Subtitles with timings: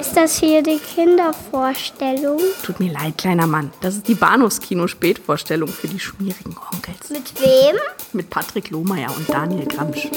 [0.00, 2.38] Ist das hier die Kindervorstellung?
[2.62, 3.72] Tut mir leid, kleiner Mann.
[3.80, 7.10] Das ist die Bahnhofskino-Spätvorstellung für die schmierigen Onkels.
[7.10, 7.76] Mit wem?
[8.12, 10.08] Mit Patrick Lohmeier und Daniel Gramsch.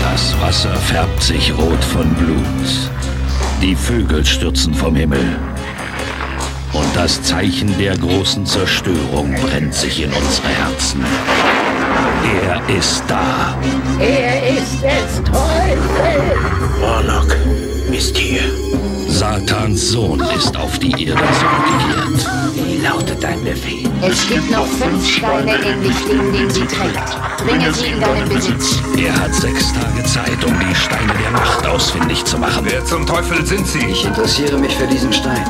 [0.00, 2.90] Das Wasser färbt sich rot von Blut.
[3.60, 5.38] Die Vögel stürzen vom Himmel.
[6.78, 11.04] Und das Zeichen der großen Zerstörung brennt sich in unsere Herzen.
[12.44, 13.58] Er ist da.
[13.98, 16.80] Er ist des Teufels.
[16.80, 17.36] Warlock
[17.98, 18.42] ist hier.
[19.08, 22.30] Satans Sohn ist auf die Erde zurückgekehrt.
[22.54, 23.90] Wie lautet dein Befehl?
[24.02, 27.44] Es gibt noch fünf Steine ähnlich dem, den sie trägt.
[27.44, 28.78] Bringe sie in deinen Besitz.
[28.96, 32.64] Er hat sechs Tage Zeit, um die Steine der Macht ausfindig zu machen.
[32.70, 33.84] Wer zum Teufel sind Sie?
[33.84, 35.44] Ich interessiere mich für diesen Stein.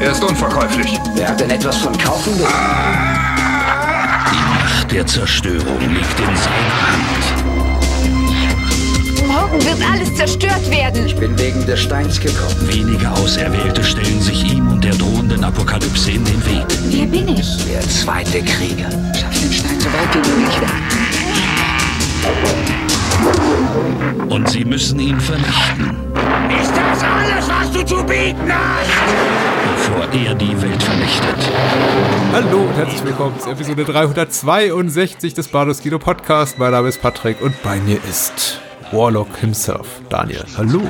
[0.00, 0.98] Er ist unverkäuflich.
[1.14, 2.54] Wer hat denn etwas von Kaufen gesagt?
[4.32, 7.31] Die Macht der Zerstörung liegt in seiner Hand.
[9.52, 11.04] Morgen wird alles zerstört werden.
[11.06, 12.56] Ich bin wegen des Steins gekommen.
[12.72, 16.64] Wenige Auserwählte stellen sich ihm und der drohenden Apokalypse in den Weg.
[16.84, 17.56] Wer bin ich?
[17.66, 18.88] Der zweite Krieger.
[19.14, 20.70] Schaff den Stein so weit wie möglich weg.
[24.32, 25.98] Und sie müssen ihn vernichten,
[26.58, 28.90] Ist das alles, was du zu bieten hast?
[29.76, 31.50] bevor er die Welt vernichtet.
[32.32, 36.58] Hallo und herzlich willkommen zu Episode 362 des Bados Guido Podcast.
[36.58, 38.60] Mein Name ist Patrick und bei mir ist
[38.92, 40.44] Warlock himself, Daniel.
[40.56, 40.82] Hallo.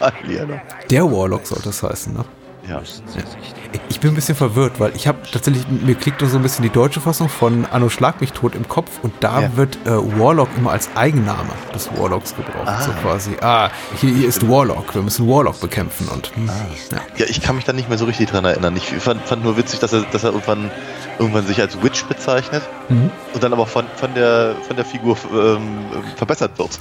[0.90, 2.24] Der Warlock sollte es heißen, ne?
[2.68, 2.80] Ja.
[3.88, 6.70] Ich bin ein bisschen verwirrt, weil ich habe tatsächlich, mir klickt so ein bisschen die
[6.70, 9.56] deutsche Fassung von Anno Schlag mich tot im Kopf und da Ja.
[9.56, 12.82] wird äh, Warlock immer als Eigenname des Warlocks gebraucht.
[12.84, 16.46] So quasi, ah, hier, hier ist Warlock, wir müssen Warlock bekämpfen und hm,
[16.92, 16.98] ja.
[17.16, 18.76] ja, ich kann mich da nicht mehr so richtig dran erinnern.
[18.76, 20.70] Ich fand, fand nur witzig, dass er, dass er irgendwann,
[21.18, 23.08] irgendwann sich als Witch bezeichnet Mhm.
[23.34, 25.60] und dann aber von, von, der, von der Figur ähm,
[26.16, 26.80] verbessert wird.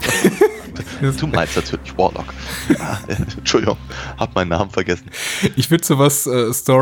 [1.21, 2.33] du meinst natürlich Warlock.
[2.79, 2.97] Ah,
[3.37, 3.77] Entschuldigung,
[4.17, 5.05] hab meinen Namen vergessen.
[5.55, 6.78] Ich finde so was äh, Story,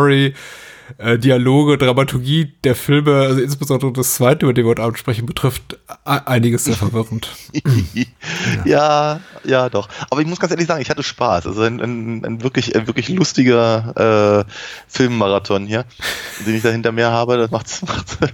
[0.97, 5.25] äh, Dialoge, Dramaturgie der Filme, also insbesondere das zweite, über den wir heute Abend sprechen,
[5.25, 7.29] betrifft einiges sehr verwirrend.
[8.65, 9.89] ja, ja, doch.
[10.09, 11.47] Aber ich muss ganz ehrlich sagen, ich hatte Spaß.
[11.47, 14.51] Also ein, ein, ein wirklich, ein wirklich lustiger äh,
[14.87, 15.85] Filmmarathon hier,
[16.45, 17.37] den ich da hinter mir habe.
[17.37, 18.33] Das macht, macht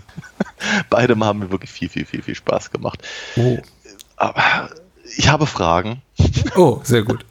[0.89, 3.01] beide haben mir wirklich viel, viel, viel, viel Spaß gemacht.
[3.35, 3.57] Oh.
[4.17, 4.69] Aber
[5.17, 6.01] ich habe Fragen.
[6.55, 7.25] Oh, sehr gut.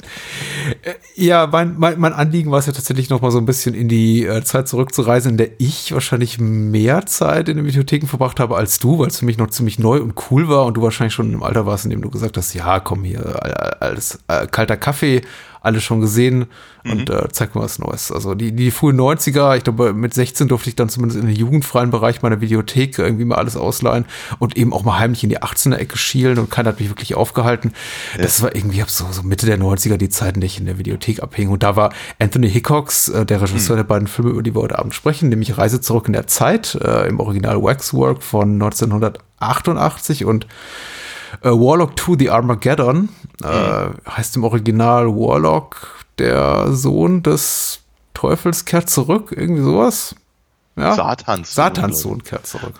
[0.82, 3.74] Äh, Ja, mein, mein, mein Anliegen war es ja tatsächlich noch mal so ein bisschen
[3.74, 8.40] in die äh, Zeit zurückzureisen, in der ich wahrscheinlich mehr Zeit in den Videotheken verbracht
[8.40, 10.82] habe als du, weil es für mich noch ziemlich neu und cool war und du
[10.82, 14.46] wahrscheinlich schon im Alter warst, in dem du gesagt hast, ja, komm hier, alles äh,
[14.46, 15.22] kalter Kaffee,
[15.60, 16.46] alles schon gesehen
[16.84, 18.10] und äh, zeig mir was Neues.
[18.10, 21.36] Also die, die frühen 90er, ich glaube mit 16 durfte ich dann zumindest in den
[21.36, 24.04] jugendfreien Bereich meiner Videothek irgendwie mal alles ausleihen
[24.40, 27.74] und eben auch mal heimlich in die 18er-Ecke schielen und keiner hat mich wirklich aufgehalten.
[28.18, 30.66] Das war irgendwie ab so, so Mitte der 90er die Zeit, in der ich in
[30.66, 31.48] der Videothek abhing.
[31.50, 34.78] Und da war Anthony Hickox, äh, der Regisseur der beiden Filme, über die wir heute
[34.78, 40.46] Abend sprechen, nämlich Reise zurück in der Zeit, äh, im Original Waxwork von 1988 und
[41.42, 43.08] äh, Warlock 2 The Armageddon
[43.42, 47.80] äh, heißt im Original Warlock, der Sohn des
[48.14, 50.14] Teufels kehrt zurück, irgendwie sowas.
[50.76, 50.94] Ja?
[50.94, 51.54] Satans.
[51.54, 52.74] Satans Sohn kehrt zurück.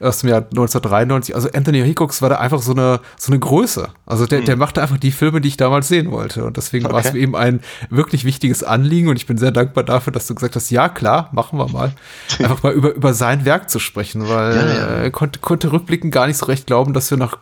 [0.00, 1.34] Aus dem Jahr 1993.
[1.34, 3.88] Also Anthony Hickox war da einfach so eine, so eine Größe.
[4.06, 6.44] Also der, der machte einfach die Filme, die ich damals sehen wollte.
[6.44, 7.16] Und deswegen war es Okay.
[7.16, 7.60] mir eben ein
[7.90, 9.08] wirklich wichtiges Anliegen.
[9.08, 11.92] Und ich bin sehr dankbar dafür, dass du gesagt hast, ja klar, machen wir mal.
[12.38, 15.02] Einfach mal über, über sein Werk zu sprechen, weil Ja, ja.
[15.04, 17.38] äh, konnte, konnte rückblickend gar nicht so recht glauben, dass wir nach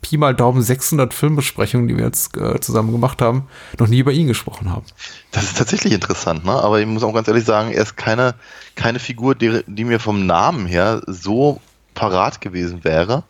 [0.00, 3.48] Pi mal Daumen 600 Filmbesprechungen, die wir jetzt äh, zusammen gemacht haben,
[3.80, 4.84] noch nie über ihn gesprochen haben.
[5.32, 6.52] Das ist tatsächlich interessant, ne?
[6.52, 8.36] Aber ich muss auch ganz ehrlich sagen, er ist keine,
[8.76, 11.60] keine Figur, die, die mir vom Namen her so
[11.96, 13.24] parat gewesen wäre,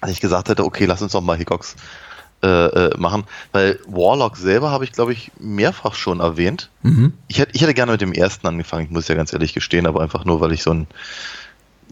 [0.00, 1.74] als ich gesagt hätte, okay, lass uns doch mal Hickox
[2.42, 3.24] äh, äh, machen.
[3.50, 6.70] Weil Warlock selber habe ich, glaube ich, mehrfach schon erwähnt.
[6.82, 7.14] Mhm.
[7.26, 9.86] Ich hätte, ich hätte gerne mit dem ersten angefangen, ich muss ja ganz ehrlich gestehen,
[9.86, 10.86] aber einfach nur, weil ich so ein,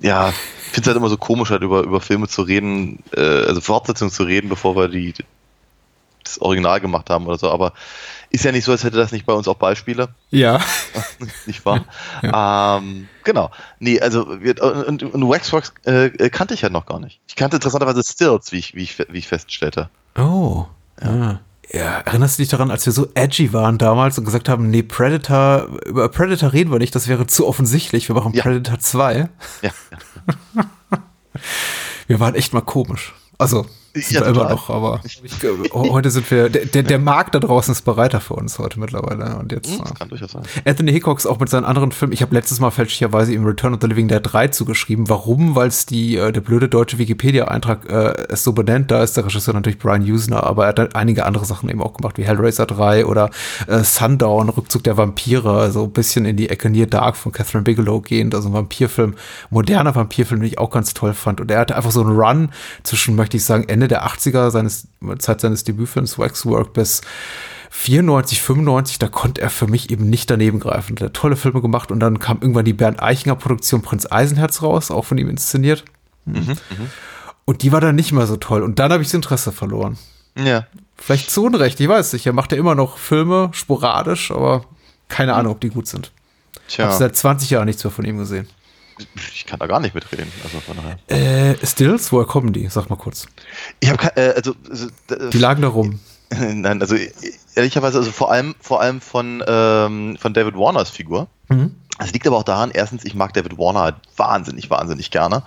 [0.00, 0.34] ja, ich
[0.72, 4.12] finde es halt immer so komisch, halt über, über Filme zu reden, äh, also Fortsetzungen
[4.12, 5.12] zu reden, bevor wir die,
[6.22, 7.72] das Original gemacht haben oder so, aber
[8.30, 10.60] ist ja nicht so, als hätte das nicht bei uns auch Beispiele, Ja.
[11.46, 11.84] nicht wahr?
[12.82, 13.50] ähm, genau.
[13.78, 17.20] Nee, also wir, und, und Waxworks äh, kannte ich ja noch gar nicht.
[17.28, 19.88] Ich kannte interessanterweise Stills, wie ich, wie ich, wie ich feststellte.
[20.16, 20.66] Oh.
[21.02, 21.40] Ja.
[21.70, 22.00] ja.
[22.00, 25.68] Erinnerst du dich daran, als wir so edgy waren damals und gesagt haben, nee, Predator,
[25.86, 28.42] über Predator reden wir nicht, das wäre zu offensichtlich, wir machen Ja.
[28.42, 29.28] Predator 2.
[29.62, 29.70] Ja,
[32.06, 33.14] Wir waren echt mal komisch.
[33.36, 34.50] Also, Ja, immer total.
[34.50, 38.58] noch, aber äh, heute sind wir, der, der, Markt da draußen ist bereiter für uns
[38.58, 39.38] heute mittlerweile.
[39.38, 40.42] Und jetzt, Hm, äh, das kann durchaus sein.
[40.64, 42.12] Anthony Hickox auch mit seinen anderen Filmen.
[42.12, 45.08] Ich habe letztes Mal fälschlicherweise ihm Return of the Living Dead 3 zugeschrieben.
[45.08, 45.54] Warum?
[45.54, 48.90] Weil es die äh, der blöde deutsche Wikipedia-Eintrag äh, es so benennt.
[48.90, 51.94] Da ist der Regisseur natürlich Brian Usner, aber er hat einige andere Sachen eben auch
[51.94, 53.30] gemacht, wie Hellraiser 3 oder
[53.66, 57.64] äh, Sundown, Rückzug der Vampire, so ein bisschen in die Ecke Near Dark von Catherine
[57.64, 58.34] Bigelow gehend.
[58.34, 59.14] Also ein Vampirfilm,
[59.50, 61.40] moderner Vampirfilm, den ich auch ganz toll fand.
[61.40, 62.50] Und er hatte einfach so einen Run
[62.82, 64.88] zwischen, möchte ich sagen, Ende der 80er, seines,
[65.18, 67.00] Zeit seines Debütfilms Waxwork bis
[67.70, 70.96] 94, 95, da konnte er für mich eben nicht daneben greifen.
[70.96, 74.62] Der hat tolle Filme gemacht und dann kam irgendwann die Bernd Eichinger Produktion Prinz Eisenherz
[74.62, 75.84] raus, auch von ihm inszeniert.
[77.44, 78.62] Und die war dann nicht mehr so toll.
[78.62, 79.96] Und dann habe ich das Interesse verloren.
[80.36, 80.66] Ja.
[80.96, 82.26] Vielleicht zu Unrecht, ich weiß nicht.
[82.26, 84.64] Er macht ja immer noch Filme, sporadisch, aber
[85.08, 86.10] keine Ahnung, ob die gut sind.
[86.68, 88.48] Ich habe seit 20 Jahren nichts mehr von ihm gesehen.
[89.32, 90.30] Ich kann da gar nicht mitreden.
[90.44, 91.52] Also von daher.
[91.52, 92.68] Äh, Stills, woher kommen die?
[92.68, 93.26] Sag mal kurz.
[93.80, 96.00] Ich habe äh, also, also äh, Die lagen da rum.
[96.30, 96.96] Nein, also
[97.54, 101.28] ehrlicherweise, also vor allem, vor allem von, ähm, von David Warners Figur.
[101.98, 105.42] Es liegt aber auch daran, erstens, ich mag David Warner halt wahnsinnig, wahnsinnig gerne.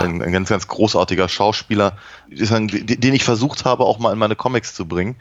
[0.00, 1.96] Ein, ein ganz, ganz großartiger Schauspieler,
[2.28, 5.16] den ich versucht habe, auch mal in meine Comics zu bringen.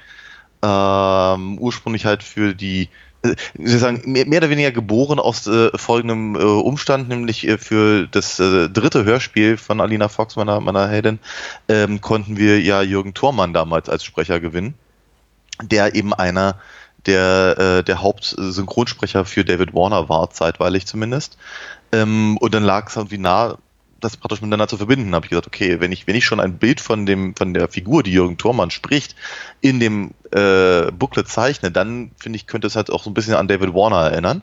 [0.63, 2.89] Ähm, ursprünglich halt für die,
[3.23, 7.47] äh, soll ich sagen, mehr, mehr oder weniger geboren aus äh, folgendem äh, Umstand, nämlich
[7.47, 11.19] äh, für das äh, dritte Hörspiel von Alina Fox, meiner, meiner Heldin,
[11.68, 14.75] ähm, konnten wir ja Jürgen Thormann damals als Sprecher gewinnen
[15.62, 16.59] der eben einer
[17.06, 21.38] der, äh, der Hauptsynchronsprecher für David Warner war, zeitweilig zumindest.
[21.91, 23.57] Ähm, und dann lag es irgendwie nah,
[24.01, 25.15] das praktisch miteinander zu verbinden.
[25.15, 27.68] habe ich gesagt, okay, wenn ich, wenn ich schon ein Bild von dem, von der
[27.68, 29.15] Figur, die Jürgen Thormann spricht,
[29.62, 33.36] in dem äh, Booklet zeichne, dann finde ich, könnte es halt auch so ein bisschen
[33.36, 34.42] an David Warner erinnern.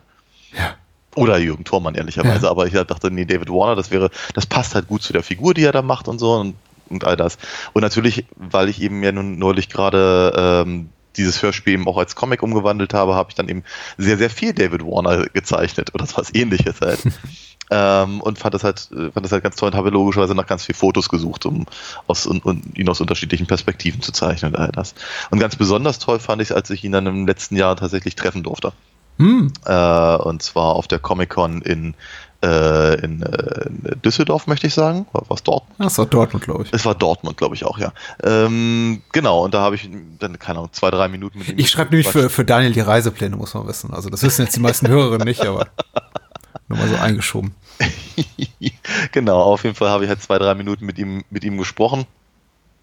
[0.57, 0.75] Ja.
[1.15, 2.45] Oder Jürgen Thormann, ehrlicherweise.
[2.45, 2.51] Ja.
[2.51, 5.53] Aber ich dachte, nee, David Warner, das wäre, das passt halt gut zu der Figur,
[5.53, 6.55] die er da macht und so und,
[6.89, 7.37] und all das.
[7.73, 12.15] Und natürlich, weil ich eben ja nun neulich gerade ähm, dieses Hörspiel eben auch als
[12.15, 13.63] Comic umgewandelt habe, habe ich dann eben
[13.97, 16.99] sehr, sehr viel David Warner gezeichnet oder was ähnliches halt.
[17.69, 20.47] ähm, und fand das halt, äh, fand das halt ganz toll und habe logischerweise nach
[20.47, 21.65] ganz vielen Fotos gesucht, um
[22.07, 24.95] aus, und, und ihn aus unterschiedlichen Perspektiven zu zeichnen und all das.
[25.29, 28.15] Und ganz besonders toll fand ich es, als ich ihn dann im letzten Jahr tatsächlich
[28.15, 28.73] treffen durfte.
[29.17, 29.51] Hm.
[29.65, 31.93] Äh, und zwar auf der Comic-Con in,
[32.41, 35.05] äh, in, äh, in Düsseldorf, möchte ich sagen.
[35.11, 35.63] War was dort?
[35.77, 36.73] Das war Dortmund, glaube ich.
[36.73, 37.91] Es war Dortmund, glaube ich auch, ja.
[38.23, 39.89] Ähm, genau, und da habe ich
[40.19, 41.59] dann, keine Ahnung, zwei, drei Minuten mit ihm.
[41.59, 43.93] Ich schreibe nämlich für, für Daniel die Reisepläne, muss man wissen.
[43.93, 45.67] Also das wissen jetzt die meisten Hörerinnen nicht, aber
[46.69, 47.53] nur mal so eingeschoben.
[49.11, 52.05] genau, auf jeden Fall habe ich halt zwei, drei Minuten mit ihm, mit ihm gesprochen.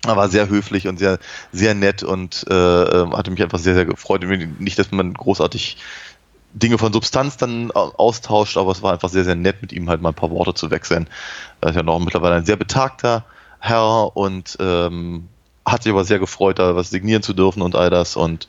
[0.06, 1.18] Er war sehr höflich und sehr,
[1.52, 4.22] sehr nett und äh, äh, hatte mich einfach sehr, sehr gefreut.
[4.58, 5.78] Nicht, dass man großartig
[6.52, 9.88] Dinge von Substanz dann au- austauscht, aber es war einfach sehr, sehr nett, mit ihm
[9.90, 11.08] halt mal ein paar Worte zu wechseln.
[11.60, 13.24] Er ist ja noch mittlerweile ein sehr betagter
[13.58, 15.28] Herr und ähm,
[15.66, 18.16] hat sich aber sehr gefreut, da was signieren zu dürfen und all das.
[18.16, 18.48] Und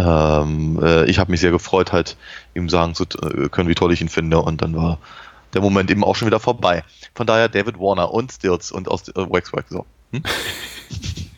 [0.00, 2.16] ähm, äh, ich habe mich sehr gefreut, halt
[2.54, 4.40] ihm sagen zu äh, können, wie toll ich ihn finde.
[4.40, 4.98] Und dann war
[5.54, 6.84] der Moment eben auch schon wieder vorbei.
[7.14, 9.86] Von daher David Warner und Stills und aus äh, Waxwork so.
[10.12, 10.22] Hm?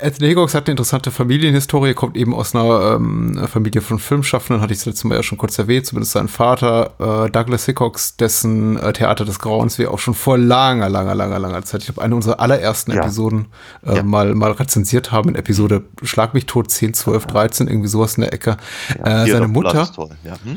[0.00, 4.72] Anthony Hickox hat eine interessante Familienhistorie, kommt eben aus einer ähm, Familie von Filmschaffenden, hatte
[4.72, 8.76] ich das letzte Mal ja schon kurz erwähnt, zumindest sein Vater, äh, Douglas Hickox, dessen
[8.78, 12.02] äh, Theater des Grauens wir auch schon vor langer, langer, langer, langer Zeit, ich glaube,
[12.02, 13.02] eine unserer allerersten Ja.
[13.02, 13.46] Episoden
[13.84, 14.02] äh, Ja.
[14.02, 18.22] mal, mal rezensiert haben, in Episode Schlag mich tot, 10, 12, 13, irgendwie sowas in
[18.22, 18.56] der Ecke.
[19.04, 19.88] äh, Hier seine Mutter,
[20.24, 20.34] ja.
[20.44, 20.56] Hm?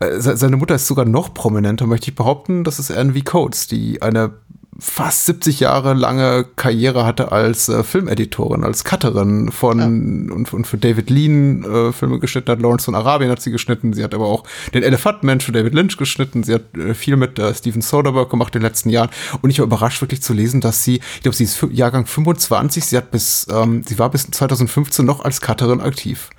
[0.00, 2.64] äh, se- seine Mutter ist sogar noch prominenter, möchte ich behaupten.
[2.64, 3.20] Das ist Anne V.
[3.24, 4.32] Coates, die eine
[4.80, 10.78] fast 70 Jahre lange Karriere hatte als äh, Filmeditorin, als Cutterin von und, und für
[10.78, 12.60] David Lean äh, Filme geschnitten hat.
[12.60, 13.92] Lawrence von Arabien hat sie geschnitten.
[13.92, 16.42] Sie hat aber auch den Elefantenmensch für David Lynch geschnitten.
[16.42, 19.10] Sie hat äh, viel mit äh, Steven Soderbergh gemacht in den letzten Jahren.
[19.42, 22.84] Und ich war überrascht wirklich zu lesen, dass sie, ich glaube, sie ist Jahrgang 25.
[22.84, 26.30] Sie hat bis, ähm, sie war bis 2015 noch als Cutterin aktiv.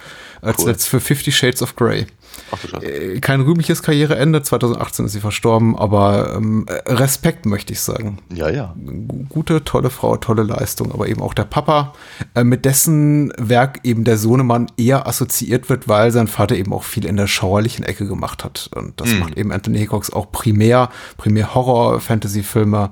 [0.41, 0.73] Als Cool.
[0.73, 2.07] für Fifty Shades of Grey
[2.51, 4.41] Ach äh, kein rühmliches Karriereende.
[4.41, 8.17] 2018 ist sie verstorben, aber ähm, äh, Respekt möchte ich sagen.
[8.33, 8.75] Ja, ja.
[9.07, 11.93] Gu- Gute, tolle Frau, tolle Leistung, aber eben auch der Papa,
[12.35, 16.83] äh, mit dessen Werk eben der Sohnemann eher assoziiert wird, weil sein Vater eben auch
[16.83, 18.69] viel in der schauerlichen Ecke gemacht hat.
[18.75, 22.89] Und das macht eben Anthony Hickox auch primär, primär Horror, Fantasy-Filme.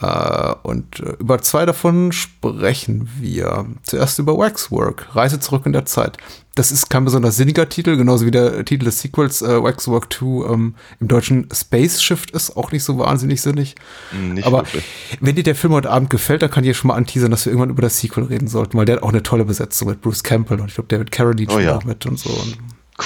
[0.00, 3.66] Äh, und äh, über zwei davon sprechen wir.
[3.82, 6.18] Zuerst über Waxwork, Reise zurück in der Zeit.
[6.54, 10.52] Das ist kein besonders sinniger Titel, genauso wie der Titel des Sequels äh, Waxwork 2
[10.52, 13.76] ähm, im deutschen Space Shift ist, auch nicht so wahnsinnig sinnig.
[14.10, 14.84] Hm, Nicht Aber wirklich.
[15.20, 17.44] wenn dir der Film heute Abend gefällt, dann kann ich ja schon mal anteasern, dass
[17.46, 20.00] wir irgendwann über das Sequel reden sollten, weil der hat auch eine tolle Besetzung mit
[20.00, 21.76] Bruce Campbell und ich glaube David Carradine Oh ja.
[21.76, 22.30] auch mit und so.
[22.30, 22.58] Und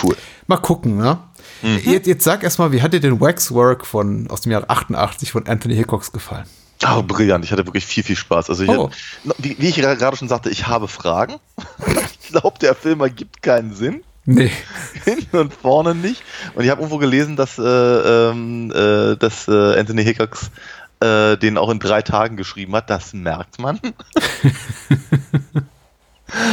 [0.02, 0.16] Cool.
[0.46, 1.18] mal gucken, ne?
[1.84, 5.30] Jetzt, jetzt sag erst mal, wie hat dir den Waxwork von aus dem Jahr 88
[5.32, 6.46] von Anthony Hickox gefallen?
[6.86, 7.44] Oh, brillant.
[7.44, 8.50] Ich hatte wirklich viel, viel Spaß.
[8.50, 8.90] Also ich, Oh.
[9.38, 11.36] wie, wie ich gerade schon sagte, ich habe Fragen.
[12.20, 14.02] ich glaube, der Film ergibt keinen Sinn.
[14.24, 14.52] Nee.
[15.04, 16.22] Hinten und vorne nicht.
[16.54, 20.50] Und ich habe irgendwo gelesen, dass, äh, ähm, äh, dass äh, Anthony Hickox
[21.00, 22.88] äh, den auch in drei Tagen geschrieben hat.
[22.88, 23.80] Das merkt man.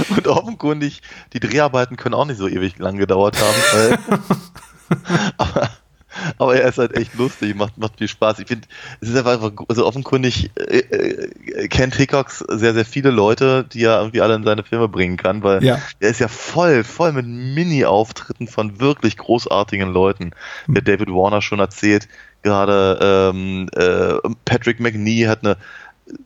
[0.09, 1.01] und offenkundig,
[1.33, 3.99] die Dreharbeiten können auch nicht so ewig lang gedauert haben.
[5.37, 5.69] Aber,
[6.37, 8.39] aber er ist halt echt lustig, macht, macht viel Spaß.
[8.39, 8.67] Ich finde,
[9.01, 13.99] es ist einfach, also offenkundig äh, äh, kennt Hickox sehr, sehr viele Leute, die er
[13.99, 15.79] irgendwie alle in seine Filme bringen kann, weil Ja.
[15.99, 20.31] er ist ja voll, voll mit Mini-Auftritten von wirklich großartigen Leuten.
[20.67, 22.07] Der David Warner schon erzählt,
[22.43, 25.57] gerade ähm, äh, Patrick McNee hat eine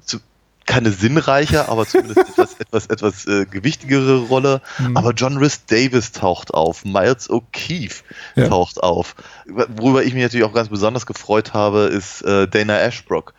[0.01, 0.19] zu,
[0.65, 4.62] keine sinnreiche, aber zumindest etwas, etwas, etwas äh, gewichtigere Rolle.
[4.96, 8.03] Aber John Rhys Davis taucht auf, Miles O'Keefe
[8.36, 8.48] Ja.
[8.48, 9.15] taucht auf.
[9.46, 13.34] Worüber ich mich natürlich auch ganz besonders gefreut habe, ist äh, Dana Ashbrook,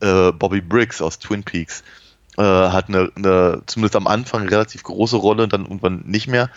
[0.00, 1.82] äh, Bobby Briggs aus Twin Peaks.
[2.38, 6.48] Äh, hat eine, eine, zumindest am Anfang, relativ große Rolle und dann irgendwann nicht mehr.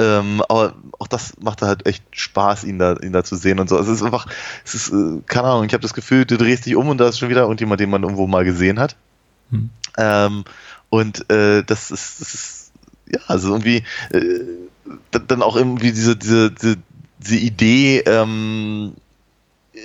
[0.00, 3.68] Ähm, aber auch das macht halt echt Spaß, ihn da, ihn da zu sehen und
[3.68, 3.76] so.
[3.76, 4.26] Also es ist einfach,
[4.64, 7.08] es ist, äh, keine Ahnung, ich habe das Gefühl, du drehst dich um und da
[7.08, 8.96] ist schon wieder irgendjemand, den man irgendwo mal gesehen hat.
[9.96, 10.44] Ähm,
[10.90, 12.72] und äh, das ist, das ist,
[13.10, 14.44] ja, also irgendwie äh,
[15.10, 16.76] dann auch irgendwie diese, diese, diese,
[17.18, 18.92] diese Idee, ähm,
[19.72, 19.78] äh,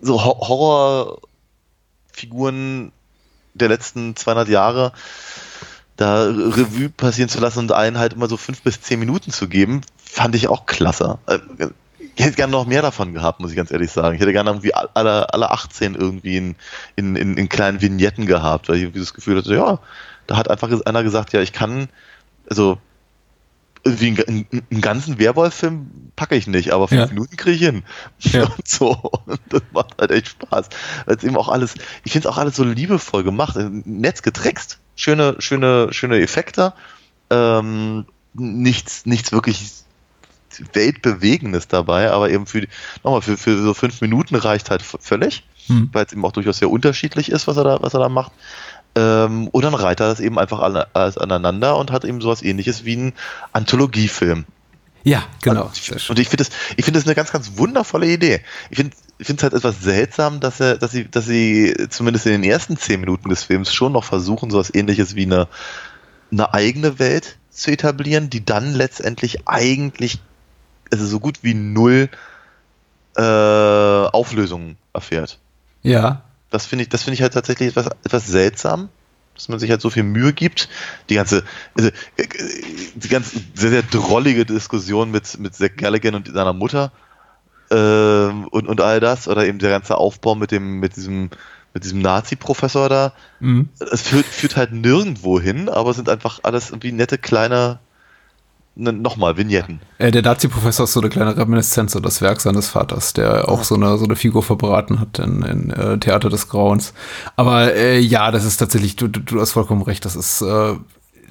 [0.00, 2.92] so Ho Horrorfiguren
[3.54, 4.92] der letzten 200 Jahre
[5.96, 9.48] da Revue passieren zu lassen und einen halt immer so fünf bis zehn Minuten zu
[9.48, 11.18] geben, fand ich auch klasse.
[12.18, 14.14] Äh, Ich hätte gerne noch mehr davon gehabt, muss ich ganz ehrlich sagen.
[14.14, 16.56] Ich hätte gerne irgendwie alle, alle 18 irgendwie in,
[16.96, 19.78] in, in, in kleinen Vignetten gehabt, weil ich irgendwie das Gefühl hatte, ja,
[20.26, 21.88] da hat einfach einer gesagt, ja, ich kann,
[22.50, 22.78] also
[23.84, 27.06] irgendwie einen, einen, einen ganzen Werwolf-Film packe ich nicht, aber fünf Ja.
[27.06, 27.84] Minuten kriege ich hin.
[28.18, 28.42] Ja.
[28.56, 28.90] Und so.
[29.26, 30.68] Und das macht halt echt Spaß.
[31.06, 34.78] Weil es eben auch alles, ich finde es auch alles so liebevoll gemacht, Netz getrickst,
[34.96, 36.74] schöne, schöne, schöne Effekte,
[37.30, 39.70] ähm, nichts, nichts wirklich
[40.72, 42.66] Weltbewegendes dabei, aber eben für,
[43.04, 45.90] nochmal, für, für so fünf Minuten reicht halt völlig, Hm.
[45.92, 48.32] weil es eben auch durchaus sehr unterschiedlich ist, was er da, was er da macht.
[48.94, 52.42] Ähm, und dann reiht er das eben einfach alle, alles aneinander und hat eben sowas
[52.42, 53.12] ähnliches wie ein
[53.52, 54.46] Anthologiefilm.
[55.04, 55.66] Ja, genau.
[55.66, 58.40] Und ich, und ich finde das, ich finde das eine ganz, ganz wundervolle Idee.
[58.70, 62.26] Ich finde, ich finde es halt etwas seltsam, dass er, dass sie, dass sie zumindest
[62.26, 65.48] in den ersten zehn Minuten des Films schon noch versuchen, sowas ähnliches wie eine,
[66.32, 70.18] eine eigene Welt zu etablieren, die dann letztendlich eigentlich,
[70.92, 72.08] also so gut wie null
[73.16, 75.38] äh, Auflösungen erfährt.
[75.82, 76.22] Ja.
[76.50, 78.88] Das finde ich, das finde ich halt tatsächlich etwas, etwas seltsam,
[79.34, 80.68] dass man sich halt so viel Mühe gibt.
[81.10, 81.44] Die ganze,
[81.76, 82.26] also, äh,
[82.94, 86.92] die ganz sehr, sehr drollige Diskussion mit, mit Zack Galligan und seiner Mutter
[87.70, 91.30] ähm, und, und all das, oder eben der ganze Aufbau mit dem, mit diesem,
[91.74, 93.68] mit diesem Nazi-Professor da, Mhm.
[93.78, 97.78] es führt, führt halt nirgendwo hin, aber sind einfach alles irgendwie nette kleine, ne,
[98.78, 99.80] nochmal, Vignetten.
[99.98, 103.64] Äh, der Nazi-Professor ist so eine kleine Reminiszenz und das Werk seines Vaters, der auch
[103.64, 106.94] so eine, so eine Figur verbraten hat in, in äh, Theater des Grauens.
[107.36, 110.74] Aber äh, ja, das ist tatsächlich, du, du, du hast vollkommen recht, das ist äh,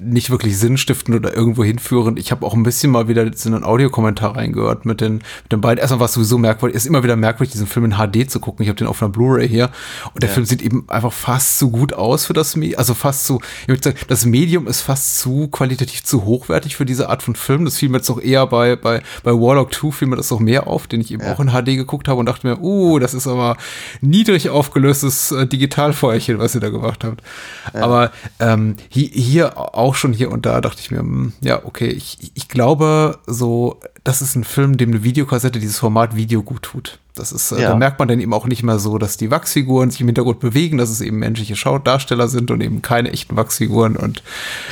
[0.00, 2.18] nicht wirklich sinnstiftend oder irgendwo hinführend.
[2.18, 5.60] Ich habe auch ein bisschen mal wieder in einen Audiokommentar reingehört mit den, mit den
[5.60, 5.80] beiden.
[5.80, 8.62] Erstmal war es sowieso merkwürdig, ist immer wieder merkwürdig, diesen Film in HD zu gucken.
[8.62, 9.70] Ich habe den auf einer Blu-ray hier
[10.14, 13.26] und der Film sieht eben einfach fast zu gut aus für das Medium, also fast
[13.26, 17.22] zu, ich würde sagen, das Medium ist fast zu qualitativ zu hochwertig für diese Art
[17.22, 17.64] von Film.
[17.64, 20.40] Das fiel mir jetzt noch eher bei, bei, bei Warlock 2 fiel mir das noch
[20.40, 23.14] mehr auf, den ich eben auch in HD geguckt habe und dachte mir, uh, das
[23.14, 23.56] ist aber
[24.00, 27.22] niedrig aufgelöstes äh, Digitalfeuerchen, was ihr da gemacht habt.
[27.72, 31.88] Aber ähm, hier, hier auch schon hier und da dachte ich mir, hm, ja, okay,
[31.88, 36.62] ich, ich glaube so, das ist ein Film, dem eine Videokassette dieses Format Video gut
[36.62, 36.98] tut.
[37.18, 37.68] Das ist, äh, Ja.
[37.70, 40.40] da merkt man dann eben auch nicht mehr so, dass die Wachsfiguren sich im Hintergrund
[40.40, 44.22] bewegen, dass es eben menschliche Schaudarsteller sind und eben keine echten Wachsfiguren und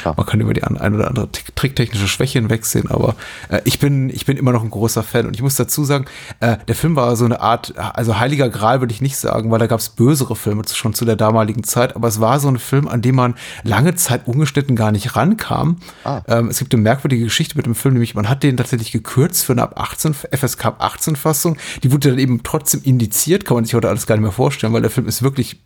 [0.03, 0.15] Klar.
[0.17, 3.15] man kann über die ein oder andere trick- tricktechnische Schwäche hinwegsehen, aber
[3.49, 6.07] äh, ich bin, ich bin immer noch ein großer Fan und ich muss dazu sagen,
[6.41, 9.59] äh, der Film war so eine Art, also heiliger Gral würde ich nicht sagen, weil
[9.59, 12.59] da gab es bösere Filme schon zu der damaligen Zeit, aber es war so ein
[12.59, 15.79] Film, an dem man lange Zeit ungeschnitten gar nicht rankam.
[16.05, 16.23] Ah.
[16.29, 19.45] Ähm, es gibt eine merkwürdige Geschichte mit dem Film, nämlich man hat den tatsächlich gekürzt
[19.45, 21.57] für eine ab 18 FSK ab 18 Fassung.
[21.83, 24.73] Die wurde dann eben trotzdem indiziert, kann man sich heute alles gar nicht mehr vorstellen,
[24.73, 25.61] weil der Film ist wirklich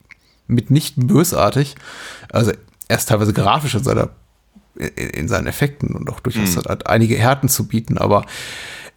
[0.46, 1.74] mitnichten bösartig.
[2.30, 2.52] Also
[2.88, 4.10] er ist teilweise grafisch in seiner
[4.76, 8.24] in, in seinen Effekten und auch durchaus hat, hat einige Härten zu bieten, aber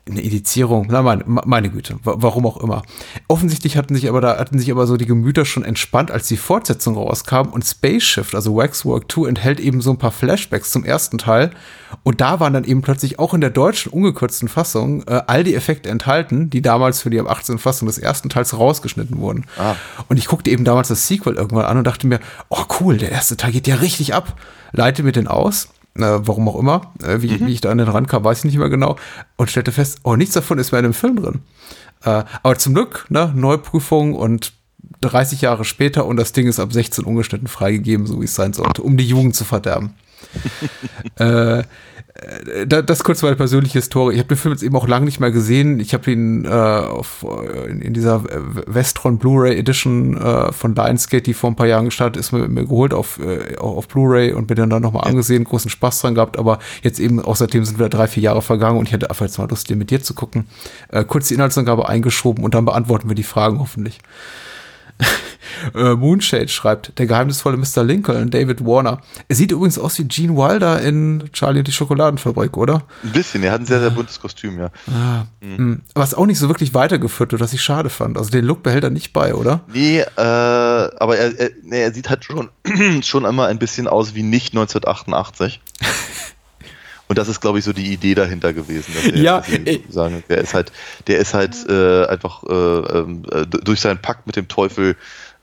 [0.09, 2.83] eine Indizierung, na meine, meine Güte, warum auch immer.
[3.29, 6.35] Offensichtlich hatten sich aber da hatten sich aber so die Gemüter schon entspannt, als die
[6.35, 10.83] Fortsetzung rauskam und Space Shift, also Waxwork 2 enthält eben so ein paar Flashbacks zum
[10.83, 11.51] ersten Teil
[12.03, 15.55] und da waren dann eben plötzlich auch in der deutschen ungekürzten Fassung äh, all die
[15.55, 17.57] Effekte enthalten, die damals für die am 18.
[17.57, 19.45] Fassung des ersten Teils rausgeschnitten wurden.
[19.57, 19.75] Ah.
[20.09, 22.19] Und ich guckte eben damals das Sequel irgendwann an und dachte mir,
[22.49, 24.37] oh cool, der erste Teil geht ja richtig ab.
[24.73, 27.47] Leite mir den aus äh, warum auch immer, äh, wie, mhm.
[27.47, 28.97] wie ich da an den Rand kam, weiß ich nicht mehr genau,
[29.35, 31.41] und stellte fest, oh, nichts davon ist mehr in dem Film drin.
[32.03, 34.53] Äh, aber zum Glück, ne, Neuprüfung und
[35.01, 38.53] 30 Jahre später und das Ding ist ab 16 ungeschnitten freigegeben, so wie es sein
[38.53, 39.93] sollte, um die Jugend zu verderben.
[41.19, 41.63] äh, äh,
[42.65, 44.13] das kurz meine persönliche Historie.
[44.13, 45.79] Ich habe den Film jetzt eben auch lange nicht mehr gesehen.
[45.79, 48.23] Ich habe ihn äh, auf, äh, in dieser
[48.67, 52.65] Vestron Blu-ray Edition äh, von Lionsgate, die vor ein paar Jahren gestartet ist, mir, mir
[52.65, 55.09] geholt auf, äh, auf Blu-ray und mir dann, dann nochmal ja.
[55.09, 56.37] angesehen, großen Spaß dran gehabt.
[56.37, 59.37] Aber jetzt eben, außerdem sind wieder drei, vier Jahre vergangen und ich hatte einfach jetzt
[59.37, 60.47] mal Lust, den mit dir zu gucken.
[60.89, 63.99] Äh, kurz die Inhaltsangabe eingeschoben und dann beantworten wir die Fragen hoffentlich.
[65.75, 67.83] äh, Moonshade schreibt, der geheimnisvolle Mr.
[67.83, 69.01] Lincoln, David Warner.
[69.27, 72.83] Er sieht übrigens aus wie Gene Wilder in Charlie und die Schokoladenfabrik, oder?
[73.03, 74.69] Ein bisschen, er hat ein sehr, sehr buntes Kostüm, ja.
[74.87, 75.81] Ah, mhm.
[75.95, 78.17] Was auch nicht so wirklich weitergeführt wird, was ich schade fand.
[78.17, 79.61] Also den Look behält er nicht bei, oder?
[79.73, 82.49] Nee, äh, aber er, er, nee, er sieht halt schon,
[83.03, 85.61] schon immer ein bisschen aus wie nicht 1988.
[87.13, 88.91] Und das ist, glaube ich, so die Idee dahinter gewesen.
[88.95, 90.71] Dass er, ja, dass sagen, der ist halt,
[91.05, 94.95] der ist halt äh, einfach äh, äh, durch seinen Pakt mit dem Teufel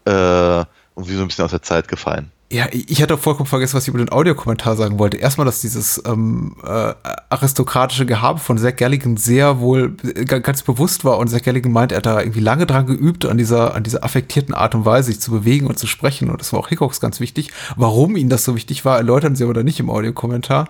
[0.05, 2.33] äh, irgendwie so ein bisschen aus der Zeit gefallen.
[2.52, 5.19] Ja, ich hatte vollkommen vergessen, was ich über den Audiokommentar sagen wollte.
[5.19, 6.95] Erstmal, dass dieses ähm, äh,
[7.28, 11.92] aristokratische Gehabe von Zach Galligan sehr wohl äh, ganz bewusst war und Zach Galligan meint,
[11.92, 15.12] er hat da irgendwie lange dran geübt, an dieser, an dieser affektierten Art und Weise
[15.12, 16.28] sich zu bewegen und zu sprechen.
[16.28, 17.52] Und das war auch Hickox ganz wichtig.
[17.76, 20.69] Warum ihnen das so wichtig war, erläutern sie aber da nicht im Audiokommentar.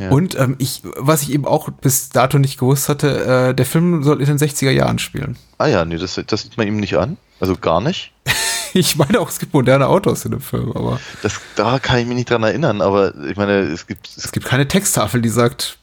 [0.00, 0.10] Ja.
[0.10, 4.02] Und ähm, ich, was ich eben auch bis dato nicht gewusst hatte, äh, der Film
[4.02, 5.36] soll in den 60er Jahren spielen.
[5.58, 7.16] Ah ja, nee, das, das sieht man ihm nicht an.
[7.38, 8.12] Also gar nicht.
[8.74, 11.00] ich meine auch, es gibt moderne Autos in dem Film, aber.
[11.22, 14.08] Das, da kann ich mich nicht dran erinnern, aber ich meine, es gibt.
[14.16, 15.78] Es gibt keine Texttafel, die sagt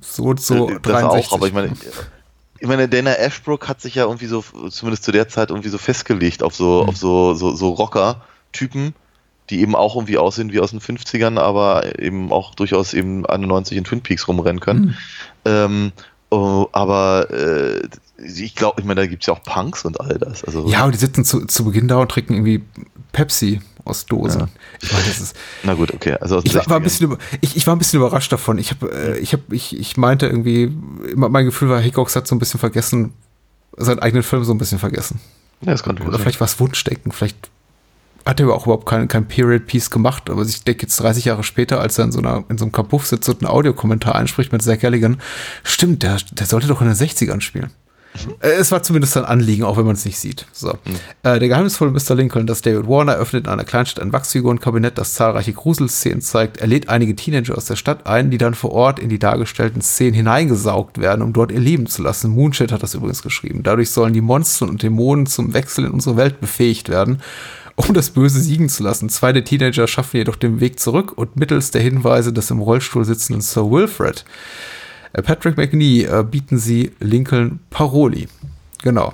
[0.00, 0.68] so und so.
[0.68, 1.26] Das 63.
[1.26, 1.72] auch, aber ich meine.
[2.58, 5.76] Ich meine, Dana Ashbrook hat sich ja irgendwie so, zumindest zu der Zeit, irgendwie so
[5.76, 6.88] festgelegt auf so, mhm.
[6.88, 8.94] auf so, so, so Rocker-Typen,
[9.50, 13.76] die eben auch irgendwie aussehen wie aus den 50ern, aber eben auch durchaus eben 91
[13.76, 14.80] in Twin Peaks rumrennen können.
[14.80, 14.94] Mhm.
[15.44, 15.92] Ähm,
[16.30, 17.86] oh, aber äh,
[18.18, 20.44] ich glaube, ich meine, da gibt es ja auch Punks und all das.
[20.44, 22.62] Also, ja, und die sitzen zu, zu Beginn da und trinken irgendwie
[23.12, 24.40] Pepsi aus Dosen.
[24.40, 24.48] Ja.
[24.82, 25.36] Ich meine, das ist.
[25.62, 26.16] Na gut, okay.
[26.20, 28.58] Also ich, war ein bisschen, ich, ich war ein bisschen überrascht davon.
[28.58, 30.72] Ich habe, äh, ich habe, ich, ich meinte irgendwie,
[31.14, 33.12] mein Gefühl war, Hickox hat so ein bisschen vergessen,
[33.76, 35.20] seinen eigenen Film so ein bisschen vergessen.
[35.60, 37.12] Ja, das konnte Oder vielleicht war es Wunschdenken.
[37.12, 37.50] Vielleicht
[38.24, 41.80] hat er auch überhaupt kein, kein Period-Piece gemacht, aber ich denke jetzt 30 Jahre später,
[41.80, 44.62] als er in so, einer, in so einem Kapuff sitzt und einen Audiokommentar einspricht mit
[44.62, 45.20] Zach Galligan,
[45.62, 47.70] stimmt, der, der sollte doch in den 60ern spielen.
[48.40, 50.46] Äh, es war zumindest ein Anliegen, auch wenn man es nicht sieht.
[50.52, 50.68] So.
[50.68, 50.94] Mhm.
[51.22, 52.14] Äh, der geheimnisvolle Mr.
[52.14, 56.58] Lincoln, das David Warner, öffnet in einer Kleinstadt ein Wachsfigurenkabinett, das zahlreiche Gruselszenen zeigt.
[56.58, 59.82] Er lädt einige Teenager aus der Stadt ein, die dann vor Ort in die dargestellten
[59.82, 62.30] Szenen hineingesaugt werden, um dort ihr Leben zu lassen.
[62.30, 63.62] Moonshit hat das übrigens geschrieben.
[63.62, 67.20] Dadurch sollen die Monster und Dämonen zum Wechsel in unsere Welt befähigt werden
[67.76, 69.10] um das Böse siegen zu lassen.
[69.10, 73.04] Zwei der Teenager schaffen jedoch den Weg zurück und mittels der Hinweise des im Rollstuhl
[73.04, 74.24] sitzenden Sir Wilfred
[75.22, 78.28] Patrick McNee äh, bieten sie Lincoln Paroli.
[78.82, 79.12] Genau.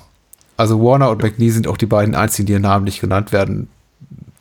[0.57, 3.69] Also Warner und McNee sind auch die beiden einzigen, die namentlich genannt werden.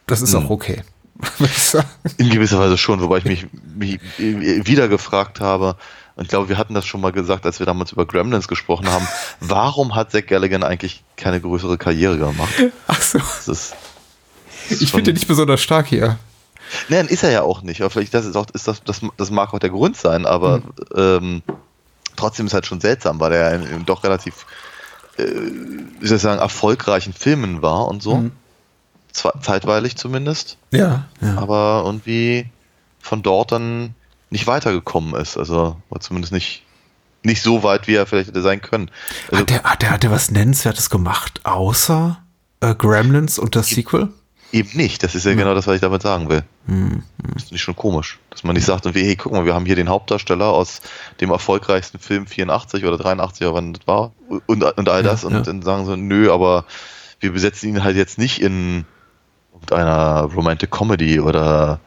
[0.07, 0.45] Das ist hm.
[0.45, 0.83] auch okay.
[2.17, 5.75] In gewisser Weise schon, wobei ich mich, mich wieder gefragt habe,
[6.15, 8.89] und ich glaube, wir hatten das schon mal gesagt, als wir damals über Gremlins gesprochen
[8.89, 9.07] haben,
[9.39, 12.53] warum hat Zack Galligan eigentlich keine größere Karriere gemacht?
[12.87, 13.19] Ach so.
[13.51, 13.75] Ist,
[14.69, 16.17] ich finde ihn nicht besonders stark hier.
[16.89, 17.81] Nein, ist er ja auch nicht.
[17.81, 20.59] Aber vielleicht das ist auch, ist das, das, das mag auch der Grund sein, aber
[20.59, 20.63] mhm.
[20.95, 21.43] ähm,
[22.15, 24.45] trotzdem ist halt schon seltsam, weil er in, in doch relativ,
[25.17, 28.17] äh, wie soll ich sagen, erfolgreichen Filmen war und so.
[28.17, 28.31] Mhm.
[29.11, 30.57] Zeitweilig zumindest.
[30.71, 31.37] Ja, ja.
[31.37, 32.49] Aber irgendwie
[33.01, 33.93] von dort dann
[34.29, 35.37] nicht weitergekommen ist.
[35.37, 36.63] Also war zumindest nicht,
[37.23, 38.89] nicht so weit, wie er vielleicht hätte sein können.
[39.29, 42.23] Also, hat, der, hat, der, hat der was Nennenswertes gemacht, außer
[42.61, 44.09] äh, Gremlins und das Sequel?
[44.51, 45.03] Eben nicht.
[45.03, 45.37] Das ist ja hm.
[45.37, 46.43] genau das, was ich damit sagen will.
[46.67, 47.03] Hm.
[47.33, 48.19] Das finde ich schon komisch.
[48.29, 50.81] Dass man nicht sagt, hey, guck mal, wir haben hier den Hauptdarsteller aus
[51.21, 54.11] dem erfolgreichsten Film 84 oder 83 oder wann das war
[54.47, 55.41] und, und all das ja, und ja.
[55.41, 56.65] dann sagen so, nö, aber
[57.19, 58.85] wir besetzen ihn halt jetzt nicht in
[59.53, 61.79] irgendeiner Romantic Comedy oder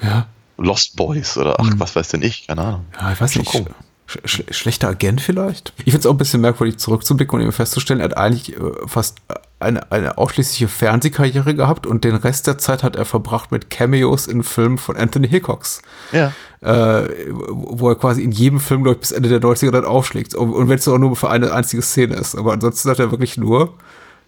[0.00, 0.26] ja.
[0.56, 1.80] Lost Boys oder ach, hm.
[1.80, 2.86] was weiß denn ich, keine Ahnung.
[2.98, 3.54] Ja, ich weiß nicht.
[3.54, 3.66] Cool.
[4.06, 5.72] Sch sch schlechter Agent vielleicht?
[5.78, 8.60] Ich finde es auch ein bisschen merkwürdig zurückzublicken und eben festzustellen, er hat eigentlich äh,
[8.86, 9.18] fast
[9.58, 14.26] eine, eine ausschließliche Fernsehkarriere gehabt und den Rest der Zeit hat er verbracht mit Cameos
[14.26, 15.82] in Filmen von Anthony Hickox.
[16.12, 16.32] Ja.
[16.60, 20.34] Äh, wo er quasi in jedem Film, glaube ich, bis Ende der 90er dann aufschlägt.
[20.34, 22.34] Und, und wenn es auch nur für eine einzige Szene ist.
[22.36, 23.74] Aber ansonsten hat er wirklich nur,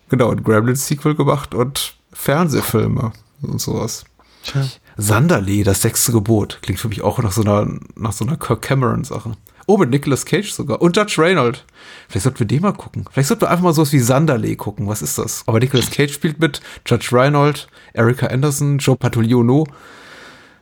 [0.09, 3.12] genau, ein Gremlins-Sequel gemacht und Fernsehfilme
[3.43, 4.05] und sowas.
[4.45, 4.64] Tja.
[4.97, 6.59] Sanderlee, das sechste Gebot.
[6.62, 9.33] Klingt für mich auch nach so einer, nach so einer Kirk Cameron-Sache.
[9.68, 10.81] Oh, mit Nicolas Cage sogar.
[10.81, 11.66] Und Judge Reynold.
[12.09, 13.04] Vielleicht sollten wir den mal gucken.
[13.12, 14.88] Vielleicht sollten wir einfach mal sowas wie Sanderlee gucken.
[14.88, 15.42] Was ist das?
[15.46, 19.66] Aber Nicolas Cage spielt mit, Judge Reynold, Erika Anderson, Joe Patuliano.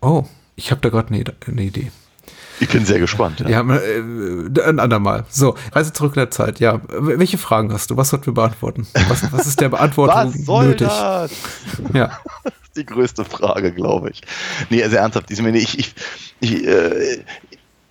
[0.00, 0.24] Oh,
[0.56, 1.92] ich habe da gerade eine, eine Idee.
[2.58, 3.44] Ich bin sehr gespannt.
[3.46, 5.24] Ja, äh, ein andermal.
[5.28, 6.58] So, Reise zurück in der Zeit.
[6.58, 7.96] Ja, welche Fragen hast du?
[7.96, 8.88] Was sollten wir beantworten?
[9.08, 10.88] Was, was ist der Beantwortung Was soll nötig?
[10.88, 11.30] das?
[11.92, 12.18] Ja.
[12.42, 14.22] Das ist die größte Frage, glaube ich.
[14.70, 15.94] Nee, also ernsthaft, ich, ich, ich,
[16.40, 17.22] ich, äh,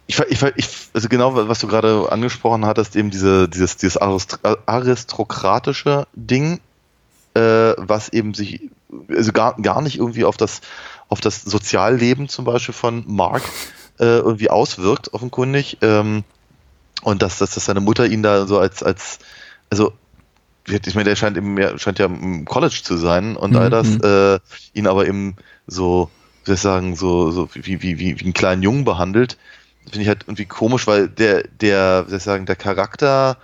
[0.07, 6.07] ich, ich, ich, also genau, was du gerade angesprochen hattest, eben diese, dieses, dieses aristokratische
[6.13, 6.59] Ding,
[7.33, 8.69] äh, was eben sich
[9.09, 10.61] also gar, gar nicht irgendwie auf das,
[11.09, 13.43] auf das Sozialleben zum Beispiel von Mark
[13.99, 15.77] äh, irgendwie auswirkt, offenkundig.
[15.81, 16.23] Ähm,
[17.01, 19.19] und dass, dass, dass seine Mutter ihn da so als, als
[19.69, 19.91] also
[20.67, 23.87] ich meine, der scheint, eben, ja- scheint ja im College zu sein und all das,
[23.87, 24.01] Mhm.
[24.03, 24.39] äh,
[24.73, 25.35] ihn aber eben
[25.67, 26.09] so,
[26.43, 29.37] wie soll ich sagen, so, so wie, wie, wie, wie einen kleinen Jungen behandelt,
[29.89, 33.37] finde ich halt irgendwie komisch, weil der, der, wie soll ich sagen, der Charakter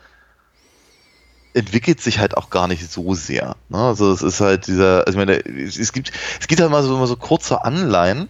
[1.54, 3.56] entwickelt sich halt auch gar nicht so sehr.
[3.70, 3.78] Ne?
[3.78, 6.96] Also es ist halt dieser, also ich meine, es gibt, es gibt halt mal so,
[6.96, 8.30] immer so kurze Anleihen,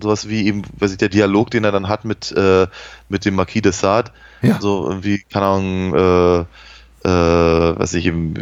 [0.00, 2.66] sowas wie eben, weiß ich, der Dialog, den er dann hat mit, äh,
[3.08, 4.60] mit dem Marquis de Sade, Ja.
[4.60, 6.40] so irgendwie, keine Ahnung, äh,
[7.08, 8.34] äh, was ich eben,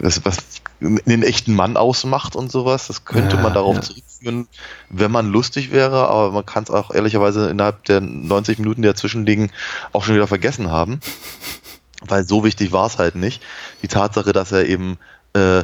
[0.00, 2.86] was, was einen echten Mann ausmacht und sowas.
[2.88, 3.82] Das könnte Ja, man darauf ja.
[3.82, 4.48] zurückführen,
[4.90, 8.88] wenn man lustig wäre, aber man kann es auch ehrlicherweise innerhalb der 90 Minuten, die
[8.88, 9.50] dazwischen liegen,
[9.92, 11.00] auch schon wieder vergessen haben.
[12.06, 13.42] Weil so wichtig war es halt nicht.
[13.82, 14.98] Die Tatsache, dass er eben,
[15.34, 15.60] äh,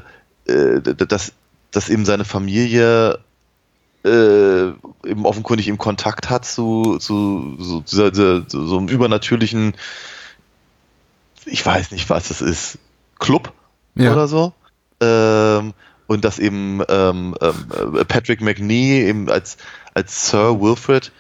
[0.47, 1.33] äh, dass,
[1.73, 3.19] dass eben seine Familie
[4.05, 9.75] äh, eben offenkundig im Kontakt hat zu, zu so, dieser, dieser, so, so einem übernatürlichen,
[11.45, 12.79] ich weiß nicht, was es ist,
[13.19, 13.53] Club
[13.97, 14.13] Ja.
[14.13, 14.53] oder so.
[15.01, 15.75] Ähm,
[16.07, 19.59] und dass eben ähm, ähm, äh, Patrick McNee eben als,
[19.95, 21.13] als Sir Wilfred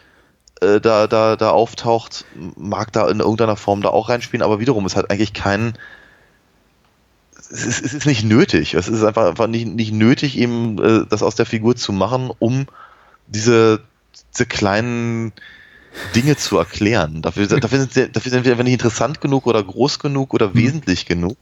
[0.60, 2.24] äh, da, da, da auftaucht,
[2.56, 5.74] mag da in irgendeiner Form da auch reinspielen, aber wiederum ist halt eigentlich kein.
[7.50, 8.74] Es ist, es ist nicht nötig.
[8.74, 12.30] Es ist einfach, einfach nicht, nicht nötig, eben äh, das aus der Figur zu machen,
[12.38, 12.66] um
[13.26, 13.80] diese,
[14.34, 15.32] diese kleinen
[16.14, 17.22] Dinge zu erklären.
[17.22, 20.54] Dafür, dafür, sind, sie- dafür sind wir einfach nicht interessant genug oder groß genug oder
[20.54, 21.36] wesentlich genug.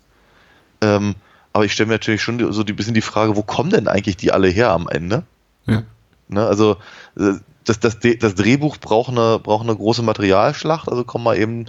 [0.81, 1.15] Ähm,
[1.57, 4.19] aber ich stelle mir natürlich schon so ein bisschen die Frage, wo kommen denn eigentlich
[4.19, 5.23] die alle her am Ende?
[5.67, 5.85] Ja.
[6.29, 6.77] Ne, also
[7.19, 7.33] äh,
[7.65, 11.65] das, das, das Drehbuch braucht eine, braucht eine große Materialschlacht, also kommen mal eben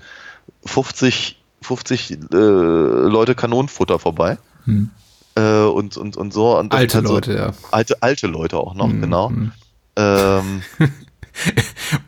[0.65, 4.37] 50, 50 äh, Leute Kanonenfutter vorbei.
[4.65, 4.89] Hm.
[5.35, 6.59] Äh, und, und, und so.
[6.59, 7.53] Und Alte halt Leute, so, ja.
[7.71, 9.29] Alte, alte Leute auch noch, Hm, genau.
[9.29, 9.53] hm.
[9.95, 10.63] Ähm,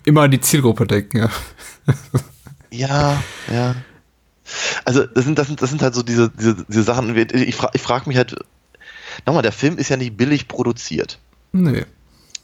[0.04, 1.30] Immer an die Zielgruppe denken, ja.
[2.72, 3.76] ja, ja.
[4.86, 7.16] Also das sind, das sind, das sind halt so diese, diese, diese Sachen.
[7.16, 8.36] Ich frage ich frag mich halt,
[9.26, 11.20] nochmal, der Film ist ja nicht billig produziert.
[11.52, 11.86] Nee.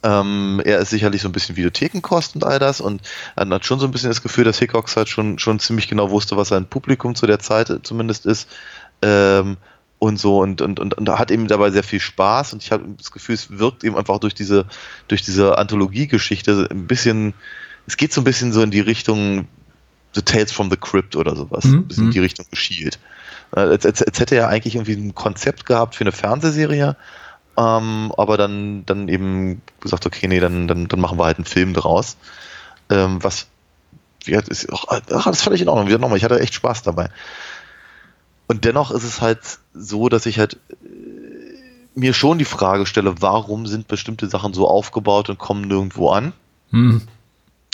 [0.04, 3.02] Ähm, er ist sicherlich so ein bisschen Videothekenkost und all das und
[3.36, 6.12] man hat schon so ein bisschen das Gefühl, dass Hickox halt schon, schon ziemlich genau
[6.12, 8.48] wusste, was sein Publikum zu der Zeit zumindest ist.
[9.02, 9.58] Ähm,
[9.98, 12.84] und so und, und, und, und hat eben dabei sehr viel Spaß und ich habe
[12.98, 14.65] das Gefühl, es wirkt eben einfach durch diese,
[15.08, 17.34] durch diese Anthologiegeschichte ein bisschen,
[17.88, 19.48] es geht so ein bisschen so in die Richtung
[20.15, 22.13] The Tales from the Crypt oder sowas, Mhm, ein bisschen in mhm.
[22.13, 22.99] die Richtung geschielt.
[23.56, 26.95] Äh, Als, als, als hätte er eigentlich irgendwie ein Konzept gehabt für eine Fernsehserie,
[27.58, 31.45] ähm, aber dann, dann eben gesagt, okay, nee, dann, dann, dann machen wir halt einen
[31.45, 32.17] Film draus.
[32.89, 33.47] Ähm, was,
[34.25, 35.88] gesagt, ist auch, ach, das ist völlig in Ordnung.
[35.88, 37.10] Wieder nochmal, ich hatte echt Spaß dabei.
[38.47, 39.39] Und dennoch ist es halt
[39.73, 40.86] so, dass ich halt äh,
[41.95, 46.34] mir schon die Frage stelle, warum sind bestimmte Sachen so aufgebaut und kommen nirgendwo an?
[46.71, 47.01] Hm.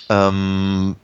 [0.10, 0.96] Ähm,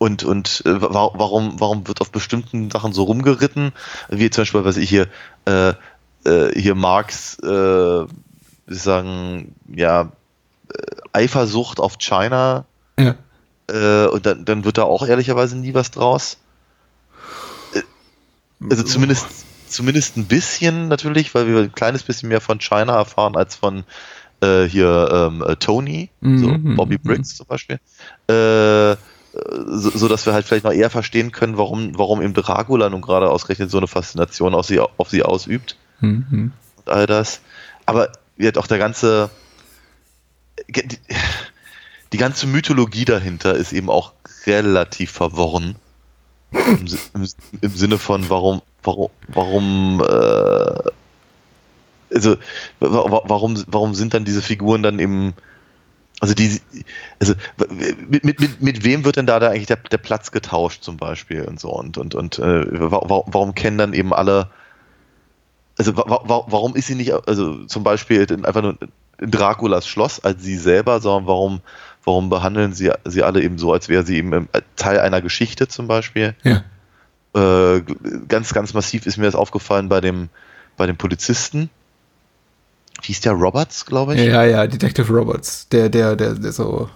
[0.00, 3.72] und und äh, wa warum, warum wird auf bestimmten Sachen so rumgeritten?
[4.08, 5.08] Wie zum Beispiel, was ich hier,
[5.44, 5.74] äh,
[6.24, 8.06] äh, hier Marx, äh,
[8.66, 10.10] sagen, ja,
[10.72, 12.64] äh, Eifersucht auf China,
[12.98, 13.14] Ja.
[13.68, 16.38] äh, und dann, dann wird da auch ehrlicherweise nie was draus.
[17.74, 17.82] Äh,
[18.70, 19.26] Also zumindest,
[19.68, 23.84] zumindest ein bisschen natürlich, weil wir ein kleines bisschen mehr von China erfahren als von
[24.40, 27.78] äh, hier ähm, äh, Tony, so Mhm, Bobby mhm, Briggs zum Beispiel.
[28.28, 28.96] Äh,
[29.50, 33.00] so, so dass wir halt vielleicht noch eher verstehen können, warum, warum eben Dracula nun
[33.02, 36.52] gerade ausgerechnet so eine Faszination auf sie, auf sie ausübt Hm, hm.
[36.76, 37.40] und all das.
[37.86, 39.30] Aber wird auch der ganze
[40.68, 40.98] die,
[42.12, 44.12] die ganze Mythologie dahinter ist eben auch
[44.46, 45.76] relativ verworren.
[46.52, 47.28] Im, im,
[47.60, 50.90] Im Sinne von, warum, warum, warum, äh,
[52.14, 52.36] also,
[52.80, 55.34] wa- wa- warum, warum sind dann diese Figuren dann eben,
[56.20, 56.60] also die,
[57.18, 57.34] also
[58.08, 60.96] mit, mit, mit, mit wem wird denn da, da eigentlich der, der Platz getauscht zum
[60.96, 64.50] Beispiel und so und und und äh, wa- wa- warum kennen dann eben alle,
[65.78, 68.76] also wa, wa, warum ist sie nicht, also zum Beispiel einfach nur
[69.18, 71.60] in Draculas Schloss als sie selber, sondern warum,
[72.04, 75.68] warum behandeln sie sie alle eben so, als wäre sie eben äh, Teil einer Geschichte
[75.68, 76.34] zum Beispiel?
[76.42, 76.64] Ja.
[77.32, 77.82] Äh,
[78.28, 80.28] ganz, ganz massiv ist mir das aufgefallen bei dem,
[80.76, 81.70] bei dem Polizisten.
[83.02, 84.20] Hieß der Roberts, glaube ich?
[84.26, 86.88] Ja, ja, Detective Roberts, der, der, der, der so,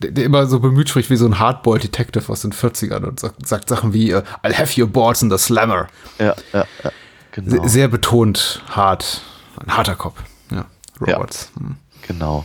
[0.00, 3.20] der, der immer so bemüht spricht wie so ein Hardboiled Detective aus den 40ern und
[3.20, 5.88] sagt, sagt Sachen wie äh, I'll have your balls in the slammer.
[6.18, 6.90] Ja, ja, ja.
[7.32, 7.62] Genau.
[7.64, 9.22] Se- Sehr betont hart.
[9.58, 10.22] Ein harter Kopf.
[10.50, 10.66] Ja,
[11.00, 11.50] Roberts.
[11.58, 11.76] Hm.
[12.06, 12.44] Genau.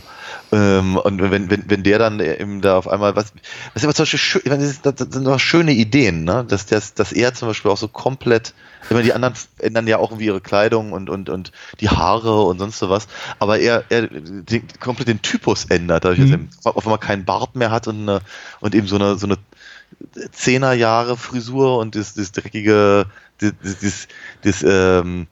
[0.50, 3.32] Ähm, und wenn, wenn, wenn der dann eben da auf einmal, was,
[3.74, 6.44] was immer zum Beispiel schön, ich meine, das, das sind doch schöne Ideen, ne?
[6.48, 9.98] Dass, dass, dass er zum Beispiel auch so komplett, ich meine, die anderen ändern ja
[9.98, 13.06] auch irgendwie ihre Kleidung und, und, und die Haare und sonst so was,
[13.38, 16.48] aber er, er den, komplett den Typus ändert, dadurch, Mhm.
[16.56, 18.20] dass er auf einmal keinen Bart mehr hat und, eine,
[18.60, 19.38] und eben so eine, so eine
[20.32, 23.06] Zehnerjahre Frisur und das, das dreckige,
[23.38, 24.08] das, das,
[24.42, 25.26] das ähm,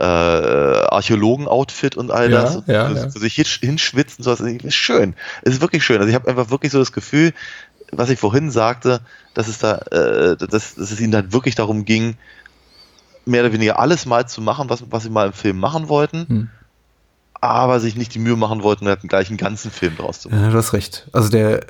[0.00, 3.10] äh, Archäologen-Outfit und all Ja, das, ja, ja.
[3.10, 5.14] sich hinsch- hinschwitzen, sowas, das ist schön.
[5.42, 5.98] Es ist wirklich schön.
[5.98, 7.32] Also ich habe einfach wirklich so das Gefühl,
[7.92, 9.00] was ich vorhin sagte,
[9.34, 12.16] dass es da, äh, dass, dass es ihnen dann wirklich darum ging,
[13.26, 16.26] mehr oder weniger alles mal zu machen, was, was sie mal im Film machen wollten,
[16.28, 16.50] Hm.
[17.40, 20.42] Aber sich nicht die Mühe machen wollten, halt gleich einen ganzen Film draus zu machen.
[20.42, 21.08] Ja, du hast recht.
[21.12, 21.60] Also der,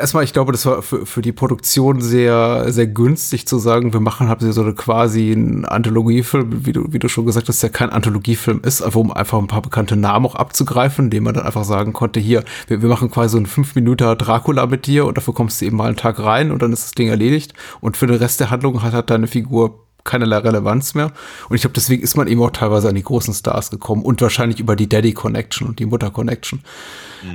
[0.00, 4.00] erstmal, ich glaube, das war für, für die Produktion sehr, sehr günstig zu sagen, wir
[4.00, 7.70] machen halt so eine quasi einen Anthologiefilm, wie du, wie du schon gesagt hast, der
[7.70, 11.46] kein Anthologiefilm ist, einfach um einfach ein paar bekannte Namen auch abzugreifen, indem man dann
[11.46, 15.06] einfach sagen konnte, hier, wir, wir machen quasi so einen 5 Minuten Dracula mit dir
[15.06, 17.54] und dafür kommst du eben mal einen Tag rein und dann ist das Ding erledigt
[17.80, 21.12] und für den Rest der Handlung hat, hat deine Figur keinerlei Relevanz mehr.
[21.48, 24.20] Und ich glaube, deswegen ist man eben auch teilweise an die großen Stars gekommen und
[24.20, 26.62] wahrscheinlich über die Daddy Connection und die Mutter Connection.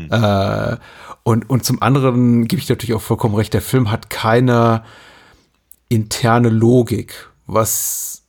[0.10, 0.78] Äh,
[1.24, 4.84] und, und zum anderen gebe ich natürlich auch vollkommen recht, der Film hat keine
[5.90, 8.24] interne Logik, was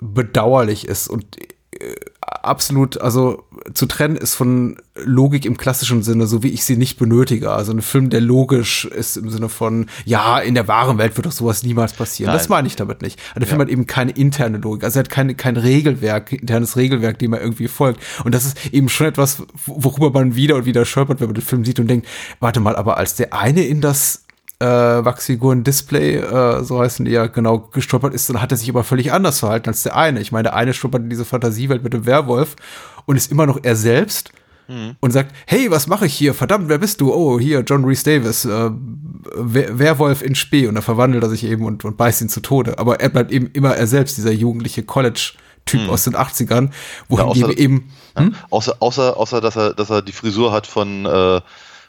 [0.00, 1.38] bedauerlich ist und
[1.72, 6.76] äh, absolut, also zu trennen ist von Logik im klassischen Sinne, so wie ich sie
[6.76, 7.50] nicht benötige.
[7.50, 11.26] Also ein Film, der logisch ist im Sinne von, ja, in der wahren Welt wird
[11.26, 12.30] doch sowas niemals passieren.
[12.30, 12.38] Nein.
[12.38, 13.18] Das meine ich damit nicht.
[13.30, 14.84] Also der Film hat eben keine interne Logik.
[14.84, 18.00] Also er hat keine, kein Regelwerk, internes Regelwerk, dem er irgendwie folgt.
[18.24, 21.44] Und das ist eben schon etwas, worüber man wieder und wieder stolpert, wenn man den
[21.44, 22.06] Film sieht und denkt,
[22.40, 24.24] warte mal, aber als der eine in das
[24.62, 28.84] äh, Wachsfiguren-Display, äh, so heißen die ja genau, gestolpert ist, dann hat er sich aber
[28.84, 30.20] völlig anders verhalten als der eine.
[30.20, 32.54] Ich meine, der eine stolpert in diese Fantasiewelt mit dem Werwolf
[33.06, 34.30] und ist immer noch er selbst
[35.00, 36.32] und sagt, hey, was mache ich hier?
[36.32, 37.12] Verdammt, wer bist du?
[37.12, 38.70] Oh, hier, John Reese Davis, äh,
[39.34, 40.66] Wer Werwolf in Spee.
[40.66, 42.78] Und dann verwandelt er sich eben und, und beißt ihn zu Tode.
[42.78, 46.70] Aber er bleibt eben immer er selbst, dieser jugendliche College-Typ aus den 80ern,
[47.08, 48.34] wohingegen außer- eben, hm?
[48.50, 51.40] Außer, außer, außer dass er, dass er die Frisur hat von, äh,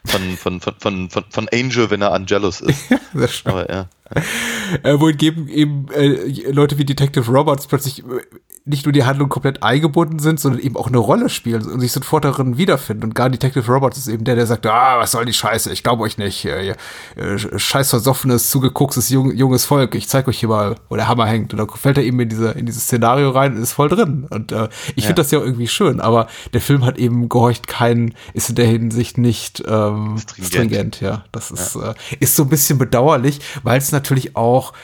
[0.04, 2.88] von, von, von, von, von, von Angel, wenn er Angelus ist.
[3.14, 3.52] Sehr schön.
[3.52, 3.86] Aber ja.
[4.82, 8.20] äh, wohingegen eben äh, Leute wie Detective Roberts plötzlich äh,
[8.66, 11.92] nicht nur die Handlung komplett eingebunden sind, sondern eben auch eine Rolle spielen und sich
[11.92, 13.04] sofort darin wiederfinden.
[13.04, 15.82] Und gar Detective Roberts ist eben der, der sagt, ah, was soll die Scheiße, ich
[15.82, 16.46] glaube euch nicht.
[16.46, 16.74] Äh,
[17.16, 21.26] äh, scheiß versoffenes, zugegucktes jung, junges Volk, ich zeig euch hier mal, wo der Hammer
[21.26, 21.52] hängt.
[21.52, 24.26] Und dann fällt er eben in, diese, in dieses Szenario rein und ist voll drin.
[24.30, 27.66] Und äh, ich finde das ja auch irgendwie schön, aber der Film hat eben gehorcht
[27.66, 30.46] keinen, ist in der Hinsicht nicht ähm, Stringent.
[30.46, 31.24] stringent, ja.
[31.32, 34.74] Das ist, äh, ist so ein bisschen bedauerlich, weil es natürlich auch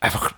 [0.00, 0.32] einfach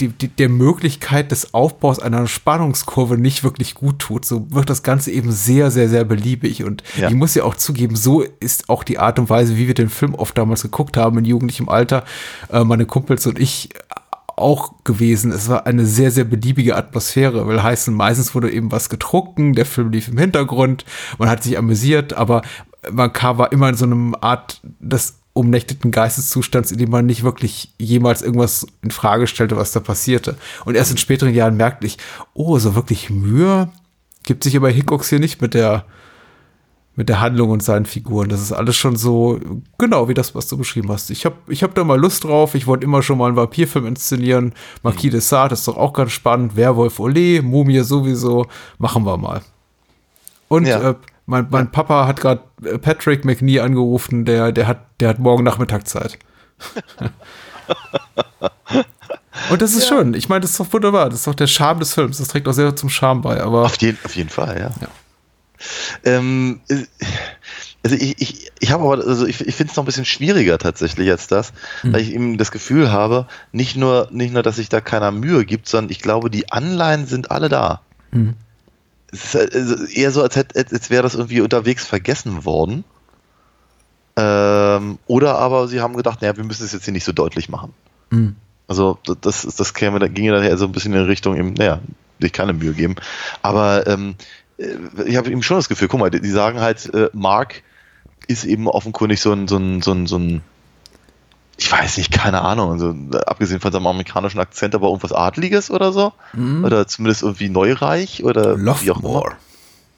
[0.00, 4.24] die, die, der Möglichkeit des Aufbaus einer Spannungskurve nicht wirklich gut tut.
[4.24, 6.64] So wird das Ganze eben sehr, sehr, sehr beliebig.
[6.64, 7.08] Und Ja.
[7.08, 9.88] ich muss ja auch zugeben, so ist auch die Art und Weise, wie wir den
[9.88, 12.04] Film oft damals geguckt haben, in jugendlichem Alter,
[12.50, 13.70] äh, meine Kumpels und ich
[14.36, 15.32] auch gewesen.
[15.32, 19.66] Es war eine sehr, sehr beliebige Atmosphäre, will heißen, meistens wurde eben was getrunken, der
[19.66, 20.84] Film lief im Hintergrund,
[21.18, 22.42] man hat sich amüsiert, aber
[22.92, 27.22] man kam, war immer in so einem Art des umnächteten Geisteszustands, in dem man nicht
[27.24, 30.36] wirklich jemals irgendwas in Frage stellte, was da passierte.
[30.64, 31.98] Und erst in späteren Jahren merkte ich,
[32.32, 33.68] oh, so wirklich Mühe
[34.22, 35.84] gibt sich aber Hickox hier nicht mit der
[36.96, 38.28] mit der Handlung und seinen Figuren.
[38.28, 39.40] Das ist alles schon so
[39.78, 41.10] genau wie das, was du beschrieben hast.
[41.10, 42.54] Ich habe ich hab da mal Lust drauf.
[42.54, 44.54] Ich wollte immer schon mal einen Vampirfilm inszenieren.
[44.84, 46.54] Marquis de Sade ist doch auch ganz spannend.
[46.54, 48.46] Werwolf Ole, Mumie sowieso.
[48.78, 49.42] Machen wir mal.
[50.46, 50.90] Und Ja.
[50.90, 50.94] äh,
[51.26, 52.42] mein, mein Papa hat gerade
[52.80, 54.24] Patrick McNee angerufen.
[54.24, 56.18] Der, der, hat, der hat morgen Nachmittag Zeit.
[59.50, 60.14] Und das ist schön.
[60.14, 61.10] Ich meine, das ist doch wunderbar.
[61.10, 62.18] Das ist doch der Charme des Films.
[62.18, 63.40] Das trägt auch sehr zum Charme bei.
[63.42, 64.70] Aber Auf jeden, auf jeden Fall, ja.
[66.04, 66.84] Ähm, äh,
[67.82, 70.56] Also ich, ich, ich habe aber, also ich, ich finde es noch ein bisschen schwieriger
[70.58, 71.92] tatsächlich als das, Hm.
[71.92, 75.44] weil ich eben das Gefühl habe, nicht nur, nicht nur, dass sich da keiner Mühe
[75.44, 77.82] gibt, sondern ich glaube, die Anleihen sind alle da.
[78.12, 78.34] Hm.
[79.14, 82.84] Es ist also eher so, als, hätte, als wäre das irgendwie unterwegs vergessen worden.
[84.16, 87.48] Ähm, oder aber sie haben gedacht, naja, wir müssen es jetzt hier nicht so deutlich
[87.48, 87.72] machen.
[88.10, 88.36] Hm.
[88.68, 91.54] Also das, das, das käme, da ginge dann eher so ein bisschen in Richtung, eben,
[91.54, 91.80] naja,
[92.20, 92.96] sich keine Mühe geben.
[93.42, 94.14] Aber ähm,
[94.58, 97.62] äh, ich habe eben schon das Gefühl, guck mal, die, die sagen halt, äh, Mark
[98.26, 100.42] ist eben offenkundig so ein, so ein, so ein, so ein
[101.56, 102.94] ich weiß nicht, keine Ahnung, also,
[103.26, 106.12] abgesehen von seinem amerikanischen Akzent, aber irgendwas Adliges oder so.
[106.32, 106.64] Mhm.
[106.64, 109.08] Oder zumindest irgendwie neureich oder wie auch immer.
[109.08, 109.36] Loftmore.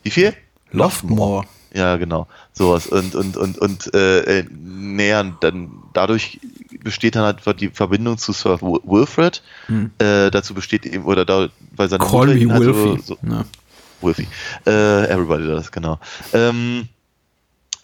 [0.03, 0.35] Wie viel?
[0.71, 1.45] Loftmore.
[1.75, 2.27] Ja, genau.
[2.53, 2.87] Sowas.
[2.87, 6.41] Und, und, und, und äh, äh, näher, dann dadurch
[6.83, 9.43] besteht dann halt die Verbindung zu Sir Wil- Wilfred.
[9.67, 9.91] Hm.
[9.99, 13.03] Äh, dazu besteht eben, oder da, weil seine Call Mutter me ihn halt Wilfie.
[13.03, 13.45] So, so, Ja.
[14.01, 14.29] Wilfie.
[14.67, 15.99] Äh, everybody does, genau.
[16.33, 16.89] Ähm,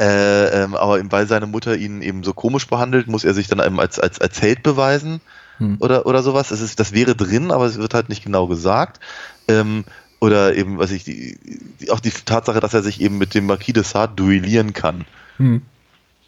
[0.02, 3.48] äh, ähm, aber eben weil seine Mutter ihn eben so komisch behandelt, muss er sich
[3.48, 5.20] dann eben als, als, als Held beweisen
[5.58, 5.76] Hm.
[5.78, 6.48] oder, oder sowas.
[6.48, 9.00] Das, ist, das wäre drin, aber es wird halt nicht genau gesagt.
[9.48, 9.84] Ähm,
[10.20, 11.38] oder eben, was ich, die,
[11.80, 15.04] die, auch die Tatsache, dass er sich eben mit dem Marquis de Sade duellieren kann.
[15.36, 15.62] Hm.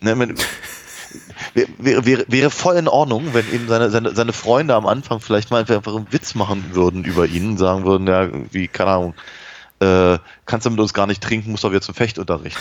[0.00, 0.34] Ne, man,
[1.54, 5.50] wäre, wäre, wäre voll in Ordnung, wenn eben seine, seine, seine Freunde am Anfang vielleicht
[5.50, 9.14] mal einfach, einfach einen Witz machen würden über ihn, sagen würden, ja, wie, keine Ahnung,
[9.84, 12.56] äh, kannst du mit uns gar nicht trinken, musst doch wieder zum Fechtunterricht.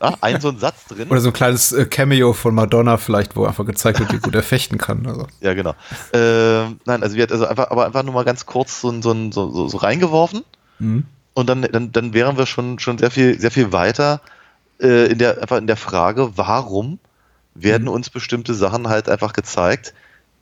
[0.00, 1.08] ja, ein so ein Satz drin.
[1.08, 4.34] Oder so ein kleines äh, Cameo von Madonna vielleicht, wo einfach gezeigt wird, wie gut
[4.34, 5.06] er fechten kann.
[5.06, 5.26] Also.
[5.40, 5.74] Ja, genau.
[6.12, 9.30] Ähm, nein, also wir hat also einfach, aber einfach nur mal ganz kurz so, so,
[9.30, 10.42] so, so, so reingeworfen
[10.80, 11.04] Mhm.
[11.34, 14.20] und dann, dann, dann wären wir schon, schon sehr viel, sehr viel weiter
[14.80, 17.00] äh, in der, einfach in der Frage, warum
[17.54, 19.92] werden uns bestimmte Sachen halt einfach gezeigt,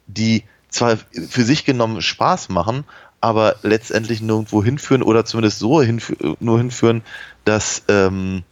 [0.06, 0.98] die zwar
[1.30, 2.84] für sich genommen Spaß machen,
[3.26, 7.02] aber letztendlich nirgendwo hinführen oder zumindest so hinfü nur hinführen,
[7.44, 8.44] dass ähm,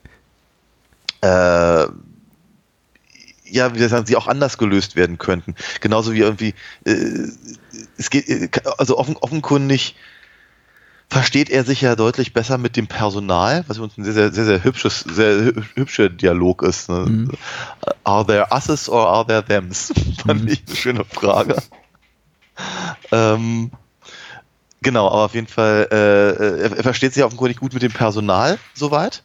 [1.21, 1.27] äh,
[3.47, 5.55] ja, wie soll ich sagen, sie auch anders gelöst werden könnten.
[5.81, 7.29] Genauso wie irgendwie, äh,
[7.97, 9.95] es geht, äh, also offen, offenkundig
[11.09, 14.45] versteht er sich ja deutlich besser mit dem Personal, was uns ein sehr, sehr, sehr,
[14.45, 16.89] sehr hübsches, sehr hü- hübscher Dialog ist.
[16.89, 17.05] Ne?
[17.07, 17.31] Mhm.
[18.03, 19.93] Are there us's or are there thems?
[20.27, 20.49] Fand Mhm.
[20.49, 21.57] ich eine schöne Frage.
[23.13, 23.71] Ähm,
[24.85, 28.59] genau, aber auf jeden Fall, äh, er, er versteht sich offenkundig gut mit dem Personal
[28.75, 29.25] soweit,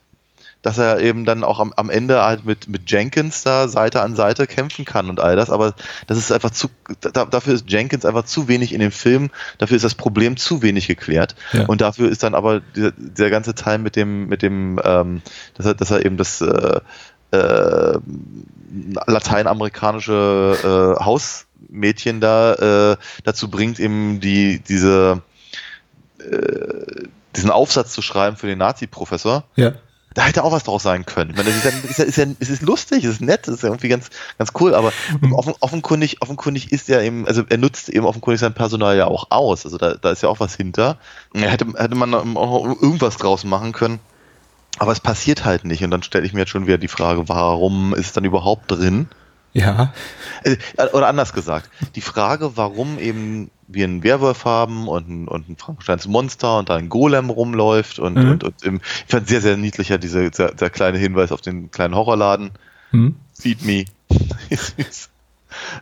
[0.62, 4.16] dass er eben dann auch am, am Ende halt mit, mit Jenkins da Seite an
[4.16, 5.76] Seite kämpfen kann und all das, aber
[6.08, 6.68] das ist einfach zu,
[7.00, 10.62] da, dafür ist Jenkins einfach zu wenig in dem Film, dafür ist das Problem zu
[10.62, 11.66] wenig geklärt Ja.
[11.66, 15.22] und dafür ist dann aber der, der ganze Teil mit dem, mit dem, ähm,
[15.56, 16.80] dass er, dass er eben das äh,
[17.32, 18.00] äh,
[19.08, 25.22] lateinamerikanische äh, Hausmädchen da äh, dazu bringt, eben die, diese,
[26.32, 29.44] äh, diesen Aufsatz zu schreiben für den Nazi-Professor.
[29.56, 29.74] Ja.
[30.16, 31.30] Da hätte auch was draus sein können.
[31.30, 33.48] Ich meine, das ist ja, ist ja, ist ja, es ist lustig, es ist nett,
[33.48, 34.92] es ist ja irgendwie ganz, ganz cool, aber
[35.32, 39.28] offen, offenkundig, offenkundig ist er eben, also er nutzt eben offenkundig sein Personal ja auch
[39.30, 39.66] aus.
[39.66, 40.98] Also da, da ist ja auch was hinter.
[41.34, 44.00] Hätte, hätte man auch irgendwas draus machen können.
[44.80, 45.84] Aber es passiert halt nicht.
[45.84, 48.72] Und dann stelle ich mir jetzt schon wieder die Frage, warum ist es dann überhaupt
[48.72, 49.10] drin?
[49.54, 49.94] Ja.
[50.44, 50.58] Äh,
[50.94, 55.58] Oder anders gesagt, die Frage, warum eben wir einen Werwolf haben und ein, und ein
[55.58, 58.32] Frankensteins Monster und da ein Golem rumläuft und, Mhm.
[58.32, 61.72] und, und im, ich fand sehr, sehr niedlicher dieser sehr, sehr kleine Hinweis auf den
[61.72, 62.52] kleinen Horrorladen.
[62.92, 63.16] Hm.
[63.34, 63.86] Feed me.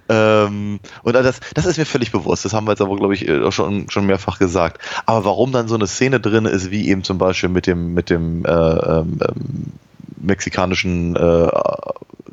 [0.09, 2.45] Ähm, und das, das ist mir völlig bewusst.
[2.45, 4.81] Das haben wir jetzt aber, glaube ich, äh, auch schon, schon mehrfach gesagt.
[5.05, 8.09] Aber warum dann so eine Szene drin ist, wie eben zum Beispiel mit dem, mit
[8.09, 9.73] dem äh, ähm, ähm,
[10.15, 11.49] mexikanischen äh,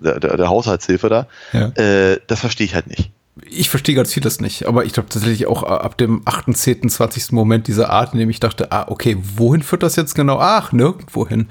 [0.05, 1.69] der, der, der Haushaltshilfe da, Ja.
[1.71, 3.11] äh, das verstehe ich halt nicht.
[3.51, 6.89] Ich verstehe ganz vieles nicht, aber ich glaube tatsächlich auch äh, ab dem 8., 10.,
[6.89, 7.33] 20.
[7.33, 10.39] Moment dieser Art, in dem ich dachte, ah, okay, wohin führt das jetzt genau?
[10.39, 11.49] Ach, nirgendwohin.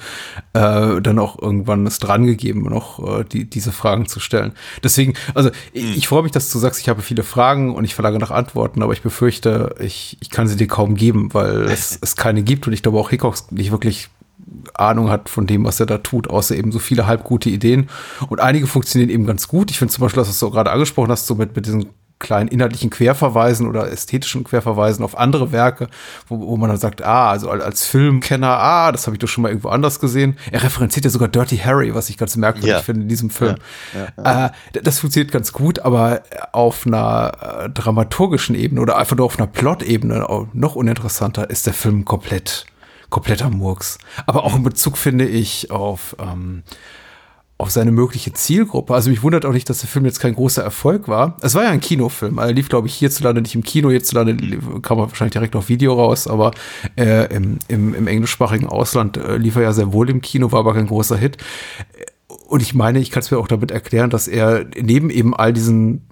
[0.53, 4.53] Äh, dann auch irgendwann ist dran gegeben, noch äh, die, diese Fragen zu stellen.
[4.81, 7.95] Deswegen, also ich, ich freue mich, dass du sagst, ich habe viele Fragen und ich
[7.95, 11.99] verlange nach Antworten, aber ich befürchte, ich, ich kann sie dir kaum geben, weil es,
[12.01, 14.07] es keine gibt und ich glaube auch Hickox nicht wirklich
[14.73, 17.89] Ahnung hat von dem, was er da tut, außer eben so viele halbgute Ideen.
[18.29, 19.71] Und einige funktionieren eben ganz gut.
[19.71, 21.87] Ich finde zum Beispiel, was du gerade angesprochen hast, so mit, mit diesen
[22.19, 25.87] kleinen inhaltlichen Querverweisen oder ästhetischen Querverweisen auf andere Werke,
[26.29, 29.41] wo, wo man dann sagt, ah, also als- Filmkenner, ah, das habe ich doch schon
[29.41, 30.37] mal irgendwo anders gesehen.
[30.51, 32.79] Er referenziert ja sogar Dirty Harry, was ich ganz merkwürdig Ja.
[32.79, 33.55] finde in diesem Film.
[34.23, 36.21] Äh, d- das funktioniert ganz gut, aber
[36.53, 41.65] auf einer äh, dramaturgischen Ebene oder einfach nur auf einer Plot-Ebene auch noch uninteressanter ist
[41.65, 42.65] der Film komplett
[43.13, 43.99] kompletter Murks.
[44.25, 46.63] Aber auch in Bezug, finde ich, auf, ähm,
[47.59, 48.93] auf seine mögliche Zielgruppe.
[48.93, 51.37] Also mich wundert auch nicht, dass der Film jetzt kein großer Erfolg war.
[51.41, 52.39] Es war ja ein Kinofilm.
[52.39, 53.91] Er lief, glaube ich, hierzulande nicht im Kino.
[53.91, 54.35] Hierzulande
[54.81, 56.27] kam er wahrscheinlich direkt auf Video raus.
[56.27, 56.51] Aber
[56.97, 60.59] äh, im, im, im englischsprachigen Ausland äh, lief er ja sehr wohl im Kino, war
[60.61, 61.37] aber kein großer Hit.
[62.47, 65.53] und ich meine, ich kann es mir auch damit erklären, dass er neben eben all
[65.53, 66.09] diesen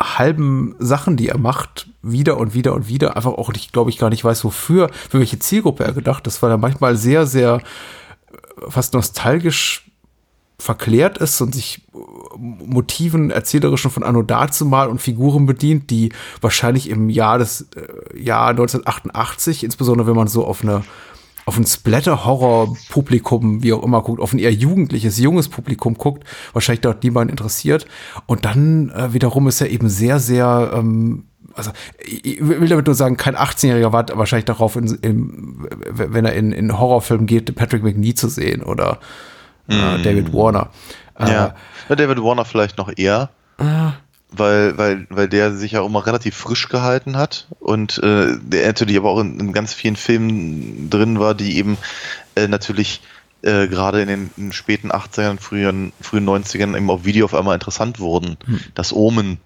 [0.00, 3.98] halben Sachen, die er macht, wieder und wieder und wieder, einfach auch nicht, glaube ich,
[3.98, 7.60] gar nicht weiß, wofür, für welche Zielgruppe er gedacht ist, weil er manchmal sehr, sehr
[8.32, 9.90] äh, fast nostalgisch
[10.58, 11.98] verklärt ist und sich äh,
[12.38, 18.48] Motiven erzählerischen von Anno dazumal und Figuren bedient, die wahrscheinlich im Jahr des äh, Jahr
[18.48, 20.82] 1988, insbesondere wenn man so auf eine
[21.50, 26.22] auf ein Splatter-Horror-Publikum, wie auch immer, guckt, auf ein eher jugendliches, junges Publikum guckt,
[26.52, 27.86] wahrscheinlich dort niemand interessiert.
[28.26, 31.24] Und dann äh, wiederum ist er eben sehr, sehr, ähm,
[31.54, 36.34] also ich will damit nur sagen, kein 18-Jähriger wartet wahrscheinlich darauf, in, in, wenn er
[36.34, 39.00] in, in Horrorfilm geht, Patrick McNee zu sehen oder
[39.68, 40.02] äh, Mm.
[40.04, 40.70] David Warner.
[41.18, 41.54] Äh, ja,
[41.88, 43.30] David Warner vielleicht noch eher.
[44.32, 48.66] Weil, weil, weil der sich ja auch immer relativ frisch gehalten hat und äh, der
[48.66, 51.76] natürlich aber auch in, in ganz vielen Filmen drin war, die eben
[52.36, 53.00] äh, natürlich
[53.42, 57.34] äh, gerade in den, in den späten 80ern, frühen, frühen 90ern eben auf Video auf
[57.34, 58.36] einmal interessant wurden.
[58.74, 59.38] Das Omen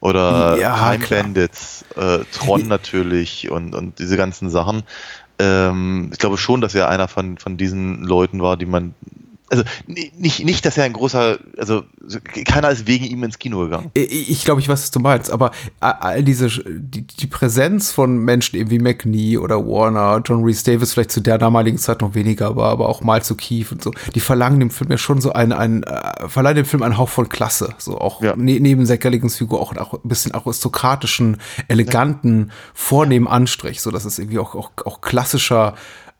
[0.00, 1.22] oder Ja, Time klar.
[1.22, 4.82] Bandits, äh, Tron natürlich und, und diese ganzen Sachen.
[5.38, 8.94] Ähm, ich glaube schon, dass er einer von, von diesen Leuten war, die man
[9.50, 13.38] also ni- nicht, nicht, dass er ein großer, also so- keiner ist wegen ihm ins
[13.38, 13.90] Kino gegangen.
[13.94, 18.56] Ich glaube, ich weiß, was du meinst, aber all diese, die, die Präsenz von Menschen
[18.58, 22.56] eben wie McNee oder Warner, John Rhys Davis vielleicht zu der damaligen Zeit noch weniger
[22.56, 25.32] war, aber auch mal zu Keith und so, die verlangen dem Film ja schon so
[25.32, 28.34] einen, einen äh, verleihen dem Film einen Hauch von Klasse, so auch Ja.
[28.36, 31.36] ne, neben Zacharias Figur auch, auch ein bisschen aristokratischen,
[31.68, 35.74] eleganten, vornehmen Anstrich, so dass es irgendwie auch, auch, auch klassischer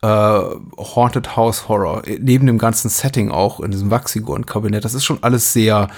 [0.05, 5.05] äh, Haunted House Horror, äh, neben dem ganzen Setting auch in diesem Wachsfigurenkabinett, das ist
[5.05, 5.89] schon alles sehr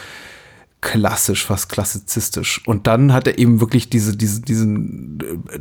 [0.80, 2.62] klassisch, fast klassizistisch.
[2.66, 5.18] Und dann hat er eben wirklich diese, diese, diesen
[5.50, 5.58] äh,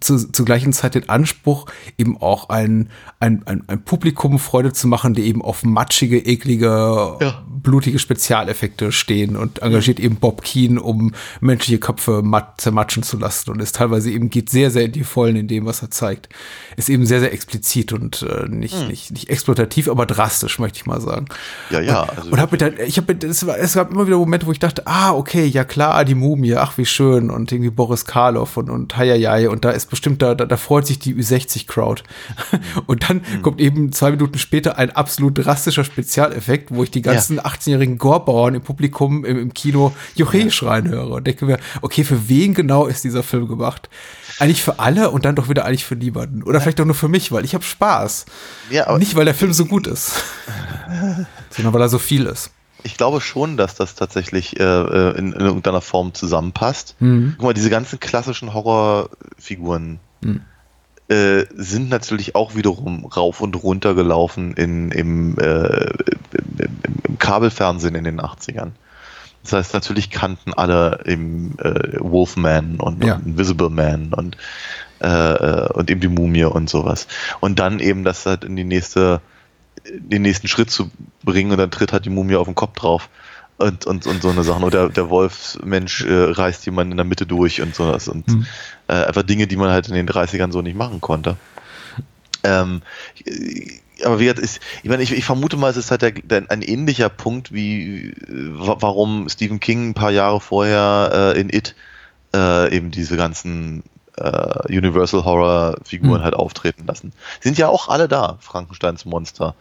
[0.00, 2.90] zu, zur gleichen Zeit den Anspruch, eben auch ein,
[3.20, 7.42] ein, ein, ein Publikum Freude zu machen, die eben auf matschige, eklige, Ja.
[7.46, 13.50] blutige Spezialeffekte stehen und engagiert eben Bob Keen, um menschliche Köpfe matt, zermatschen zu lassen
[13.50, 16.28] und ist teilweise eben geht sehr, sehr in die Vollen in dem, was er zeigt.
[16.76, 20.86] Ist eben sehr, sehr explizit und äh, nicht, nicht, nicht exploitativ, aber drastisch, möchte ich
[20.86, 21.26] mal sagen.
[21.70, 22.02] Ja, ja.
[22.02, 24.52] Und, Also, und hab mir dann, ich habe, es, es gab immer wieder Momente, wo
[24.52, 28.56] ich dachte, ah, okay, ja klar, die Mumie, ach wie schön und irgendwie Boris Karloff
[28.56, 32.02] und und Hayayay und da ist bestimmt da, da, da freut sich die Ü60 Crowd.
[32.86, 37.40] Und dann kommt eben zwei Minuten später ein absolut drastischer Spezialeffekt, wo ich die ganzen
[37.40, 42.28] 18-jährigen Gorbauern im Publikum im, im Kino Juche schreien höre und denke mir, okay, für
[42.28, 43.88] wen genau ist dieser Film gemacht?
[44.38, 47.08] Eigentlich für alle und dann doch wieder eigentlich für niemanden oder vielleicht auch nur für
[47.08, 48.26] mich, weil ich habe Spaß.
[48.70, 50.12] Ja, aber- Nicht weil der Film so gut ist,
[51.50, 52.50] sondern weil er so viel ist.
[52.82, 56.96] Ich glaube schon, dass das tatsächlich äh, äh, in, in irgendeiner Form zusammenpasst.
[57.36, 60.00] Guck mal, diese ganzen klassischen Horrorfiguren
[61.08, 65.86] äh, sind natürlich auch wiederum rauf und runter gelaufen in, im, äh,
[66.58, 68.70] im, im, Kabelfernsehen in den 80ern.
[69.42, 73.14] Das heißt, natürlich kannten alle im äh, Wolfman und, Ja.
[73.14, 74.36] und Invisible Man und,
[74.98, 77.06] äh, und eben die Mumie und sowas.
[77.40, 79.20] Und dann eben das halt in die nächste,
[79.92, 80.90] den nächsten Schritt zu
[81.24, 83.08] bringen und dann tritt halt die Mumie auf den Kopf drauf.
[83.56, 84.62] Und, und, und so eine Sache.
[84.62, 88.06] Oder der, Wolfsmensch äh, reißt jemanden in der Mitte durch und sowas.
[88.06, 88.24] Und
[88.86, 91.36] äh, einfach Dinge, die man halt in den 30ern so nicht machen konnte.
[92.44, 92.82] Ähm,
[94.04, 96.44] aber wie gesagt, ist, ich meine, ich, ich vermute mal, es ist halt der, der,
[96.50, 101.74] ein ähnlicher Punkt, wie wa- warum Stephen King ein paar Jahre vorher äh, in It
[102.34, 103.82] äh, eben diese ganzen
[104.18, 106.24] äh, Universal Horror Figuren Hm.
[106.24, 107.12] halt auftreten lassen.
[107.40, 109.54] Sind ja auch alle da, Frankensteins Monster,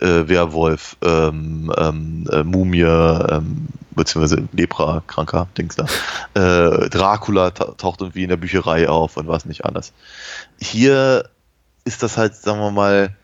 [0.00, 5.86] äh, Werwolf, ähm, ähm, äh, Mumie, ähm, beziehungsweise Lepra-kranker Dings da.
[6.34, 9.92] Äh, Dracula ta taucht irgendwie in der Bücherei auf und was nicht alles.
[10.60, 11.28] Hier
[11.84, 13.14] ist das halt, sagen wir mal,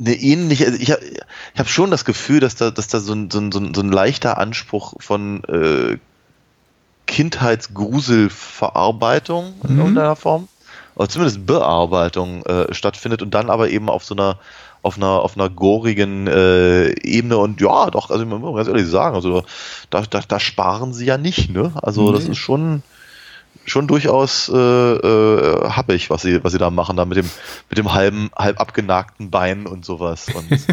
[0.00, 3.14] eine ähnliche, also ich habe ich hab schon das Gefühl, dass da, dass da so
[3.14, 5.98] ein, so ein, so ein, so ein leichter Anspruch von äh,
[7.06, 9.78] Kindheitsgruselverarbeitung in Mhm.
[9.78, 10.48] irgendeiner Form,
[10.96, 14.38] oder zumindest Bearbeitung äh, stattfindet und dann aber eben auf so einer
[14.82, 18.86] auf einer auf einer gorigen äh, Ebene und ja, doch, also man muss ganz ehrlich
[18.86, 19.42] sagen, also
[19.90, 21.72] da, da, da sparen sie ja nicht, ne?
[21.82, 22.32] Also das Nee.
[22.32, 22.82] ist schon
[23.64, 27.30] schon durchaus äh, äh, happig, was sie, was sie da machen, da mit dem,
[27.70, 30.28] mit dem halben, halb abgenagten Bein und sowas.
[30.28, 30.50] Und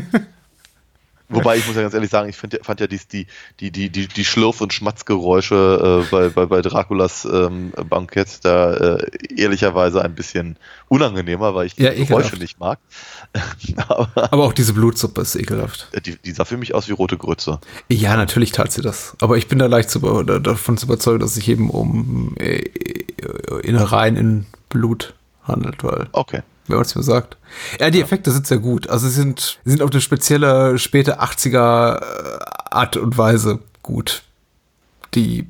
[1.32, 3.28] wobei ich muss ja ganz ehrlich sagen, ich find, fand ja dies, die,
[3.60, 8.74] die, die, die, die Schlurf- und Schmatzgeräusche äh, bei, bei, bei Draculas ähm, Bankett da
[8.98, 10.58] äh, ehrlicherweise ein bisschen
[10.88, 12.80] unangenehmer, weil ich die Ja, Geräusche nicht mag.
[13.88, 15.88] Aber Aber auch diese Blutsuppe ist ekelhaft.
[16.06, 17.60] die, die sah für mich aus wie rote Grütze.
[17.90, 19.16] Ja, natürlich tat sie das.
[19.22, 22.64] Aber ich bin da leicht zu, davon zu überzeugen, dass es sich eben um äh,
[23.64, 25.14] Innereien in Blut
[25.44, 26.42] handelt, weil Okay.
[26.68, 27.38] Wenn man es mir sagt.
[27.80, 28.90] Ja, die Effekte sind sehr gut.
[28.90, 32.40] Also sie sind, sind auf eine spezielle späte 80er äh,
[32.70, 34.24] Art und Weise gut.
[35.14, 35.48] Die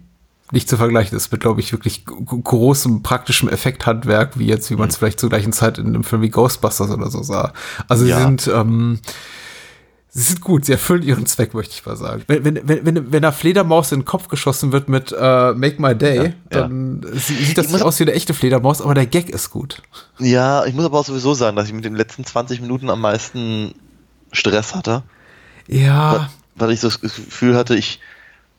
[0.51, 4.89] nicht zu vergleichen ist mit, glaube ich, wirklich großem praktischen Effekthandwerk, wie jetzt, wie man
[4.89, 4.99] es mhm.
[4.99, 7.53] vielleicht zur gleichen Zeit in einem Film wie Ghostbusters oder so sah.
[7.88, 8.18] Also ja.
[8.18, 8.99] sie sind, ähm,
[10.14, 12.24] Sie sind gut, sie erfüllen ihren Zweck, möchte ich mal sagen.
[12.28, 15.82] Wenn, wenn, wenn, wenn, wenn einer Fledermaus in den Kopf geschossen wird mit äh, Make
[15.82, 17.18] My Day, ja, dann ja.
[17.18, 19.82] sieht das nicht aus wie eine echte Fledermaus, aber der Gag ist gut.
[20.20, 22.99] Ja, ich muss aber auch sowieso sagen, dass ich mit den letzten 20 Minuten am
[22.99, 23.74] meisten
[24.34, 25.03] Stress hatte.
[25.68, 26.12] Ja.
[26.12, 28.01] Weil, weil ich so das Gefühl hatte, ich,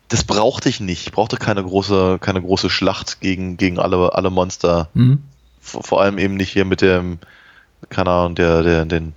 [0.08, 1.06] das brauchte ich nicht.
[1.06, 4.88] Ich brauchte keine große, keine große Schlacht gegen, gegen alle, alle Monster.
[4.94, 5.22] Mhm.
[5.60, 7.18] Vor, vor allem eben nicht hier mit dem,
[7.90, 9.12] keine Ahnung, der, der, den,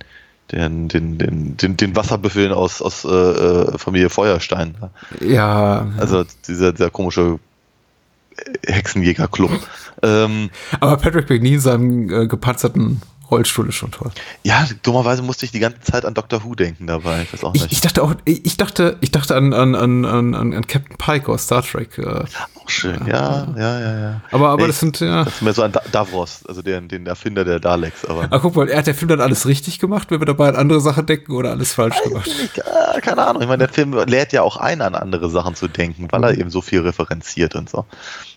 [0.52, 4.76] den, den, den, den, den Wasserbüffeln aus, aus äh, äh Familie Feuerstein.
[5.20, 5.88] Ja.
[5.98, 7.38] Also dieser, dieser komische
[8.66, 9.50] Hexenjäger-Club.
[10.02, 13.00] ähm, Aber Patrick McNeil seinem äh, gepanzerten
[13.30, 14.10] Rollstuhl ist schon toll.
[14.42, 17.22] Ja, dummerweise musste ich die ganze Zeit an Doctor Who denken dabei.
[17.22, 17.66] Ich weiß auch nicht.
[17.66, 21.30] Ich, ich dachte auch, ich dachte, ich dachte an, an, an, an, an Captain Pike
[21.30, 21.98] aus Star Trek.
[21.98, 22.04] Äh.
[22.04, 24.20] Auch schön, ja, ja, ja, ja.
[24.30, 25.24] Aber, aber Ey, das sind, ja.
[25.24, 28.04] Das ist mehr so ein Davros, also den, den Erfinder der Daleks.
[28.04, 28.24] Aber.
[28.24, 30.56] aber guck mal, er hat der Film dann alles richtig gemacht, wenn wir dabei an
[30.56, 32.26] andere Sachen denken oder alles falsch gemacht?
[32.26, 33.42] Nicht, äh, keine Ahnung.
[33.42, 36.32] Ich meine, der Film lädt ja auch ein, an andere Sachen zu denken, weil er
[36.32, 36.40] mhm.
[36.40, 37.84] eben so viel referenziert und so.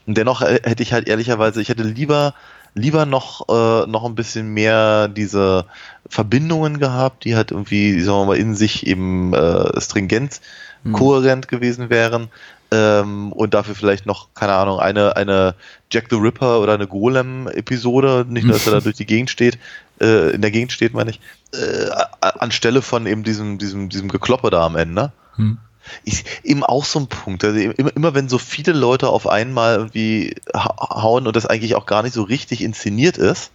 [0.05, 2.33] Und dennoch äh, hätte ich halt ehrlicherweise, ich hätte lieber
[2.73, 5.65] lieber noch, äh, noch ein bisschen mehr diese
[6.07, 10.41] Verbindungen gehabt, die halt irgendwie, sagen wir mal, in sich eben äh, stringent,
[10.83, 10.93] mhm.
[10.93, 12.29] kohärent gewesen wären.
[12.71, 15.55] Ähm, und dafür vielleicht noch, keine Ahnung, eine, eine
[15.91, 19.57] Jack the Ripper oder eine Golem-Episode, nicht nur, dass er da durch die Gegend steht,
[19.99, 21.19] äh, in der Gegend steht, meine ich,
[21.51, 21.89] äh,
[22.21, 25.11] anstelle von eben diesem, diesem, diesem Gekloppe da am Ende.
[25.35, 25.57] Mhm
[26.03, 27.43] ist eben auch so ein Punkt.
[27.43, 31.85] Also immer, immer wenn so viele Leute auf einmal irgendwie hauen und das eigentlich auch
[31.85, 33.51] gar nicht so richtig inszeniert ist,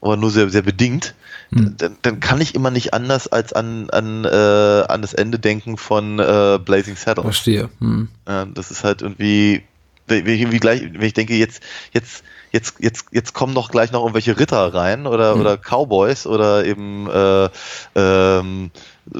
[0.00, 1.14] aber nur sehr, sehr bedingt,
[1.50, 1.74] hm.
[1.76, 5.76] dann, dann, kann ich immer nicht anders als an, an, äh, an das Ende denken
[5.76, 7.24] von äh, Blazing Saddles.
[7.24, 7.68] Verstehe.
[7.80, 8.08] Hm.
[8.26, 9.62] Ja, das ist halt irgendwie,
[10.06, 12.22] wenn ich, irgendwie gleich, wenn ich denke, jetzt, jetzt,
[12.52, 15.40] jetzt, jetzt, jetzt kommen noch gleich noch irgendwelche Ritter rein oder, hm.
[15.40, 17.48] oder Cowboys oder eben äh,
[17.94, 18.70] ähm,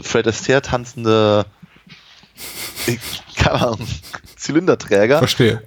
[0.02, 1.46] Fred Astaire tanzende
[3.36, 3.86] keine Ahnung,
[4.36, 5.18] Zylinderträger.
[5.18, 5.62] Verstehe.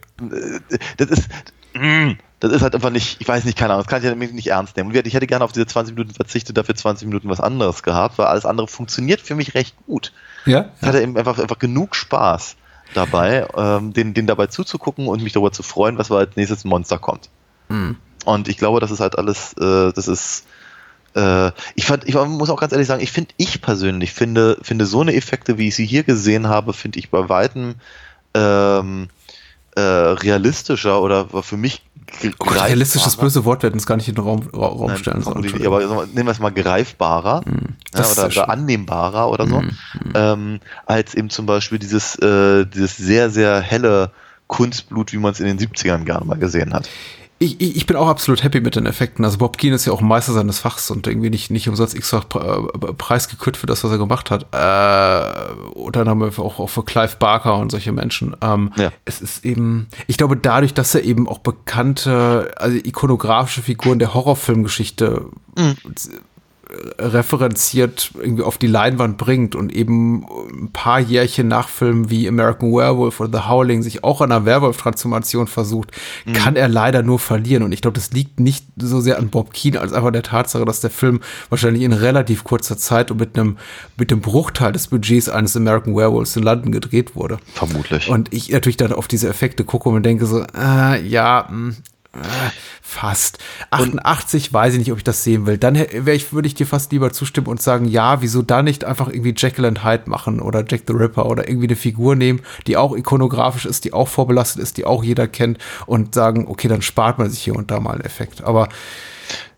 [0.97, 1.29] Das ist,
[1.73, 4.15] mm, das ist halt einfach nicht, ich weiß nicht, keine Ahnung, das kann ich ja
[4.15, 4.89] nicht ernst nehmen.
[4.89, 8.17] Und ich hätte gerne auf diese 20 Minuten verzichtet, dafür 20 Minuten was anderes gehabt,
[8.17, 10.11] weil alles andere funktioniert für mich recht gut.
[10.45, 10.69] Ja.
[10.81, 12.55] Ich hatte eben einfach, einfach genug Spaß
[12.93, 16.97] dabei, ähm, den, den dabei zuzugucken und mich darüber zu freuen, was als nächstes Monster
[16.97, 17.29] kommt.
[17.69, 17.97] Mhm.
[18.25, 20.45] Und ich glaube, das ist halt alles, äh, das ist,
[21.15, 24.85] äh, ich fand, ich muss auch ganz ehrlich sagen, ich finde, ich persönlich finde, finde
[24.85, 27.75] so eine Effekte, wie ich sie hier gesehen habe, finde ich bei weitem
[28.33, 29.09] ähm,
[29.75, 31.83] äh, realistischer oder für mich
[32.41, 35.65] realistisches böse Wort werden es gar nicht in den Raum, Raum Nein, stellen sollen.
[35.65, 40.13] Aber nehmen wir es mal greifbarer mm, ja, oder, oder annehmbarer oder so, mm, mm.
[40.13, 44.11] Ähm, als eben zum Beispiel dieses, äh, dieses sehr, sehr helle
[44.47, 46.89] Kunstblut, wie man es in den 70ern gerne mal gesehen hat
[47.41, 49.25] ich, ich bin auch absolut happy mit den Effekten.
[49.25, 52.25] Also Bob Keen ist ja auch Meister seines Fachs und irgendwie nicht, nicht umsonst x-fach
[52.35, 54.43] äh, preisgekürt für das, was er gemacht hat.
[54.53, 58.35] Äh, unter anderem auch, auch für Clive Barker und solche Menschen.
[58.41, 58.91] Ähm, ja.
[59.05, 64.13] Es ist eben, ich glaube, dadurch, dass er eben auch bekannte, also ikonografische Figuren der
[64.13, 65.25] Horrorfilmgeschichte
[65.57, 65.75] mhm
[66.97, 72.71] referenziert irgendwie auf die Leinwand bringt und eben ein paar Jährchen nach Filmen wie American
[72.71, 75.91] Werewolf oder The Howling sich auch an einer Werwolf-Transformation versucht,
[76.25, 76.33] mhm.
[76.33, 77.63] kann er leider nur verlieren.
[77.63, 80.65] Und ich glaube, das liegt nicht so sehr an Bob Keane als einfach der Tatsache,
[80.65, 83.57] dass der Film wahrscheinlich in relativ kurzer Zeit und mit einem,
[83.97, 87.39] mit dem Bruchteil des Budgets eines American Werewolves in London gedreht wurde.
[87.53, 88.09] Vermutlich.
[88.09, 91.75] Und ich natürlich dann auf diese Effekte gucke und denke so, äh, ja, mh,
[92.81, 93.37] fast.
[93.69, 95.57] 88 und weiß ich nicht, ob ich das sehen will.
[95.57, 99.07] Dann ich, würde ich dir fast lieber zustimmen und sagen, ja, wieso da nicht einfach
[99.07, 102.75] irgendwie Jekyll and Hyde machen oder Jack the Ripper oder irgendwie eine Figur nehmen, die
[102.75, 106.81] auch ikonografisch ist, die auch vorbelastet ist, die auch jeder kennt und sagen, okay, dann
[106.81, 108.43] spart man sich hier und da mal einen Effekt.
[108.43, 108.67] Aber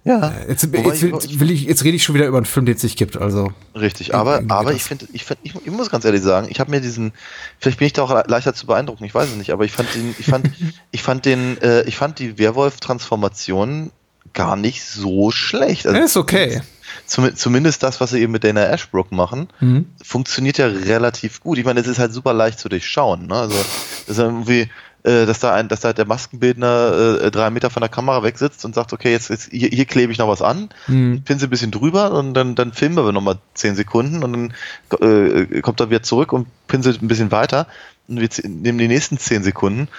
[0.03, 0.29] ja.
[0.29, 2.75] Äh, jetzt, jetzt, jetzt, will ich, jetzt rede ich schon wieder über einen Film, den
[2.75, 3.17] es nicht gibt.
[3.17, 6.59] Also Richtig, aber, aber ich finde, ich, find, ich, ich, muss ganz ehrlich sagen, ich
[6.59, 7.13] habe mir diesen,
[7.59, 9.93] vielleicht bin ich da auch leichter zu beeindrucken, ich weiß es nicht, aber ich fand
[9.95, 10.49] den, ich fand,
[10.91, 13.91] ich fand den, äh, ich fand die Werwolf-Transformation
[14.33, 15.87] gar nicht so schlecht.
[15.87, 16.61] Also, ist okay.
[17.05, 19.85] Zum, zumindest das, was sie eben mit Dana Ashbrook machen, mhm.
[20.03, 21.57] funktioniert ja relativ gut.
[21.57, 23.27] Ich meine, es ist halt super leicht zu durchschauen.
[23.27, 23.35] Ne?
[23.35, 24.69] Also, das ist irgendwie,
[25.03, 28.63] äh, dass da ein, dass da der Maskenbildner äh, drei Meter von der Kamera wegsitzt
[28.63, 31.23] und sagt, okay, jetzt, jetzt hier, hier klebe ich noch was an, mhm.
[31.23, 34.53] pinsel ein bisschen drüber und dann, dann filmen wir nochmal zehn Sekunden und dann
[35.01, 37.67] äh, kommt er wieder zurück und pinselt ein bisschen weiter
[38.07, 39.89] und wir nehmen die nächsten zehn Sekunden.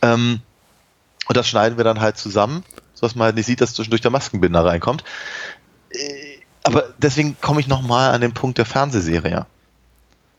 [0.00, 0.40] Ähm,
[1.26, 4.10] und das schneiden wir dann halt zusammen, sodass man halt nicht sieht, dass zwischendurch der
[4.10, 5.04] Maskenbinder reinkommt.
[6.62, 9.46] aber deswegen komme ich nochmal an den Punkt der Fernsehserie.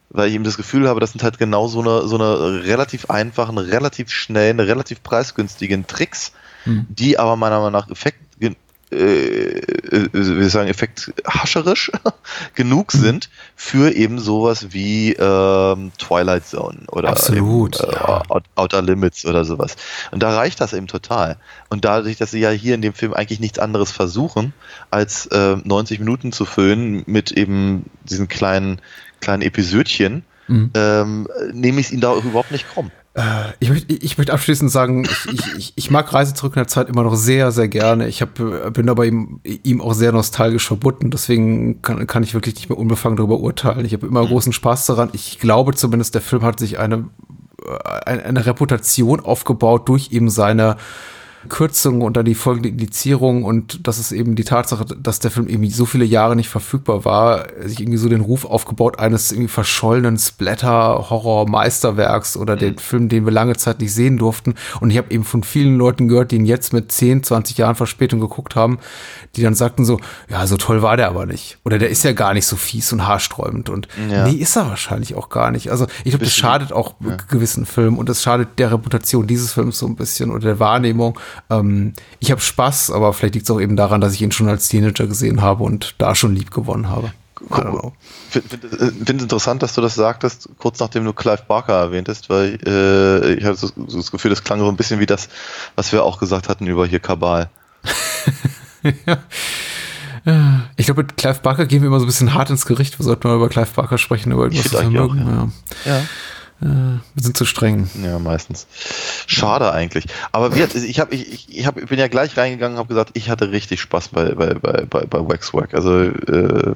[0.10, 3.10] Weil ich eben das Gefühl habe, das sind halt genau so eine, so eine relativ
[3.10, 6.32] einfachen, relativ schnellen, relativ preisgünstigen Tricks,
[6.64, 6.86] Hm.
[6.90, 8.20] die aber meiner Meinung nach Effekt,
[8.92, 11.92] äh, äh, ich sagen, Effekt hascherisch
[12.54, 13.00] genug Hm.
[13.00, 18.22] sind für eben sowas wie ähm, Twilight Zone oder Absolut, eben, äh, ja.
[18.30, 19.76] Out- Outer Limits oder sowas.
[20.12, 21.38] Und da reicht das eben total.
[21.70, 24.54] Und dadurch, dass sie ja hier in dem Film eigentlich nichts anderes versuchen,
[24.92, 28.80] als äh, 90 Minuten zu füllen mit eben diesen kleinen,
[29.22, 30.70] kleinen Episödchen, Mhm.
[30.76, 32.92] ähm, nehme ich es ihnen da überhaupt nicht krumm.
[33.16, 33.22] Äh,
[33.60, 36.90] ich, möchte, ich möchte abschließend sagen, ich, ich, ich, mag Reise zurück in der Zeit
[36.90, 38.08] immer noch sehr, sehr gerne.
[38.08, 42.34] Ich hab, äh, bin aber ihm, ihm auch sehr nostalgisch verbunden, deswegen kann, kann ich
[42.34, 43.86] wirklich nicht mehr unbefangen darüber urteilen.
[43.86, 45.10] Ich habe immer großen Spaß daran.
[45.14, 47.10] Ich glaube zumindest, der Film hat sich eine,
[47.66, 50.76] äh, eine, eine Reputation aufgebaut durch eben seine
[51.50, 55.48] Kürzungen und dann die folgende Indizierung und das ist eben die Tatsache, dass der Film
[55.48, 59.50] irgendwie so viele Jahre nicht verfügbar war, sich irgendwie so den Ruf aufgebaut eines irgendwie
[59.50, 64.56] verschollenen Splatter-Horror-Meisterwerks oder den Film, den wir lange Zeit nicht sehen durften.
[64.80, 67.76] Und ich habe eben von vielen Leuten gehört, die ihn jetzt mit 10, 20 Jahren
[67.76, 68.80] Verspätung geguckt haben,
[69.36, 71.58] die dann sagten so, ja, so toll war der aber nicht.
[71.66, 73.70] Oder der ist ja gar nicht so fies und haarsträubend.
[73.70, 74.28] Und Ja.
[74.28, 75.72] nee, ist er wahrscheinlich auch gar nicht.
[75.72, 76.96] Also ich glaube, das schadet auch
[77.30, 81.20] gewissen Filmen und das schadet der Reputation dieses Films so ein bisschen oder der Wahrnehmung.
[81.50, 84.50] Ähm, ich habe Spaß, aber vielleicht liegt es auch eben daran, dass ich ihn schon
[84.50, 87.12] als Teenager gesehen habe und da schon lieb gewonnen habe.
[88.34, 92.58] Ich finde es interessant, dass du das sagtest, kurz nachdem du Clive Barker erwähntest, weil
[92.66, 95.28] äh, ich hatte so, so das Gefühl, das klang so ein bisschen wie das,
[95.76, 97.50] was wir auch gesagt hatten über hier Kabal.
[100.78, 102.98] Ich glaube, mit Clive Barker gehen wir immer so ein bisschen hart ins Gericht.
[102.98, 105.22] Wir sollten mal über Clive Barker sprechen, über irgendwas, Ich was wir mögen.
[105.22, 105.98] auch, Ja.
[105.98, 106.02] Äh,
[106.60, 107.90] wir sind zu streng.
[108.02, 108.68] Ja, meistens.
[109.28, 110.06] Schade eigentlich.
[110.32, 113.12] Aber wie, ich, hab, ich, ich, hab, ich bin ja gleich reingegangen und habe gesagt,
[113.14, 115.74] ich hatte richtig Spaß bei, bei, bei, bei, bei Waxwork.
[115.74, 116.74] Also äh,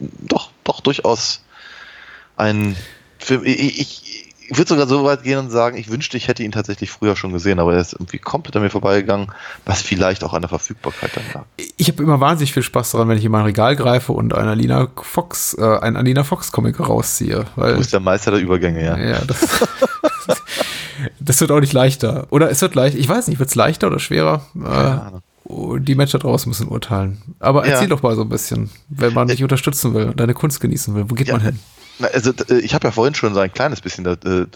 [0.00, 1.44] doch, doch durchaus
[2.36, 2.76] ein
[3.18, 3.42] Film.
[3.44, 4.11] Ich, ich,
[4.48, 7.16] ich würde sogar so weit gehen und sagen, ich wünschte, ich hätte ihn tatsächlich früher
[7.16, 9.28] schon gesehen, aber er ist irgendwie komplett an mir vorbeigegangen,
[9.64, 11.44] was vielleicht auch an der Verfügbarkeit dann lag.
[11.76, 14.48] Ich habe immer wahnsinnig viel Spaß daran, wenn ich in mein Regal greife und einen
[14.48, 17.46] Alina Fox, äh, einen Alina Fox Comic rausziehe.
[17.56, 18.96] Weil, Du bist der Meister der Übergänge, ja.
[18.98, 19.38] ja, das,
[21.20, 22.26] das wird auch nicht leichter.
[22.30, 24.42] Oder es wird leicht, ich weiß nicht, wird es leichter oder schwerer?
[24.54, 25.22] Ahnung.
[25.48, 27.20] Äh, die Menschen da draußen müssen urteilen.
[27.40, 27.72] Aber Ja.
[27.72, 30.94] erzähl doch mal so ein bisschen, wenn man dich unterstützen will und deine Kunst genießen
[30.94, 31.04] will.
[31.08, 31.34] Wo geht Ja.
[31.34, 31.58] man hin?
[32.00, 34.46] Also d- ich habe ja vorhin schon so ein kleines bisschen äh,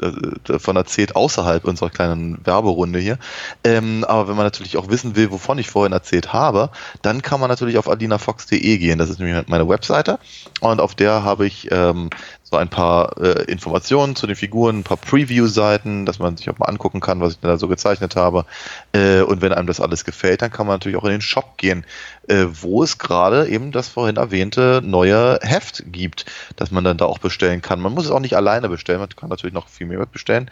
[0.44, 3.18] davon erzählt, außerhalb unserer kleinen Werberunde hier.
[3.62, 6.70] Ähm, aber wenn man natürlich auch wissen will, wovon ich vorhin erzählt habe,
[7.02, 8.98] dann kann man natürlich auf adinafox.de gehen.
[8.98, 10.18] Das ist nämlich meine Webseite.
[10.60, 12.10] Und auf der habe ich ähm,
[12.48, 16.58] so ein paar äh, Informationen zu den Figuren, ein paar Preview-Seiten, dass man sich auch
[16.58, 18.44] mal angucken kann, was ich da so gezeichnet habe.
[18.92, 21.56] Äh, und wenn einem das alles gefällt, dann kann man natürlich auch in den Shop
[21.56, 21.84] gehen,
[22.28, 26.24] äh, wo es gerade eben das vorhin erwähnte neue Heft gibt,
[26.54, 27.80] das man dann da auch bestellen kann.
[27.80, 30.48] Man muss es auch nicht alleine bestellen, man kann natürlich noch viel mehr bestellen.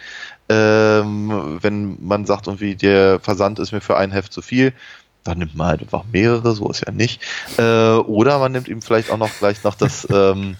[0.48, 4.72] Ähm, wenn man sagt, irgendwie der Versand ist mir für ein Heft zu viel,
[5.22, 7.22] dann nimmt man halt einfach mehrere, so ist ja nicht.
[7.56, 10.56] Äh, oder man nimmt eben vielleicht auch noch gleich noch das, ähm,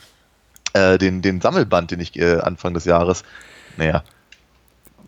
[0.74, 3.24] äh, den, den Sammelband, den ich äh, Anfang des Jahres,
[3.76, 4.04] naja,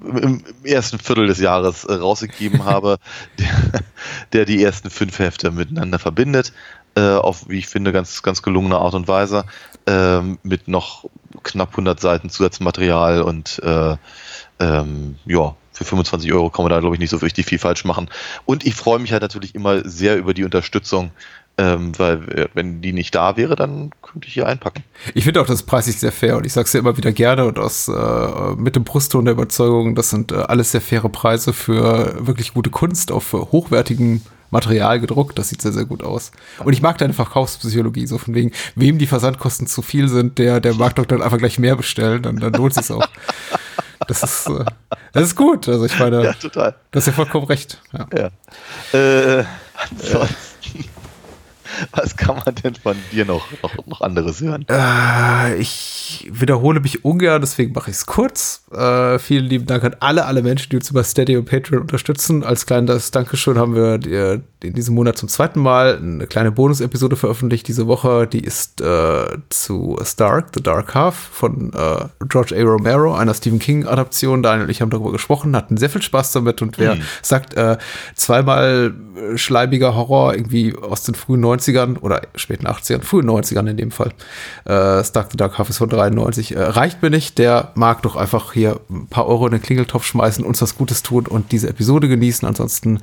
[0.01, 2.99] im, im ersten Viertel des Jahres äh, rausgegeben habe,
[3.39, 3.83] der,
[4.33, 6.53] der die ersten fünf Hefte miteinander verbindet,
[6.97, 9.45] äh, auf, wie ich finde, ganz, ganz gelungene Art und Weise,
[9.87, 11.05] ähm, mit noch
[11.43, 13.97] knapp 100 Seiten Zusatzmaterial und äh,
[14.59, 17.85] ähm, ja, für 25 Euro kann man da, glaube ich, nicht so richtig viel falsch
[17.85, 18.09] machen.
[18.45, 21.11] Und ich freue mich halt natürlich immer sehr über die Unterstützung,
[21.59, 24.85] ähm, weil äh, wenn die nicht da wäre, dann könnte ich hier einpacken.
[25.15, 27.45] Ich finde auch das preislich sehr fair und ich sage es ja immer wieder gerne
[27.47, 31.53] und aus äh, mit dem Brustton der Überzeugung, das sind äh, alles sehr faire Preise
[31.53, 35.39] für wirklich gute Kunst auf äh, hochwertigem Material gedruckt.
[35.39, 36.31] Das sieht sehr, sehr gut aus.
[36.65, 40.61] Und ich mag deine Verkaufspsychologie, so von wegen, wem die Versandkosten zu viel sind, der,
[40.61, 43.07] der mag doch dann einfach gleich mehr bestellen, dann, dann lohnt sich auch.
[44.09, 44.65] Das ist, äh,
[45.13, 45.69] das ist gut.
[45.69, 46.75] Also ich meine, Ja, total.
[46.91, 47.81] das ist ja vollkommen recht.
[47.93, 48.31] Ja.
[48.93, 48.99] Ja.
[49.41, 49.45] Äh,
[49.75, 50.85] ansonsten,
[51.93, 54.65] was kann man denn von dir noch, noch, noch anderes hören?
[54.69, 58.65] Äh, ich wiederhole mich ungern, deswegen mache ich es kurz.
[58.73, 62.45] Äh, vielen lieben Dank an alle, alle Menschen, die uns über Steady und Patreon unterstützen.
[62.45, 67.17] Als kleines Dankeschön haben wir die, in diesem Monat zum zweiten Mal eine kleine Bonus-Episode
[67.17, 68.27] veröffentlicht diese Woche.
[68.27, 72.63] Die ist äh, zu Stark, The Dark Half von äh, George A.
[72.63, 74.43] Romero, einer Stephen King-Adaption.
[74.43, 77.77] Daniel und ich haben darüber gesprochen, hatten sehr viel Spaß damit und wer sagt, äh,
[78.15, 83.69] zweimal äh, schleibiger Horror irgendwie aus den frühen 90ern 90ern oder späten 80ern, frühen 90ern
[83.69, 84.13] in dem Fall.
[84.65, 86.55] Äh, Stark the Dark Half von 93.
[86.55, 90.05] Äh, reicht mir nicht, der mag doch einfach hier ein paar Euro in den Klingeltopf
[90.05, 92.47] schmeißen, uns was Gutes tun und diese Episode genießen.
[92.47, 93.01] Ansonsten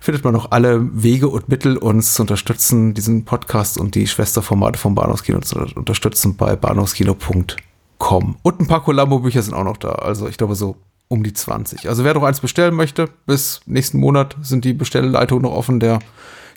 [0.00, 4.78] findet man noch alle Wege und Mittel, uns zu unterstützen, diesen Podcast und die Schwesterformate
[4.78, 8.36] vom Bahnhofskino zu unterstützen bei bahnhofskino.com.
[8.42, 9.90] Und ein paar Columbo-Bücher sind auch noch da.
[9.90, 10.76] Also ich glaube so
[11.08, 11.88] um die 20.
[11.88, 15.80] Also wer noch eins bestellen möchte, bis nächsten Monat sind die Bestellleitungen noch offen.
[15.80, 16.00] Der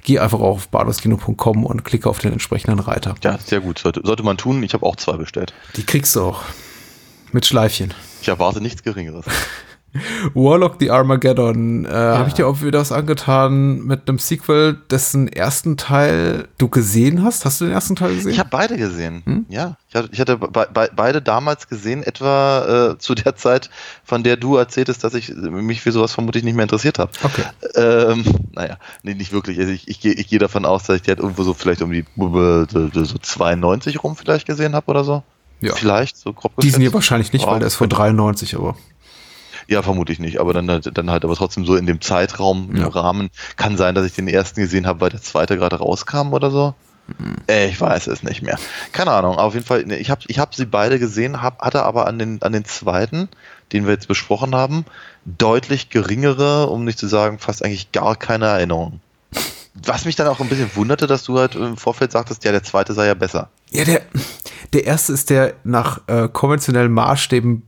[0.04, 3.16] geh einfach auf bahnhofskino.com und klicke auf den entsprechenden Reiter.
[3.24, 3.80] Ja, sehr gut.
[3.80, 4.64] Sollte, sollte man tun.
[4.64, 5.54] Ich habe auch zwei bestellt.
[5.76, 6.44] Die kriegst du auch.
[7.32, 7.94] Mit Schleifchen.
[8.22, 9.26] Ich erwarte nichts Geringeres.
[10.34, 11.86] Warlock the Armageddon.
[11.86, 12.18] Äh, ja.
[12.18, 17.24] Habe ich dir auch wieder was angetan mit einem Sequel, dessen ersten Teil du gesehen
[17.24, 17.46] hast?
[17.46, 18.32] Hast du den ersten Teil gesehen?
[18.32, 19.22] Ich habe beide gesehen.
[19.26, 19.46] Hm?
[19.50, 23.70] Ja, ich hatte, ich hatte be be beide damals gesehen, etwa äh, zu der Zeit,
[24.04, 27.12] von der du erzähltest, dass ich mich für sowas vermutlich nicht mehr interessiert habe.
[27.24, 27.44] Okay.
[27.76, 28.24] Ähm,
[28.54, 29.60] naja, nee, nicht wirklich.
[29.60, 31.82] Also ich, ich, gehe ich geh davon aus, dass ich die halt irgendwo so vielleicht
[31.82, 35.24] um die so 92 rum vielleicht gesehen habe oder so.
[35.62, 35.76] Ja.
[35.76, 38.76] Vielleicht, so grob Die sind hier wahrscheinlich nicht, oh, weil der ist von 93, aber.
[39.68, 42.84] Ja, vermutlich nicht, aber dann, halt, dann halt aber trotzdem so in dem Zeitraum, ja.
[42.84, 43.30] im Rahmen.
[43.56, 46.74] Kann sein, dass ich den ersten gesehen habe, weil der zweite gerade rauskam oder so.
[47.18, 47.36] Mhm.
[47.48, 48.58] Äh, ich weiß es nicht mehr.
[48.92, 52.08] Keine Ahnung, auf jeden Fall, ich habe ich hab sie beide gesehen, hab, hatte aber
[52.08, 53.30] an den, an den zweiten,
[53.72, 54.86] den wir jetzt besprochen haben,
[55.26, 59.00] deutlich geringere, um nicht zu sagen, fast eigentlich gar keine Erinnerung.
[59.74, 62.64] Was mich dann auch ein bisschen wunderte, dass du halt im Vorfeld sagtest, ja, der
[62.64, 63.50] zweite sei ja besser.
[63.72, 64.02] Ja, der,
[64.74, 67.64] der erste ist der nach äh, konventionellen Maßstäben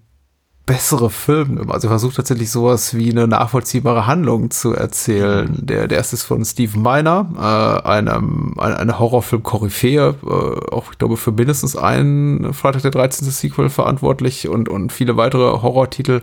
[0.65, 1.69] bessere Film.
[1.69, 5.49] Also er versucht tatsächlich sowas wie eine nachvollziehbare Handlung zu erzählen.
[5.49, 5.65] Mhm.
[5.65, 10.97] Der, der erste ist von Steve Miner, äh, einem, eine, eine Horrorfilm-Koryphäe, äh, auch ich
[10.97, 13.29] glaube für mindestens einen Freitag der 13.
[13.29, 16.21] Sequel verantwortlich und, und viele weitere Horrortitel.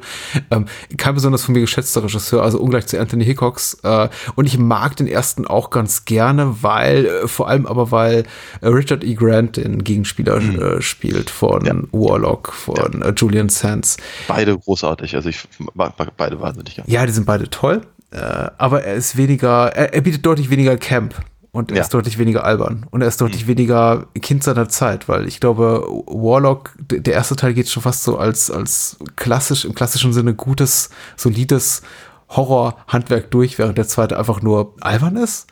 [0.51, 0.65] Ähm,
[0.97, 3.79] kein besonders von mir geschätzter Regisseur, also ungleich zu Anthony Hickox.
[3.83, 8.25] Äh, und ich mag den ersten auch ganz gerne, weil, äh, vor allem aber weil
[8.63, 9.15] äh, Richard E.
[9.15, 10.61] Grant den Gegenspieler mhm.
[10.61, 11.75] Äh, spielt von ja.
[11.93, 13.13] Warlock, von ja.
[13.15, 13.99] Julian Sands
[14.35, 15.15] beide großartig.
[15.17, 15.43] Also ich
[15.75, 16.91] mag beide wahnsinnig gerne.
[16.91, 17.83] Ja, die sind beide toll.
[18.11, 21.15] Äh, aber er ist weniger, er, er, bietet deutlich weniger Camp
[21.53, 21.83] und er ja.
[21.83, 23.51] ist deutlich weniger albern und er ist deutlich mhm.
[23.51, 28.19] weniger Kind seiner Zeit, weil ich glaube, Warlock, der erste Teil geht schon fast so
[28.19, 31.83] als, als klassisch, im klassischen Sinne gutes, solides
[32.31, 35.47] Horror-Handwerk durch, während der zweite einfach nur albern ist.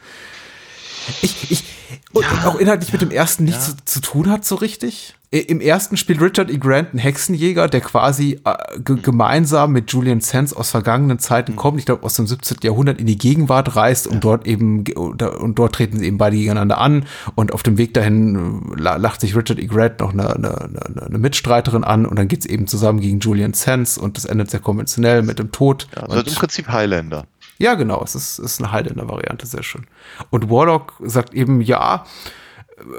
[1.23, 1.65] Ich, ich,
[2.13, 2.49] und ja.
[2.49, 3.75] auch inhaltlich mit dem ersten nichts ja.
[3.85, 5.15] zu, zu tun hat so richtig.
[5.31, 6.57] Im ersten spielt Richard E.
[6.57, 11.57] Grant einen Hexenjäger, der quasi äh, gemeinsam mit Julian Sands aus vergangenen Zeiten mhm.
[11.57, 12.59] kommt, ich glaube aus dem 17.
[12.63, 16.79] Jahrhundert in die Gegenwart reist und dort eben und dort treten sie eben beide gegeneinander
[16.79, 17.05] an
[17.35, 19.67] und auf dem Weg dahin äh, lacht sich Richard E.
[19.67, 23.53] Grant noch eine, eine, eine, eine Mitstreiterin an und dann geht's eben zusammen gegen Julian
[23.53, 25.89] Sands und das endet sehr konventionell mit dem Tod.
[25.95, 27.27] Ja, also im Prinzip Highlander.
[27.59, 29.87] Ja, genau, es ist, ist eine Highlander-Variante, sehr schön.
[30.31, 32.05] Und Warlock sagt eben, ja,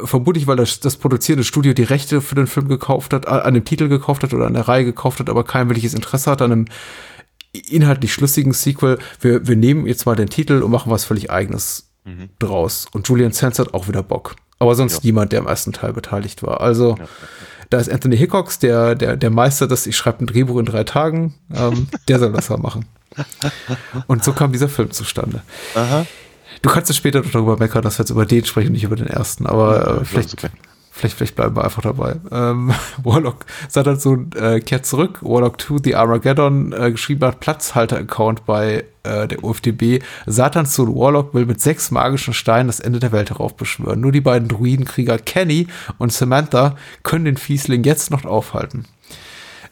[0.04, 3.66] vermutlich, weil das, das produzierende Studio die Rechte für den Film gekauft hat, an dem
[3.66, 6.52] Titel gekauft hat oder an der Reihe gekauft hat, aber kein wirkliches Interesse hat an
[6.52, 6.66] einem
[7.52, 9.00] inhaltlich schlüssigen Sequel.
[9.22, 12.30] Wir, wir nehmen jetzt mal den Titel und machen was völlig eigenes mhm.
[12.40, 12.86] draus.
[12.92, 14.36] Und Julian Sands hat auch wieder Bock.
[14.60, 15.00] Aber sonst ja.
[15.04, 16.62] niemand, der im ersten Teil beteiligt war.
[16.62, 17.06] Also, ja.
[17.70, 20.84] da ist Anthony Hickox, der, der, der Meister des, ich schreibe ein Drehbuch in drei
[20.84, 22.86] Tagen, ähm, der soll das mal machen.
[24.08, 25.42] Und so kam dieser Film zustande.
[25.76, 26.06] Aha.
[26.62, 29.08] Du kannst ja später darüber meckern, dass wir jetzt über den sprechen, nicht über den
[29.08, 30.50] ersten, aber ja, äh, vielleicht, okay.
[30.92, 32.18] vielleicht, vielleicht bleiben wir einfach dabei.
[32.32, 35.20] Ähm, Warlock Satan so äh, kehrt zurück.
[35.22, 40.04] Warlock 2, The Armageddon, äh, geschrieben hat Platzhalter-Account bei äh, der UFDB.
[40.26, 44.02] Satans Sohn Warlock will mit sechs magischen Steinen das Ende der Welt heraufbeschwören.
[44.02, 45.68] Nur die beiden Druidenkrieger Kenny
[45.98, 48.86] und Samantha können den Fiesling jetzt noch aufhalten.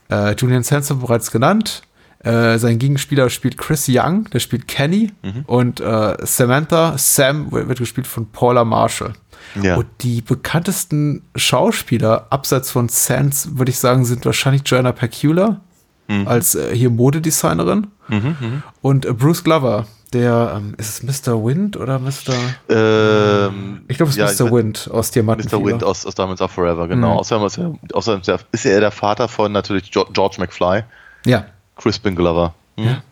[0.09, 1.81] Äh, Julian Sansom bereits genannt.
[2.27, 5.11] Äh, sein Gegenspieler spielt Chris Young, der spielt Kenny.
[5.23, 5.43] Mhm.
[5.45, 9.13] Und äh, Samantha, Sam, wird gespielt von Paula Marshall.
[9.61, 9.77] Ja.
[9.77, 15.61] Und die bekanntesten Schauspieler, abseits von Sans, würde ich sagen, sind wahrscheinlich Joanna Pacula
[16.07, 16.27] mhm.
[16.27, 17.87] als äh, hier Modedesignerin.
[18.09, 18.63] Mhm, mhm.
[18.81, 21.43] und äh, Bruce Glover, der, ähm, ist es Mr.
[21.43, 22.33] Wind oder Mr.
[22.69, 24.51] Ähm, ich glaube, es ist ja, Mr.
[24.51, 25.49] Wind aus Diamanten.
[25.49, 25.65] Mr.
[25.65, 27.13] Wind aus, aus Diamonds Are Forever, genau.
[27.13, 27.19] Mhm.
[27.19, 30.83] Außerdem, ist er, außerdem ist er der Vater von natürlich George McFly.
[31.25, 31.45] Ja.
[31.77, 32.53] Crispin Glover.
[32.75, 32.85] Mhm.
[32.85, 33.03] Ja.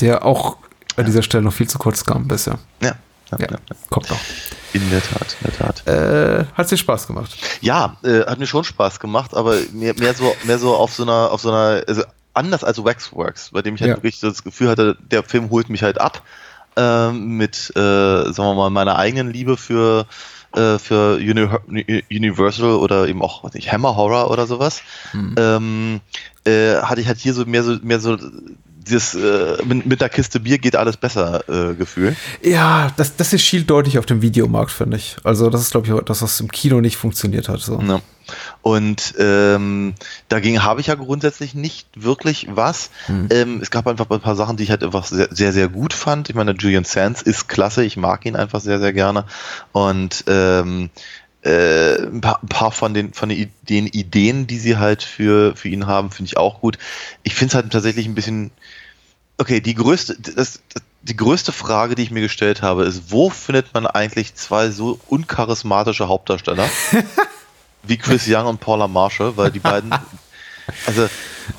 [0.00, 0.56] Der auch
[0.96, 2.58] an dieser Stelle noch viel zu kurz kam bisher.
[2.80, 2.92] Ja.
[3.30, 3.76] Ja, ja, ja.
[3.90, 4.20] kommt noch.
[4.72, 5.86] In der Tat, in der Tat.
[5.86, 7.36] Äh, hat dir Spaß gemacht?
[7.60, 11.04] Ja, äh, hat mir schon Spaß gemacht, aber mehr, mehr so, mehr so auf so
[11.04, 12.02] einer, auf so einer, also
[12.34, 13.96] anders als Waxworks, bei dem ich halt ja.
[13.96, 16.22] wirklich das Gefühl hatte, der Film holt mich halt ab
[16.76, 20.06] äh, mit, äh, sagen wir mal, meiner eigenen Liebe für
[20.54, 24.82] äh, für Uni Universal oder eben auch nicht, Hammer Horror oder sowas.
[25.10, 25.34] Hm.
[25.36, 26.00] Ähm,
[26.44, 28.16] äh, hatte ich halt hier so mehr so mehr so
[28.86, 32.16] dieses äh, mit, mit der Kiste Bier geht alles besser äh, Gefühl.
[32.42, 35.16] Ja, das, das ist schielt deutlich auf dem Videomarkt, finde ich.
[35.24, 37.60] Also das ist, glaube ich, das, was im Kino nicht funktioniert hat.
[37.60, 37.80] So.
[37.80, 38.00] Ja.
[38.62, 39.94] Und ähm,
[40.28, 42.90] dagegen habe ich ja grundsätzlich nicht wirklich was.
[43.06, 43.28] Hm.
[43.30, 45.92] Ähm, es gab einfach ein paar Sachen, die ich halt einfach sehr, sehr, sehr gut
[45.92, 46.30] fand.
[46.30, 49.24] Ich meine, Julian Sands ist klasse, ich mag ihn einfach sehr, sehr gerne.
[49.72, 50.90] Und ähm,
[51.44, 55.68] äh, ein, paar, ein paar von den von den Ideen, die sie halt für, für
[55.68, 56.78] ihn haben, finde ich auch gut.
[57.22, 58.50] Ich finde es halt tatsächlich ein bisschen.
[59.36, 60.34] Okay, die größte, das,
[60.72, 64.70] das, die größte Frage, die ich mir gestellt habe, ist, wo findet man eigentlich zwei
[64.70, 66.68] so uncharismatische Hauptdarsteller?
[67.82, 69.90] wie Chris Young und Paula Marshall, weil die beiden,
[70.86, 71.08] also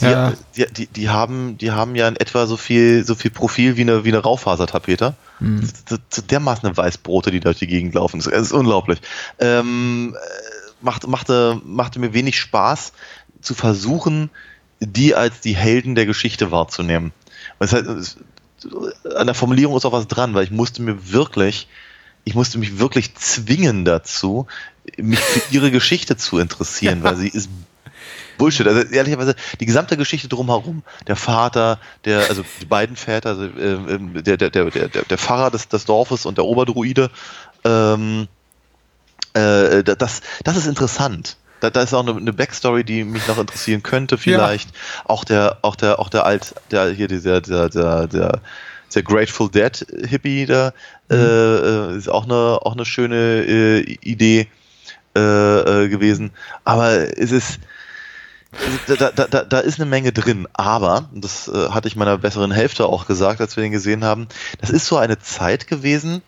[0.01, 0.33] die, Ja.
[0.55, 3.81] die, die, die haben, die haben ja in etwa so viel, so viel Profil wie
[3.81, 5.13] eine, wie eine Raufasertapete.
[5.39, 5.67] Hm.
[5.89, 8.19] So, so dermaßen eine Weißbrote, die durch die Gegend laufen.
[8.19, 8.99] Das ist unglaublich.
[9.39, 12.93] Ähm, äh, macht, machte, machte mir wenig Spaß
[13.41, 14.29] zu versuchen,
[14.79, 17.11] die als die Helden der Geschichte wahrzunehmen.
[17.59, 18.17] Und es halt, es-
[19.15, 21.67] an der Formulierung ist auch was dran, weil ich musste mir wirklich,
[22.23, 24.47] ich musste mich wirklich zwingen dazu,
[24.97, 27.49] mich für ihre Geschichte zu interessieren, weil sie ist
[28.37, 28.67] Bullshit.
[28.67, 34.23] Also ehrlicherweise, die gesamte Geschichte drumherum, der Vater, der, also die beiden Väter, also, ähm,
[34.23, 37.09] der, der, der, der, der Pfarrer des, des Dorfes und der Oberdruide,
[37.63, 38.27] ähm,
[39.33, 41.37] äh, das, das ist interessant.
[41.59, 44.69] Da, da ist auch eine, eine Backstory, die mich noch interessieren könnte, vielleicht.
[45.05, 48.41] Auch der, auch der, auch der Alt, der hier dieser, der, der, der,
[48.93, 50.73] der Grateful Dead Hippie da,
[51.09, 54.47] äh, äh, ist auch eine, auch eine schöne äh, Idee
[55.15, 55.19] äh,
[55.85, 56.31] äh, gewesen.
[56.65, 57.59] Aber es ist,
[58.87, 62.51] da, da, da, da ist eine Menge drin, aber, das äh, hatte ich meiner besseren
[62.51, 64.27] Hälfte auch gesagt, als wir den gesehen haben,
[64.59, 66.21] das ist so eine Zeit gewesen,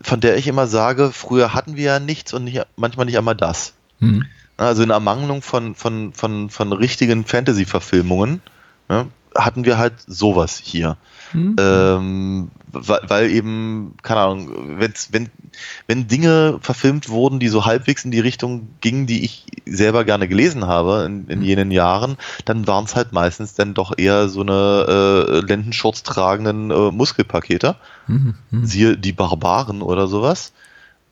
[0.00, 3.36] von der ich immer sage, früher hatten wir ja nichts und nicht, manchmal nicht einmal
[3.36, 3.74] das.
[4.00, 4.24] Hm.
[4.56, 8.42] Also in Ermangelung von, von, von, von richtigen Fantasy-Verfilmungen
[8.88, 10.96] ne, hatten wir halt sowas hier.
[11.32, 11.56] Hm.
[11.58, 15.30] Ähm, weil, weil eben, keine Ahnung, wenn's, wenn,
[15.86, 20.28] wenn Dinge verfilmt wurden, die so halbwegs in die Richtung gingen, die ich selber gerne
[20.28, 24.40] gelesen habe in, in jenen Jahren, dann waren es halt meistens dann doch eher so
[24.40, 27.76] eine äh, Lendenschurz tragenden äh, Muskelpakete.
[28.06, 28.34] Mhm.
[28.50, 28.64] Mhm.
[28.64, 30.52] Siehe die Barbaren oder sowas.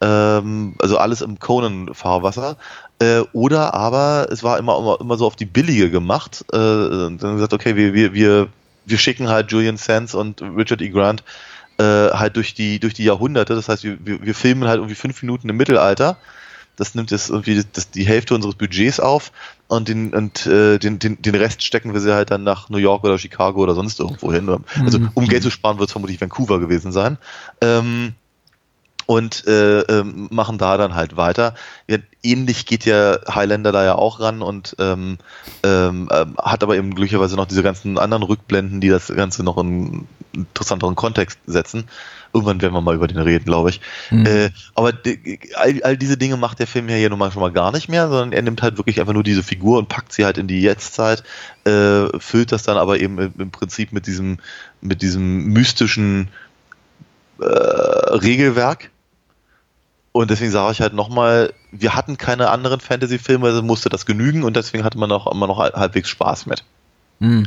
[0.01, 2.57] Ähm, also alles im Conan-Fahrwasser.
[3.01, 6.45] Äh, oder aber es war immer, immer, immer so auf die billige gemacht.
[6.53, 8.49] Äh, dann gesagt, okay, wir, wir, wir,
[8.87, 10.89] wir schicken halt Julian Sands und Richard E.
[10.89, 11.23] Grant
[11.81, 13.55] äh, halt durch die, durch die Jahrhunderte.
[13.55, 16.19] Das heißt, wir, wir, filmen halt irgendwie fünf Minuten im Mittelalter.
[16.77, 19.33] Das nimmt jetzt irgendwie das, die Hälfte unseres Budgets auf
[19.69, 22.79] und, den, und äh, den, den, den Rest stecken wir sie halt dann nach New
[22.79, 24.49] York oder Chicago oder sonst irgendwo hin.
[24.85, 27.19] Also um Geld zu sparen, wird es vermutlich Vancouver gewesen sein.
[27.61, 28.15] Ähm,
[29.11, 31.55] und äh, ähm, machen da dann halt weiter.
[32.23, 35.19] Ähnlich geht ja Highlander da ja auch ran und ähm,
[35.65, 39.59] ähm, ähm, hat aber eben glücklicherweise noch diese ganzen anderen Rückblenden, die das Ganze noch
[39.59, 41.89] in einen interessanteren Kontext setzen.
[42.33, 43.81] Irgendwann werden wir mal über den reden, glaube ich.
[44.13, 44.27] Mhm.
[44.27, 44.93] Äh, aber
[45.57, 47.89] all, all diese Dinge macht der Film ja hier nun mal schon mal gar nicht
[47.89, 50.47] mehr, sondern er nimmt halt wirklich einfach nur diese Figur und packt sie halt in
[50.47, 51.25] die Jetztzeit,
[51.65, 54.39] äh, füllt das dann aber eben im, im Prinzip mit diesem,
[54.81, 56.29] mit diesem mystischen
[57.41, 58.91] äh, Regelwerk.
[60.13, 64.43] Und deswegen sage ich halt nochmal, wir hatten keine anderen Fantasy-Filme, also musste das genügen
[64.43, 66.65] und deswegen hatte man auch immer noch halbwegs Spaß mit.
[67.21, 67.47] Hm.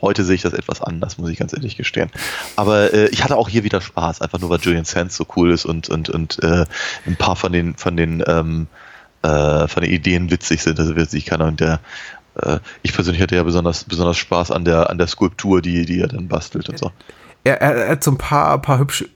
[0.00, 2.10] Heute sehe ich das etwas anders, muss ich ganz ehrlich gestehen.
[2.56, 5.50] Aber äh, ich hatte auch hier wieder Spaß, einfach nur weil Julian Sands so cool
[5.50, 6.66] ist und, und, und äh,
[7.06, 8.68] ein paar von den, von den, ähm,
[9.22, 10.78] äh, von den Ideen witzig sind.
[10.78, 11.80] Also witzig kann und der
[12.40, 16.00] äh, ich persönlich hatte ja besonders, besonders Spaß an der, an der Skulptur, die, die
[16.00, 16.90] er dann bastelt und so.
[17.44, 19.08] Er, er, er hat so ein paar, paar hübsche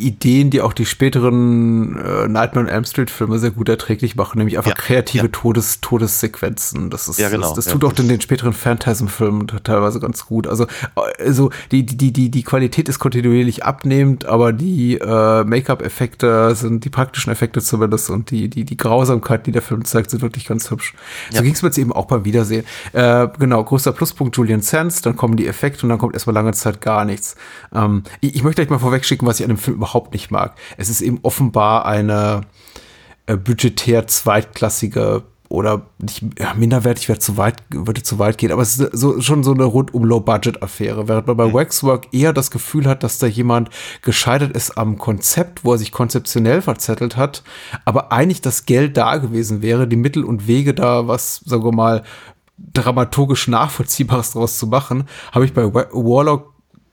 [0.00, 4.38] Ideen, die auch die späteren äh, Nightmare on Elm Street Filme sehr gut erträglich machen,
[4.38, 5.28] nämlich einfach Ja, kreative ja.
[5.32, 6.88] Todes, Todessequenzen.
[6.88, 10.46] Das ist, Ja, genau, das, das tut auch den, den späteren Phantasm-Filmen teilweise ganz gut.
[10.46, 10.68] Also,
[11.18, 16.90] also die, die, die, die Qualität ist kontinuierlich abnehmend, aber die äh, Make-up-Effekte sind die
[16.90, 20.70] praktischen Effekte zumindest und die, die, die Grausamkeit, die der Film zeigt, sind wirklich ganz
[20.70, 20.94] hübsch.
[21.32, 22.64] So ging es mir jetzt eben auch beim Wiedersehen.
[22.92, 26.52] Äh, genau, größter Pluspunkt Julian Sands, dann kommen die Effekte und dann kommt erstmal lange
[26.52, 27.34] Zeit gar nichts.
[27.74, 30.54] Ähm, ich, ich möchte euch mal vorwegschicken, was ich an dem Film überhaupt nicht mag.
[30.76, 32.42] Es ist eben offenbar eine
[33.26, 38.60] äh, budgetär zweitklassige oder nicht, ja, minderwertig wäre zu weit, würde zu weit gehen, aber
[38.60, 42.86] es ist so, schon so eine rundum Low-Budget-Affäre, während man bei Waxwork eher das Gefühl
[42.86, 43.70] hat, dass da jemand
[44.02, 47.42] gescheitert ist am Konzept, wo er sich konzeptionell verzettelt hat,
[47.86, 51.72] aber eigentlich das Geld da gewesen wäre, die Mittel und Wege da, was, sagen wir
[51.72, 52.02] mal,
[52.74, 56.52] dramaturgisch Nachvollziehbares draus zu machen, habe ich bei Wa- Warlock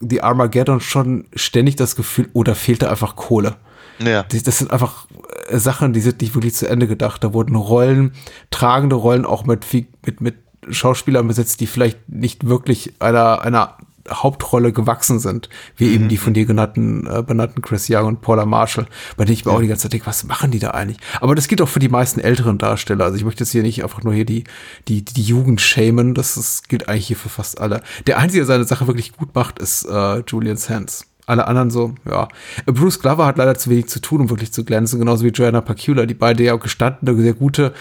[0.10, 3.56] The Armageddon schon ständig das Gefühl, oh, da fehlte einfach Kohle.
[4.00, 4.24] Ja.
[4.24, 5.08] Die- Das sind einfach
[5.50, 7.24] äh, Sachen, die sind nicht wirklich zu Ende gedacht.
[7.24, 8.14] Da wurden Rollen,
[8.52, 9.66] tragende Rollen auch mit,
[10.06, 10.36] mit, mit
[10.70, 13.78] Schauspielern besetzt, die vielleicht nicht wirklich einer, einer
[14.10, 18.46] Hauptrolle gewachsen sind, wie eben die von dir genannten, äh, benannten Chris Young und Paula
[18.46, 18.86] Marshall,
[19.18, 20.98] bei denen ich mir auch die ganze Zeit denke, was machen die da eigentlich?
[21.22, 23.06] Aber das geht auch für die meisten älteren Darsteller.
[23.06, 24.44] Also ich möchte jetzt hier nicht einfach nur hier die,
[24.88, 27.82] die, die Jugend schämen, das, das gilt eigentlich hier für fast alle.
[28.08, 31.08] Der Einzige, der seine Sache wirklich gut macht, ist äh, Julian Sands.
[31.28, 32.28] Alle anderen so, ja.
[32.68, 35.62] Bruce Glover hat leider zu wenig zu tun, um wirklich zu glänzen, genauso wie Joanna
[35.62, 37.74] Pacula, die beide ja auch gestandene, sehr gute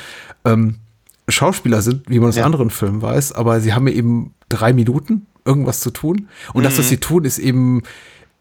[0.46, 0.76] ähm,
[1.28, 2.44] Schauspieler sind, wie man aus Ja.
[2.46, 6.28] anderen Filmen weiß, aber sie haben eben drei Minuten irgendwas zu tun.
[6.52, 7.82] Und das, was sie tun, ist eben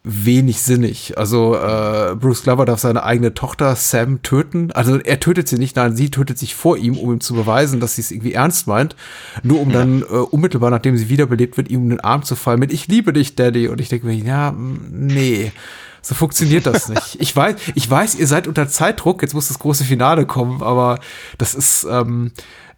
[0.03, 1.17] wenig sinnig.
[1.17, 4.71] Also äh, Bruce Glover darf seine eigene Tochter Sam töten.
[4.73, 7.79] Also er tötet sie nicht, nein, sie tötet sich vor ihm, um ihm zu beweisen,
[7.79, 8.97] dass sie es irgendwie ernst meint.
[9.43, 12.59] Nur um dann äh, unmittelbar, nachdem sie wiederbelebt wird, ihm in den Arm zu fallen
[12.59, 13.69] mit Ich liebe dich, Daddy.
[13.69, 15.53] Und ich denke mir, ja, nee.
[16.01, 17.21] So funktioniert das nicht.
[17.21, 20.99] Ich weiß, ich weiß, ihr seid unter Zeitdruck, jetzt muss das große Finale kommen, aber
[21.37, 22.33] das ist, ähm,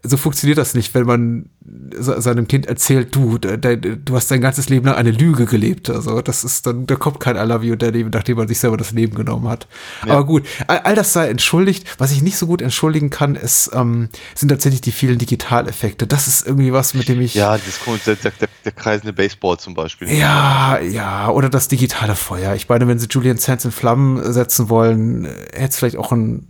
[0.07, 1.49] so funktioniert das nicht, wenn man
[1.97, 5.45] se- seinem Kind erzählt, du, de, de, du hast dein ganzes Leben lang eine Lüge
[5.45, 5.89] gelebt.
[5.89, 8.77] Also das ist dann, da kommt kein I love you Daddy, nachdem man sich selber
[8.77, 9.67] das Leben genommen hat.
[10.01, 11.85] Aber gut, all, all das sei entschuldigt.
[11.97, 16.07] Was ich nicht so gut entschuldigen kann, ist, ähm, sind tatsächlich die vielen Digitaleffekte.
[16.07, 17.33] Das ist irgendwie was, mit dem ich.
[17.33, 18.31] Ja, das kommt, der, der,
[18.63, 20.11] der, kreisende Baseball zum Beispiel.
[20.11, 22.55] Ja, ja, oder das digitale Feuer.
[22.55, 26.47] Ich meine, wenn sie Julian Sands in Flammen setzen wollen, hätte es vielleicht auch ein,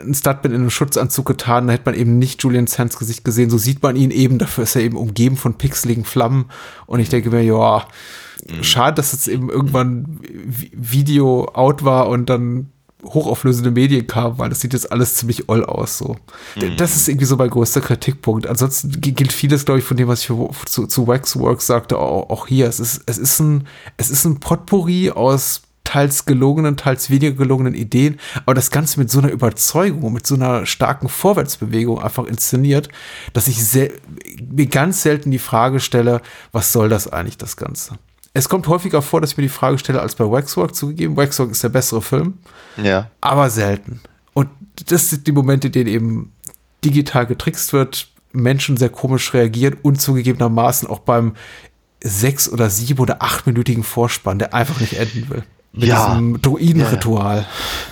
[0.00, 3.50] ein Stuntman in einem Schutzanzug getan, da hätte man eben nicht Julian Sands Gesicht gesehen.
[3.50, 6.46] So sieht man ihn eben, dafür ist er eben umgeben von pixeligen Flammen.
[6.86, 7.86] Und ich denke mir, ja,
[8.62, 12.70] schade, dass jetzt eben irgendwann Vi- Video out war und dann
[13.04, 15.98] hochauflösende Medien kam, weil das sieht jetzt alles ziemlich oll aus.
[15.98, 16.16] So.
[16.78, 18.46] Das ist irgendwie so mein größter Kritikpunkt.
[18.46, 20.30] Ansonsten gi- gilt vieles, glaube ich, von dem, was ich
[20.66, 22.66] zu, zu Waxworks sagte, auch, auch hier.
[22.66, 23.66] Es ist, es ist ein,
[23.98, 29.10] es ist ein Potpourri aus teils gelungenen, teils weniger gelungenen Ideen, aber das Ganze mit
[29.10, 32.88] so einer Überzeugung, mit so einer starken Vorwärtsbewegung einfach inszeniert,
[33.32, 33.58] dass ich
[34.50, 36.20] mir ganz selten die Frage stelle,
[36.52, 37.98] was soll das eigentlich, das Ganze?
[38.32, 41.16] Es kommt häufiger vor, dass ich mir die Frage stelle, als bei Waxwork zugegeben.
[41.16, 42.38] Waxwork ist der bessere Film
[42.76, 43.08] Ja.
[43.20, 44.00] aber selten.
[44.32, 44.48] Und
[44.86, 46.32] das sind die Momente, in denen eben
[46.84, 51.34] digital getrickst wird, Menschen sehr komisch reagieren und zugegebenermaßen auch beim
[52.02, 55.44] sechs- oder sieben- oder achtminütigen Vorspann, der einfach nicht enden will.
[55.76, 56.06] Mit Ja.
[56.10, 57.46] diesem Druidenritual.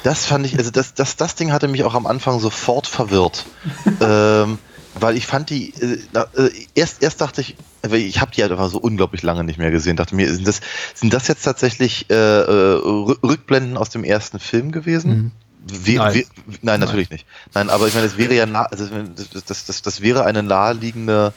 [0.05, 3.45] Das fand ich, also das, das, das Ding hatte mich auch am Anfang sofort verwirrt.
[4.01, 4.59] ähm,
[4.95, 5.99] weil ich fand die, äh,
[6.37, 7.57] äh, erst, erst dachte ich,
[7.91, 10.61] ich habe die halt einfach so unglaublich lange nicht mehr gesehen, dachte mir, sind das,
[10.95, 15.33] sind das jetzt tatsächlich äh, äh, Rü- Rückblenden aus dem ersten Film gewesen?
[15.67, 16.15] We, Nein.
[16.15, 16.25] we,
[16.61, 17.25] nein, natürlich nicht.
[17.55, 18.87] Nein, aber ich meine, es wäre ja, nah, also
[19.33, 21.33] das, das, das, das wäre eine naheliegende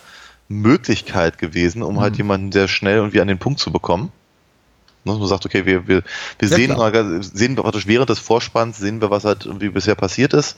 [0.50, 4.12] Möglichkeit gewesen, um halt jemanden sehr schnell und wie an den Punkt zu bekommen.
[5.06, 6.03] Ne, Man sagt, okay, wir, wir,
[6.39, 7.24] wir Ja, sehen, klar.
[7.24, 10.58] sehen praktisch während des Vorspanns, sehen wir, was halt irgendwie bisher passiert ist,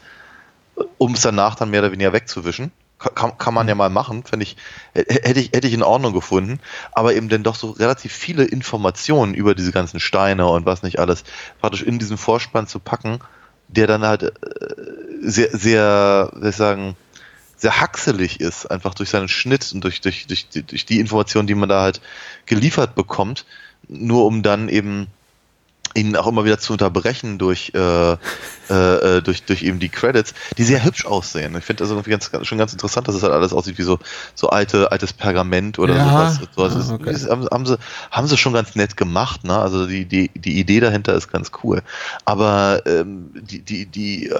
[0.98, 2.72] um es danach dann mehr oder weniger wegzuwischen.
[3.00, 4.58] Ka- Kann, kann man ja mal machen, finde ich,
[4.94, 6.60] hätte ich, hätte ich in Ordnung gefunden,
[6.94, 11.00] aber eben dann doch so relativ viele Informationen über diese ganzen Steine und was nicht
[11.00, 11.24] alles
[11.60, 13.20] praktisch in diesen Vorspann zu packen,
[13.68, 14.32] der dann halt äh,
[15.22, 16.96] sehr, sehr, wie soll ich sagen,
[17.56, 21.56] sehr haxelig ist, einfach durch seinen Schnitt und durch, durch, durch, durch die Informationen, die
[21.56, 22.02] man da halt
[22.46, 23.46] geliefert bekommt,
[23.88, 25.08] nur um dann eben
[25.96, 28.12] ihn auch immer wieder zu unterbrechen durch, äh,
[28.70, 31.56] äh, äh, durch, durch eben die Credits, die sehr hübsch aussehen.
[31.58, 33.84] Ich finde das irgendwie ganz, ganz, schon ganz interessant, dass es halt alles aussieht wie
[33.84, 33.98] so,
[34.36, 36.04] so alte, altes Pergament oder Ja.
[36.04, 36.40] sowas.
[36.56, 37.12] sowas Ah, ist, okay.
[37.14, 37.78] ist, haben, haben, sie,
[38.12, 39.58] haben sie schon ganz nett gemacht, ne?
[39.58, 41.82] Also die, die, die Idee dahinter ist ganz cool.
[42.26, 44.36] Aber ähm, die, die, die, äh,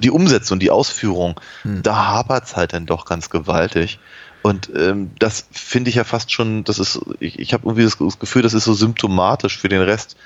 [0.00, 4.00] die Umsetzung, die Ausführung, da hapert es halt dann doch ganz gewaltig.
[4.42, 7.96] Und ähm, das finde ich ja fast schon, das ist, ich, ich habe irgendwie das
[8.18, 10.16] Gefühl, das ist so symptomatisch für den Rest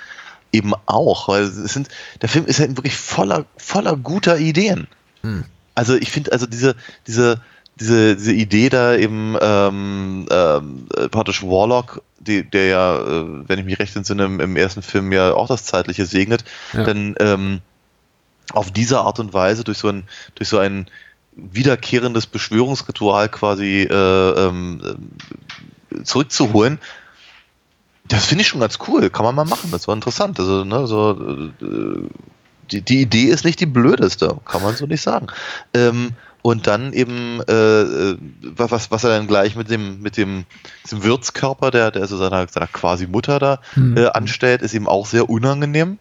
[0.52, 1.88] eben auch, weil es sind,
[2.22, 4.86] der Film ist halt wirklich voller, voller guter Ideen.
[5.74, 7.42] Also ich finde, also diese, diese,
[7.78, 13.58] diese, diese Idee da eben ähm, ähm, äh, praktisch Warlock, die, der ja, äh, wenn
[13.58, 16.84] ich mich recht entsinne, im, im ersten Film ja auch das Zeitliche segnet, Ja.
[16.84, 17.60] dann ähm,
[18.52, 20.04] auf diese Art und Weise durch so ein,
[20.36, 20.86] durch so ein
[21.36, 24.80] wiederkehrendes Beschwörungsritual quasi äh, ähm,
[25.92, 26.80] äh, zurückzuholen,
[28.08, 29.10] das finde ich schon ganz cool.
[29.10, 29.70] Kann man mal machen.
[29.70, 30.38] Das war interessant.
[30.38, 32.08] Also, ne, so, äh,
[32.70, 34.38] die, die Idee ist nicht die blödeste.
[34.44, 35.26] Kann man so nicht sagen.
[35.74, 36.12] Ähm,
[36.42, 40.44] und dann eben, äh, äh, was, was er dann gleich mit dem, mit dem,
[40.84, 45.06] diesem Wirtskörper, der, der so seiner, seiner quasi Mutter da äh, anstellt, ist eben auch
[45.06, 45.98] sehr unangenehm.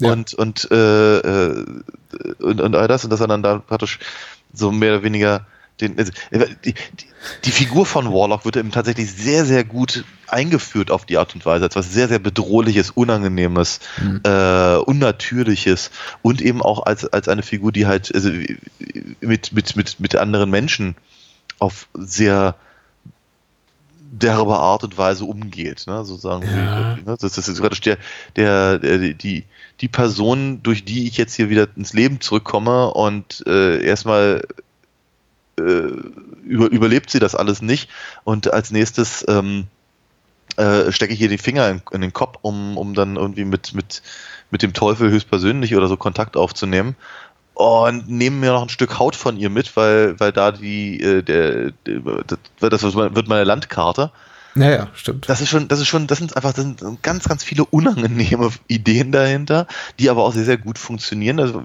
[0.00, 0.12] Ja.
[0.12, 1.64] Und, und, äh, äh,
[2.40, 3.98] und, und all das, und dass er dann da praktisch
[4.52, 5.46] so mehr oder weniger
[5.80, 6.12] den, also,
[6.64, 7.06] die, die,
[7.44, 11.46] die Figur von Warlock wird eben tatsächlich sehr, sehr gut eingeführt auf die Art und
[11.46, 13.80] Weise, als was sehr, sehr bedrohliches, unangenehmes,
[14.24, 15.90] äh, unnatürliches
[16.22, 18.30] und eben auch als, als eine Figur, die halt also,
[19.20, 20.96] mit, mit, mit, mit anderen Menschen
[21.58, 22.56] auf sehr
[24.10, 25.84] derbe Art und Weise umgeht.
[25.86, 26.04] Ne?
[26.04, 26.96] Sozusagen, Ja.
[26.96, 27.16] ne?
[27.18, 27.98] das, das ist praktisch der,
[28.36, 29.44] der, der, die,
[29.80, 34.44] die Person, durch die ich jetzt hier wieder ins Leben zurückkomme und äh, erstmal
[35.58, 35.62] äh,
[36.44, 37.90] über, überlebt sie das alles nicht
[38.24, 39.66] und als nächstes ähm,
[40.56, 43.74] äh, stecke ich ihr die Finger in, in den Kopf, um, um dann irgendwie mit,
[43.74, 44.02] mit,
[44.50, 46.96] mit dem Teufel höchstpersönlich oder so Kontakt aufzunehmen
[47.58, 51.22] und nehmen mir noch ein Stück Haut von ihr mit, weil, weil da die, äh,
[51.22, 54.12] der, der, das wird meine Landkarte.
[54.54, 55.28] Naja, stimmt.
[55.28, 58.50] Das ist schon, das ist schon, das sind einfach, das sind ganz, ganz viele unangenehme
[58.68, 59.66] Ideen dahinter,
[59.98, 61.40] die aber auch sehr, sehr gut funktionieren.
[61.40, 61.64] Also,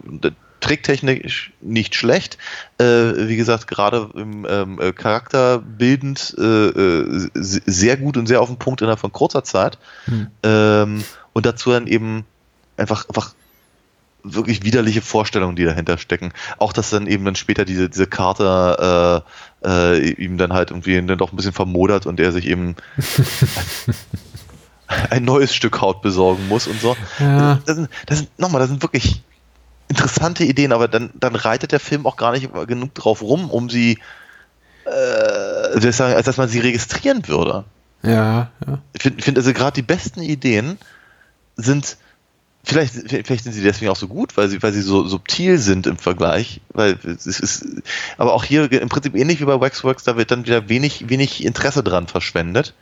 [0.62, 2.40] tricktechnisch nicht schlecht.
[2.80, 2.86] Äh,
[3.28, 8.58] wie gesagt, gerade im ähm, äh, charakterbildend äh, äh, sehr gut und sehr auf den
[8.58, 9.78] Punkt innerhalb von kurzer Zeit.
[10.06, 10.28] Hm.
[10.42, 12.26] Ähm, und dazu dann eben
[12.78, 13.36] einfach, einfach
[14.24, 16.32] wirklich widerliche Vorstellungen, die dahinter stecken.
[16.58, 19.24] Auch, dass dann eben dann später diese, diese Karte
[19.64, 22.76] äh, äh, ihm dann halt irgendwie dann doch ein bisschen vermodert und er sich eben
[25.10, 26.96] ein neues Stück Haut besorgen muss und so.
[27.20, 27.60] Ja.
[27.66, 29.22] Das sind, das sind, nochmal, das sind wirklich
[29.90, 33.70] interessante Ideen, aber dann, dann reitet der Film auch gar nicht genug drauf rum, um
[33.70, 34.00] sie,
[34.86, 37.66] äh, als dass man sie registrieren würde.
[38.02, 38.80] Ja, ja.
[38.94, 40.78] Ich finde find also gerade die besten Ideen
[41.56, 41.98] sind,
[42.64, 45.86] vielleicht, vielleicht sind sie deswegen auch so gut, weil sie, weil sie so subtil sind
[45.88, 47.66] im Vergleich, weil es ist,
[48.18, 51.44] aber auch hier im Prinzip ähnlich wie bei Waxworks, da wird dann wieder wenig, wenig
[51.44, 52.74] Interesse dran verschwendet.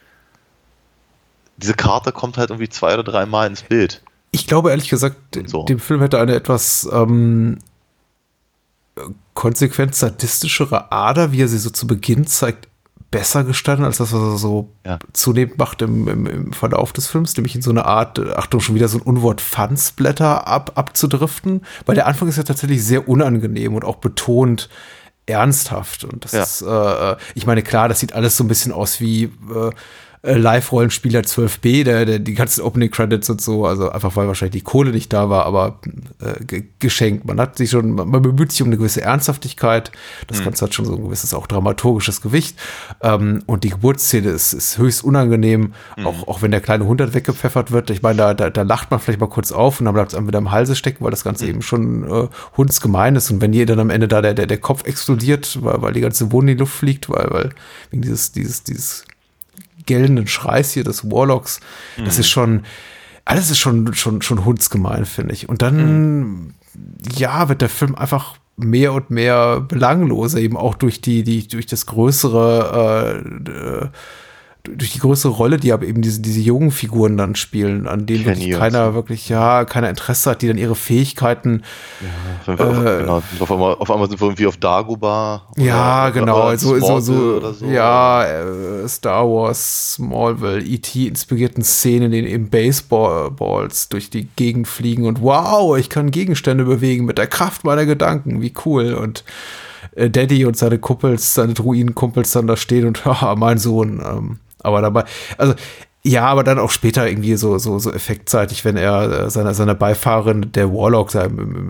[1.58, 4.02] Diese Karte kommt halt irgendwie zwei oder drei Mal ins Bild.
[4.32, 5.18] Ich glaube ehrlich gesagt,
[5.48, 5.64] So.
[5.64, 7.60] dem Film hätte eine etwas ähm,
[9.34, 12.68] konsequent sadistischere Ader, wie er sie so zu Beginn zeigt,
[13.12, 14.98] besser gestanden, als das, was er so Ja.
[15.14, 18.62] zunehmend macht im, im, im Verlauf des Films, nämlich in so eine Art, äh, Achtung,
[18.62, 23.10] schon wieder so ein Unwort Fansblätter ab, abzudriften, weil der Anfang ist ja tatsächlich sehr
[23.10, 24.70] unangenehm und auch betont
[25.26, 26.04] ernsthaft.
[26.04, 26.44] Und das Ja.
[26.44, 29.72] ist, äh, ich meine, klar, das sieht alles so ein bisschen aus wie äh,
[30.24, 34.62] äh, Live-Rollenspieler 12b, der, der, die ganzen Opening Credits und so, also einfach weil wahrscheinlich
[34.62, 35.80] die Kohle nicht da war, aber
[36.20, 37.26] äh, ge- geschenkt.
[37.26, 39.92] Man hat sich schon, man, bemüht sich um eine gewisse Ernsthaftigkeit.
[40.28, 42.58] Das Ganze hat schon so ein gewisses auch dramaturgisches Gewicht.
[43.02, 45.74] Ähm, und die Geburtsszene ist, ist höchst unangenehm,
[46.06, 47.90] auch, auch wenn der kleine Hund halt weggepfeffert wird.
[47.90, 50.18] Ich meine, da, da, da lacht man vielleicht mal kurz auf und dann bleibt es
[50.18, 53.32] einem wieder im Halse stecken, weil das Ganze eben schon äh, hundsgemein ist.
[53.32, 56.02] Und wenn hier dann am Ende da der, der, der Kopf explodiert, weil, weil die
[56.02, 57.50] ganze Wohnung in die Luft fliegt, weil, weil
[57.90, 59.06] wegen dieses, dieses, dieses
[59.86, 61.60] gellenden Schreis hier des Warlocks,
[62.04, 62.64] das ist schon,
[63.26, 65.48] alles ist schon, schon, schon hundsgemein, finde ich.
[65.50, 66.54] Und dann,
[67.16, 71.66] ja, wird der Film einfach mehr und mehr belangloser, eben auch durch die, die, durch
[71.66, 73.90] das größere, äh, äh,
[74.64, 78.26] durch die größere Rolle, die aber eben diese, diese jungen Figuren dann spielen, an denen
[78.26, 78.94] wirklich keiner so.
[78.94, 81.64] wirklich, ja, keiner Interesse hat, die dann ihre Fähigkeiten
[82.48, 85.48] Auf, genau, auf, einmal, auf einmal sind wir irgendwie auf Dagobah.
[85.56, 86.48] oder- Ja, genau.
[86.48, 87.66] oder so, so, so, so.
[87.66, 91.08] Ja, äh, Star Wars, Smallville, E.T.
[91.08, 96.66] inspirierten Szenen, in denen eben Baseballs durch die Gegend fliegen und wow, ich kann Gegenstände
[96.66, 98.42] bewegen mit der Kraft meiner Gedanken.
[98.42, 98.94] Wie cool.
[98.94, 99.24] Und
[99.96, 104.02] äh, Daddy und seine Kumpels, seine Druidenkumpels dann da stehen und haha, mein Sohn.
[104.06, 105.06] Ähm, aber dabei,
[105.38, 105.56] also
[106.04, 109.76] ja, aber dann auch später irgendwie so, so, so effektseitig, wenn er äh, seiner seine
[109.76, 111.12] Beifahrerin, der Warlock,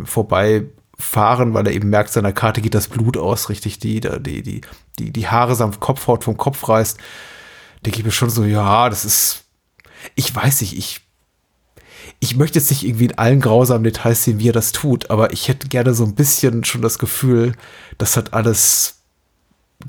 [0.05, 4.61] Vorbeifahren, weil er eben merkt, seiner Karte geht das Blut aus, richtig, die, die, die,
[4.99, 6.97] die, die Haare samt Kopfhaut vom Kopf reißt,
[7.85, 9.43] denke ich mir schon so, ja, das ist,
[10.15, 11.01] ich weiß nicht, ich,
[12.21, 15.33] ich möchte jetzt nicht irgendwie in allen grausamen Details sehen, wie er das tut, aber
[15.33, 17.53] ich hätte gerne so ein bisschen schon das Gefühl,
[17.97, 19.00] das hat alles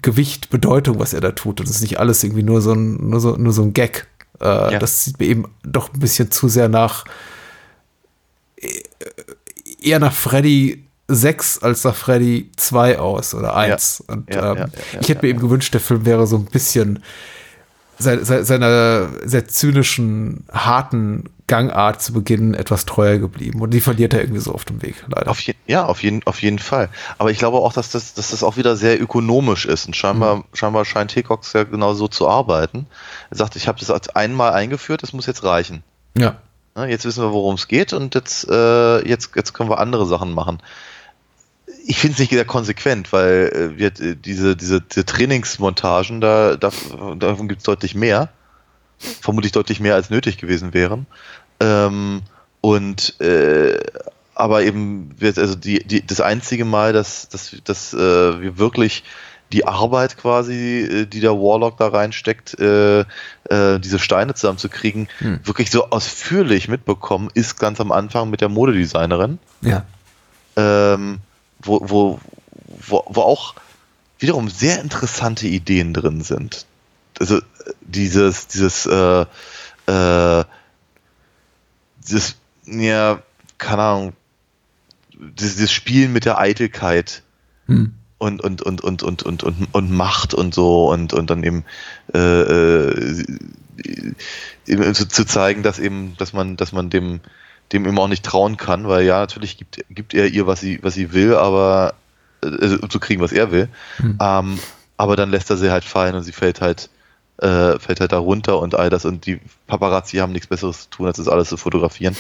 [0.01, 1.61] Gewicht, Bedeutung, was er da tut.
[1.61, 4.07] Und es ist nicht alles irgendwie nur so ein, nur so, nur so ein Gag.
[4.41, 4.79] Äh, Ja.
[4.79, 7.05] Das sieht mir eben doch ein bisschen zu sehr nach
[8.57, 8.69] äh,
[9.83, 14.05] eher nach Freddy 6 als nach Freddy 2 aus oder 1.
[14.07, 16.45] Und Ja, ähm, ja, ja, ich hätte mir eben gewünscht, der Film wäre so ein
[16.47, 17.03] bisschen
[17.99, 23.61] se- se- seiner sehr zynischen, harten Gangart zu Beginn etwas treuer geblieben.
[23.61, 25.31] Und die verliert er irgendwie so auf dem Weg, leider.
[25.31, 26.89] Auf je, ja, auf jeden, auf jeden Fall.
[27.19, 29.85] Aber ich glaube auch, dass das, dass das auch wieder sehr ökonomisch ist.
[29.85, 30.45] Und scheinbar, Mhm.
[30.55, 32.87] scheinbar scheint Hickox ja genau so zu arbeiten.
[33.29, 35.83] Er sagt, ich habe das einmal eingeführt, das muss jetzt reichen.
[36.17, 36.37] ja.
[36.75, 40.07] Ne, Jetzt wissen wir, worum es geht und jetzt, äh, jetzt, jetzt können wir andere
[40.07, 40.59] Sachen machen.
[41.85, 46.57] Ich finde es nicht sehr konsequent, weil äh, wir, äh, diese, diese, diese Trainingsmontagen, da,
[46.57, 46.71] da,
[47.19, 48.31] davon gibt es deutlich mehr.
[49.21, 51.07] Vermutlich deutlich mehr als nötig gewesen wären.
[51.63, 52.23] Ähm,
[52.61, 53.79] und äh,
[54.35, 57.97] aber eben wird also die, die, das einzige Mal, dass, dass, dass äh,
[58.41, 59.05] wir wirklich
[59.53, 65.41] die Arbeit quasi, äh, die der Warlock da reinsteckt, äh, äh, diese Steine zusammenzukriegen, Hm.
[65.45, 69.85] wirklich so ausführlich mitbekommen, ist ganz am Anfang mit der Modedesignerin, Ja.
[70.57, 71.19] ähm,
[71.63, 72.21] wo, wo,
[72.89, 73.55] wo, wo auch
[74.19, 76.65] wiederum sehr interessante Ideen drin sind.
[77.21, 77.41] Also
[77.83, 79.27] dieses, dieses, äh,
[79.87, 80.45] äh,
[82.07, 83.23] dieses, ja,
[83.59, 84.13] keine Ahnung,
[85.15, 87.23] dieses, dieses Spielen mit der Eitelkeit
[87.67, 87.95] Hm.
[88.19, 91.65] und, und, und, und, und, und, und, und Macht und so und, und dann eben,
[92.13, 93.25] äh, äh,
[94.67, 97.21] eben zu, zu zeigen, dass eben, dass man, dass man dem,
[97.73, 100.81] dem eben auch nicht trauen kann, weil ja, natürlich gibt, gibt er ihr, was sie,
[100.83, 101.95] was sie will, aber
[102.43, 103.69] äh, also, um zu kriegen, was er will.
[103.99, 104.19] Hm.
[104.21, 104.59] Ähm,
[104.97, 106.91] aber dann lässt er sie halt fallen und sie fällt halt,
[107.39, 110.91] äh, fällt halt da runter und all das und die Paparazzi haben nichts Besseres zu
[110.91, 112.17] tun, als das alles zu fotografieren.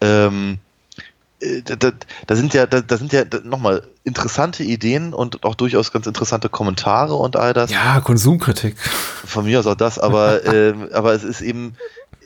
[0.00, 0.58] Ähm,
[1.40, 1.92] äh, da, da,
[2.26, 6.48] da sind ja, da, da sind ja nochmal interessante Ideen und auch durchaus ganz interessante
[6.48, 7.70] Kommentare und all das.
[7.70, 8.76] Ja, Konsumkritik.
[9.24, 11.74] Von mir aus auch das, aber, ähm, aber es ist eben,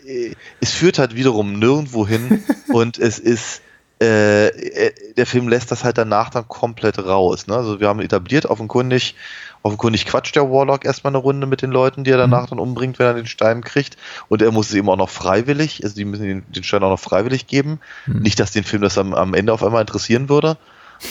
[0.06, 3.60] äh, es führt halt wiederum nirgendwo hin und es ist,
[4.00, 7.46] äh, äh, der Film lässt das halt danach dann komplett raus.
[7.46, 7.54] Ne?
[7.54, 9.14] Also wir haben etabliert, offenkundig,
[9.62, 12.98] offenkundig quatscht der Warlock erstmal eine Runde mit den Leuten, die er danach dann umbringt,
[12.98, 13.96] wenn er den Stein kriegt.
[14.28, 17.00] Und er muss es eben auch noch freiwillig, also die müssen den, Stein auch noch
[17.00, 17.80] freiwillig geben.
[18.06, 20.56] Nicht, dass den Film das am, am Ende auf einmal interessieren würde.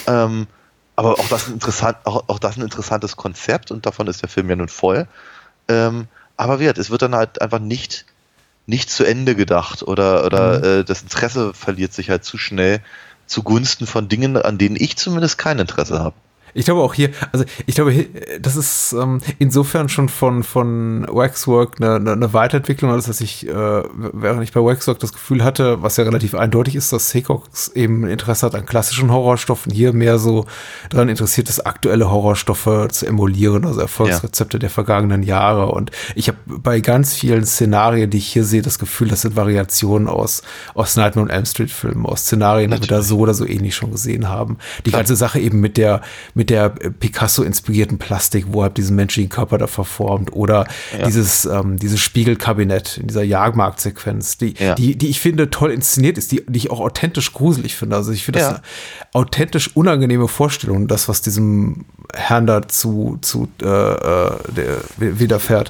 [0.07, 0.47] Ähm,
[0.95, 4.29] aber auch das, ein interessant, auch, auch das ein interessantes Konzept und davon ist der
[4.29, 5.07] Film ja nun voll.
[5.67, 6.07] Ähm,
[6.37, 8.05] aber wie gesagt, es wird dann halt einfach nicht,
[8.65, 12.81] nicht zu Ende gedacht oder, oder äh, das Interesse verliert sich halt zu schnell
[13.25, 16.15] zugunsten von Dingen, an denen ich zumindest kein Interesse habe.
[16.53, 18.07] Ich glaube auch hier, also ich glaube,
[18.39, 23.47] das ist ähm, insofern schon von, von Waxwork eine, eine, eine Weiterentwicklung, als dass ich,
[23.47, 27.69] äh, während ich bei Waxwork das Gefühl hatte, was ja relativ eindeutig ist, dass Seacox
[27.69, 30.45] eben ein Interesse hat an klassischen Horrorstoffen, hier mehr so
[30.89, 35.71] daran interessiert ist, aktuelle Horrorstoffe zu emulieren, also Erfolgsrezepte der vergangenen Jahre.
[35.71, 39.35] Und ich habe bei ganz vielen Szenarien, die ich hier sehe, das Gefühl, das sind
[39.35, 40.41] Variationen aus,
[40.73, 43.75] aus Nightmare und Elm Street Filmen, aus Szenarien, die wir da so oder so ähnlich
[43.75, 44.57] schon gesehen haben.
[44.85, 46.01] Die ganze Sache eben mit der,
[46.33, 50.65] mit der äh, Picasso-inspirierten Plastik, wo er diesen menschlichen Körper da verformt oder
[51.05, 54.75] dieses, ähm, dieses Spiegelkabinett in dieser Jagdmarktsequenz, die, Ja.
[54.75, 57.95] die, die ich finde toll inszeniert ist, die, die ich auch authentisch gruselig finde.
[57.95, 58.55] Also ich finde das Ja.
[58.55, 58.61] eine
[59.13, 65.69] authentisch unangenehme Vorstellung, das, was diesem Herrn da zu, zu äh, äh, der, widerfährt.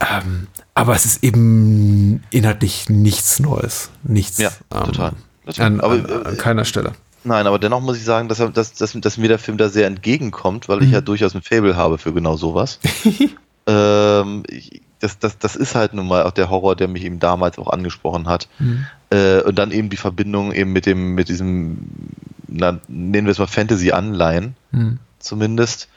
[0.00, 3.90] Ähm, aber es ist eben inhaltlich nichts Neues.
[4.02, 4.38] Nichts.
[4.38, 5.12] Ja, total.
[5.46, 5.66] Total.
[5.66, 6.92] An, Aber, an, an äh, keiner Stelle.
[7.22, 9.86] Nein, aber dennoch muss ich sagen, dass, dass, dass, dass mir der Film da sehr
[9.86, 12.78] entgegenkommt, weil ich ja durchaus ein Faible habe für genau sowas.
[13.66, 17.18] ähm, ich, das, das, das ist halt nun mal auch der Horror, der mich eben
[17.18, 18.48] damals auch angesprochen hat.
[19.10, 21.78] Äh, und dann eben die Verbindung eben mit dem, mit diesem,
[22.46, 24.54] na, nennen wir es mal Fantasy-Anleihen,
[25.18, 25.88] zumindest.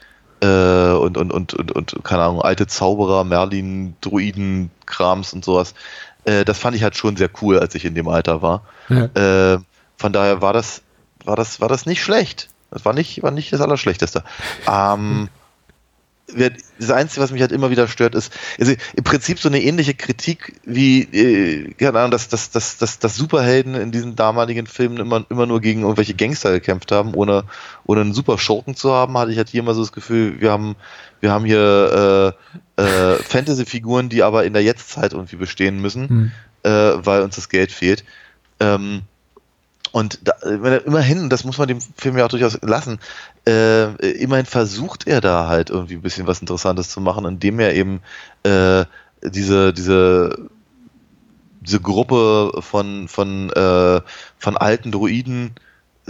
[0.42, 5.74] Äh, und, und, und, und, und, keine Ahnung, alte Zauberer, Merlin, Druiden, Krams und sowas.
[6.26, 8.64] Äh, das fand ich halt schon sehr cool, als ich in dem Alter war.
[8.90, 9.54] Ja.
[9.54, 9.60] Äh,
[9.98, 10.82] von daher war das,
[11.26, 12.50] war das, war das nicht schlecht.
[12.72, 14.24] Das war nicht, war nicht das Allerschlechteste.
[14.68, 15.30] Ähm,
[16.80, 19.94] das Einzige, was mich halt immer wieder stört, ist, also im Prinzip so eine ähnliche
[19.94, 24.98] Kritik wie, äh, keine Ahnung, dass, dass, dass, dass, dass Superhelden in diesen damaligen Filmen
[24.98, 27.44] immer, immer nur gegen irgendwelche Gangster gekämpft haben, ohne,
[27.86, 30.52] ohne einen super Schurken zu haben, hatte ich halt hier immer so das Gefühl, wir
[30.52, 30.76] haben,
[31.20, 32.36] wir haben hier
[32.78, 36.32] äh, äh, Fantasy-Figuren, die aber in der Jetztzeit irgendwie bestehen müssen,
[36.64, 38.04] äh, weil uns das Geld fehlt.
[38.60, 39.02] Ähm,
[39.94, 43.00] und da, wenn er immerhin, das muss man dem Film ja auch durchaus lassen,
[43.48, 47.76] äh, immerhin versucht er da halt irgendwie ein bisschen was Interessantes zu machen, indem er
[47.76, 48.02] eben
[48.42, 48.86] äh,
[49.24, 50.50] diese, diese,
[51.62, 54.02] diese Gruppe von, von, äh,
[54.40, 55.52] von alten Druiden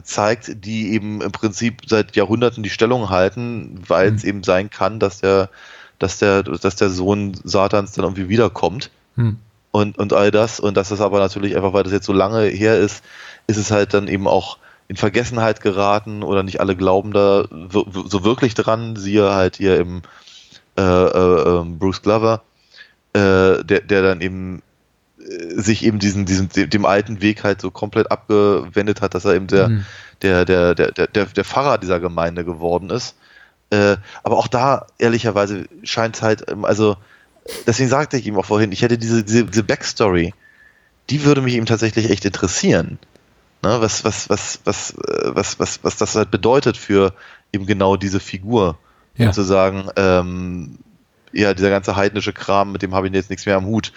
[0.01, 4.99] zeigt, die eben im Prinzip seit Jahrhunderten die Stellung halten, weil es eben sein kann,
[4.99, 5.49] dass der,
[5.99, 9.38] dass der, dass der Sohn Satans dann irgendwie wiederkommt Hm.
[9.72, 10.60] und, und all das.
[10.60, 13.03] Und dass das aber natürlich einfach, weil das jetzt so lange her ist,
[13.48, 14.57] ist es halt dann eben auch
[14.88, 18.95] in Vergessenheit geraten oder nicht alle glauben da so wirklich dran.
[18.95, 20.02] Siehe halt hier im
[20.78, 22.41] äh, äh, ähm, Bruce Glover,
[23.14, 24.61] äh, der, der dann eben
[25.20, 29.36] äh, sich eben diesen, diesen, dem, alten Weg halt so komplett abgewendet hat, dass er
[29.36, 29.86] eben der, Mhm.
[30.22, 33.15] der, der, der, der, der, der Pfarrer dieser Gemeinde geworden ist.
[33.70, 36.98] Äh, aber auch da, ehrlicherweise, scheint es halt, ähm, also,
[37.68, 40.34] deswegen sagte ich ihm auch vorhin, ich hätte diese, diese, diese Backstory,
[41.10, 42.99] die würde mich eben tatsächlich echt interessieren.
[43.64, 47.14] Ne, was, was, was, was, äh, was, was, was das halt bedeutet für
[47.53, 48.77] eben genau diese Figur.
[49.15, 49.27] Ja.
[49.27, 50.80] Und zu sagen, ähm,
[51.31, 53.94] ja, dieser ganze heidnische Kram, mit dem habe ich jetzt nichts mehr am Hut.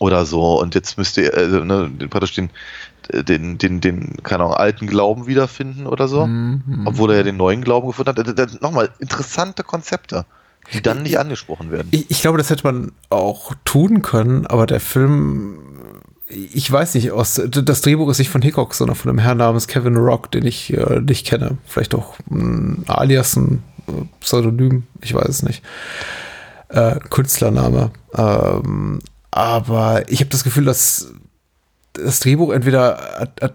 [0.00, 0.60] Oder so.
[0.60, 2.50] Und jetzt müsst ihr äh, ne, den- praktisch den,
[3.12, 6.26] den, den, den, keine Ahnung, alten Glauben wiederfinden oder so.
[6.26, 6.82] Mhm.
[6.86, 8.18] Obwohl er ja den neuen Glauben gefunden hat.
[8.18, 10.24] Äh, äh, Nochmal, interessante Konzepte,
[10.72, 11.88] die dann nicht angesprochen werden.
[11.90, 15.58] Ich, ich glaube, das hätte man auch tun können, aber der Film,
[16.30, 19.66] ich weiß nicht, aus, das Drehbuch ist nicht von Hickok, sondern von einem Herrn namens
[19.66, 21.58] Kevin Rock, den ich äh, nicht kenne.
[21.64, 25.62] Vielleicht auch ein Alias, ein äh, Pseudonym, ich weiß es nicht.
[26.68, 27.90] äh, Künstlername.
[28.14, 29.00] Ähm,
[29.30, 31.12] aber ich habe das Gefühl, dass
[31.92, 33.54] das Drehbuch entweder hat, hat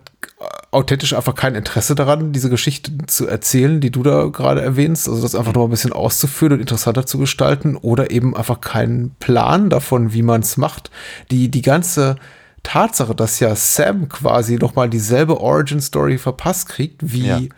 [0.72, 5.22] authentisch einfach kein Interesse daran, diese Geschichte zu erzählen, die du da gerade erwähnst, also
[5.22, 9.70] das einfach noch ein bisschen auszuführen und interessanter zu gestalten, oder eben einfach keinen Plan
[9.70, 10.90] davon, wie man es macht.
[11.32, 12.16] Die, die ganze
[12.64, 17.50] Tatsache, dass ja Sam quasi nochmal dieselbe Origin-Story verpasst kriegt, wie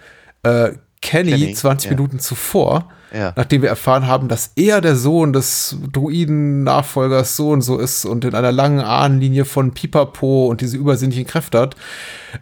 [0.43, 0.65] Ja.
[0.65, 0.73] äh,
[1.05, 1.95] Kenny, Kenny, 20 ja.
[1.95, 3.31] Minuten zuvor, Ja.
[3.35, 8.25] nachdem wir erfahren haben, dass er der Sohn des Druiden-Nachfolgers so und so ist und
[8.25, 11.75] in einer langen Ahnenlinie von Pipapo und diese übersinnlichen Kräfte hat.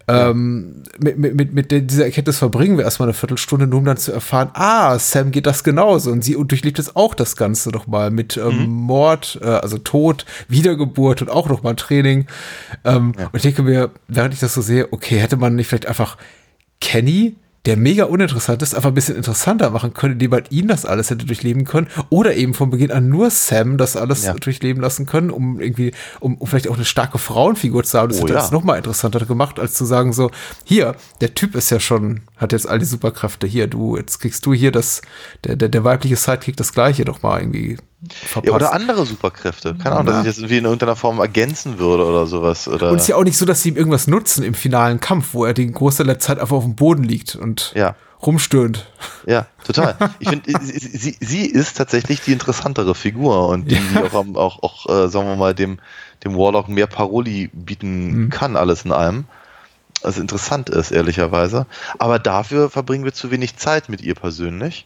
[0.07, 4.13] Ähm, mit, mit, mit, dieser Erkenntnis verbringen wir erstmal eine Viertelstunde, nur um dann zu
[4.13, 8.37] erfahren, ah, Sam geht das genauso und sie durchlebt jetzt auch das Ganze nochmal mit
[8.37, 12.27] ähm, Mord, äh, also Tod, Wiedergeburt und auch nochmal Training.
[12.85, 15.87] Ähm, Und ich denke mir, während ich das so sehe, okay, hätte man nicht vielleicht
[15.87, 16.17] einfach
[16.79, 17.35] Kenny,
[17.65, 21.09] der mega uninteressant ist, einfach ein bisschen interessanter machen können, indem man ihn das alles
[21.09, 21.87] hätte durchleben können.
[22.09, 24.33] Oder eben von Beginn an nur Sam das alles Ja.
[24.33, 28.09] durchleben lassen können, um irgendwie, um, um vielleicht auch eine starke Frauenfigur zu haben.
[28.09, 28.39] Das Oh hätte ja.
[28.39, 30.29] das noch mal interessanter gemacht, als zu sagen so,
[30.65, 33.47] hier, der Typ ist ja schon, hat jetzt all die Superkräfte.
[33.47, 35.01] Hier, du, jetzt kriegst du hier das,
[35.45, 37.77] der, der, der weibliche Sidekick das Gleiche doch mal irgendwie
[38.11, 38.49] verpasst.
[38.49, 39.75] Ja, oder andere Superkräfte.
[39.75, 42.67] Keine Ahnung, dass ich das irgendwie in irgendeiner Form ergänzen würde oder sowas.
[42.67, 44.99] Oder Und es ist ja auch nicht so, dass sie ihm irgendwas nutzen im finalen
[44.99, 47.95] Kampf, wo er den Großteil der Zeit einfach auf dem Boden liegt und Ja.
[48.25, 48.85] rumstöhnt.
[49.25, 49.95] Ja, total.
[50.19, 54.89] Ich finde, sie, sie, ist tatsächlich die interessantere Figur und die, die auch, auch, auch
[54.89, 55.79] äh, sagen wir mal, dem,
[56.23, 59.25] dem Warlock mehr Paroli bieten kann, alles in allem.
[60.03, 61.65] Also interessant ist, ehrlicherweise.
[61.97, 64.85] Aber dafür verbringen wir zu wenig Zeit mit ihr persönlich,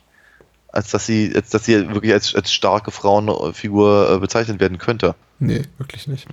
[0.77, 5.15] als dass sie, als dass sie wirklich als, als starke Frauenfigur äh, bezeichnet werden könnte.
[5.39, 6.27] Nee, wirklich nicht.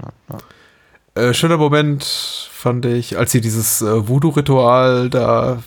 [1.15, 2.05] Äh, schöner Moment
[2.53, 5.62] fand ich, als sie dieses äh, Voodoo-Ritual da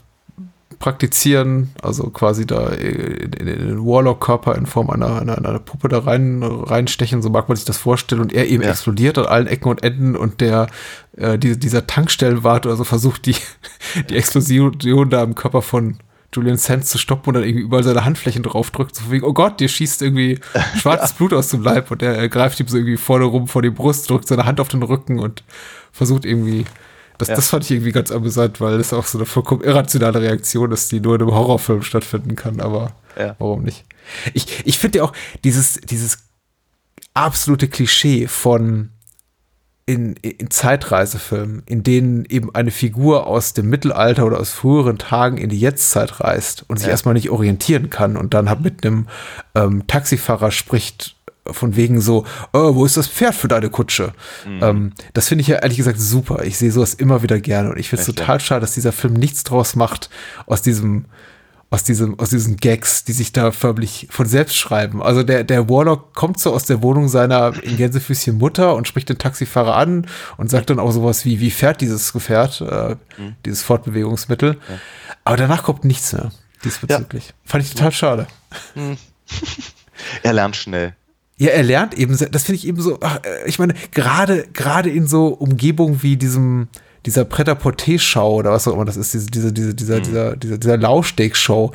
[0.77, 5.87] praktizieren, also quasi da in, in, in den Warlock-Körper in Form einer, einer, einer Puppe
[5.89, 8.69] da rein, reinstechen, so mag man sich das vorstellen, und er eben Ja.
[8.69, 10.67] explodiert an allen Ecken und Enden und der
[11.15, 13.35] äh, die, dieser Tankstellenwart oder so versucht, die,
[14.09, 15.97] die Explosion da im Körper von
[16.37, 19.59] Julian Sands zu stoppen und dann irgendwie überall seine Handflächen draufdrückt, so wegen, oh Gott,
[19.59, 20.39] dir schießt irgendwie
[20.79, 23.61] schwarzes Blut aus dem Leib und er, er greift ihm so irgendwie vorne rum vor
[23.61, 25.43] die Brust, drückt seine Hand auf den Rücken und
[25.91, 26.65] versucht irgendwie,
[27.17, 27.35] das, Ja.
[27.35, 30.91] das fand ich irgendwie ganz amüsant, weil das auch so eine vollkommen irrationale Reaktion ist,
[30.91, 33.35] die nur in einem Horrorfilm stattfinden kann, aber Ja.
[33.39, 33.83] warum nicht?
[34.33, 36.19] Ich, ich finde ja auch dieses, dieses
[37.13, 38.91] absolute Klischee von
[39.87, 45.37] in, in Zeitreisefilmen, in denen eben eine Figur aus dem Mittelalter oder aus früheren Tagen
[45.37, 46.91] in die Jetztzeit reist und sich Ja.
[46.91, 49.07] erstmal nicht orientieren kann und dann halt mit einem
[49.55, 51.15] ähm, Taxifahrer spricht,
[51.49, 54.11] von wegen so, oh, wo ist das Pferd für deine Kutsche?
[54.45, 54.59] Mhm.
[54.61, 56.43] Ähm, das finde ich ja ehrlich gesagt super.
[56.43, 59.13] Ich sehe sowas immer wieder gerne und ich finde es total schade, dass dieser Film
[59.13, 60.09] nichts draus macht
[60.45, 61.05] aus diesem
[61.69, 65.01] aus diesem, aus diesen Gags, die sich da förmlich von selbst schreiben.
[65.01, 69.09] Also der, der Warlock kommt so aus der Wohnung seiner in Gänsefüßchen Mutter und spricht
[69.09, 70.07] den Taxifahrer an
[70.37, 72.95] und sagt dann auch sowas wie, wie fährt dieses Gefährt, äh,
[73.45, 74.57] dieses Fortbewegungsmittel.
[75.25, 76.31] Aber danach kommt nichts mehr
[76.63, 77.33] diesbezüglich.
[77.43, 78.27] Fand ich total schade.
[80.21, 80.95] Er lernt schnell.
[81.37, 84.89] Ja, er lernt eben, das finde ich eben so, ach, äh, ich meine, gerade, gerade
[84.89, 86.67] in so Umgebungen wie diesem,
[87.07, 90.77] dieser Pret-à-Porter-Show oder was auch immer das ist, diese, diese, diese, dieser, dieser, dieser, dieser
[90.77, 91.71] Laufsteg-Show,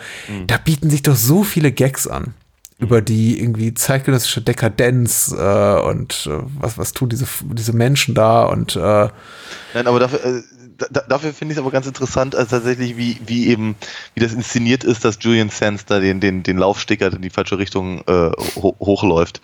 [0.47, 2.35] da bieten sich doch so viele Gags an.
[2.79, 8.43] Über die irgendwie zeitgenössische Dekadenz äh, und äh, was, was tun diese, diese Menschen da
[8.43, 9.09] und äh,
[9.75, 10.43] Nein, aber dafür, äh,
[10.91, 13.77] da, dafür finde ich es aber ganz interessant, als tatsächlich, wie, wie eben,
[14.15, 17.59] wie das inszeniert ist, dass Julian Sands da den, den, den Laufsticker in die falsche
[17.59, 19.41] Richtung äh, ho hochläuft.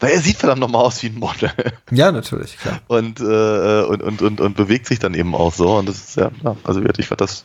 [0.00, 1.50] Weil er sieht verdammt nochmal aus wie ein Model.
[1.90, 2.80] ja, natürlich, klar.
[2.86, 5.76] Und, äh, und, und, und, und bewegt sich dann eben auch so.
[5.76, 6.30] Und das ist ja,
[6.64, 7.44] also ich fand das.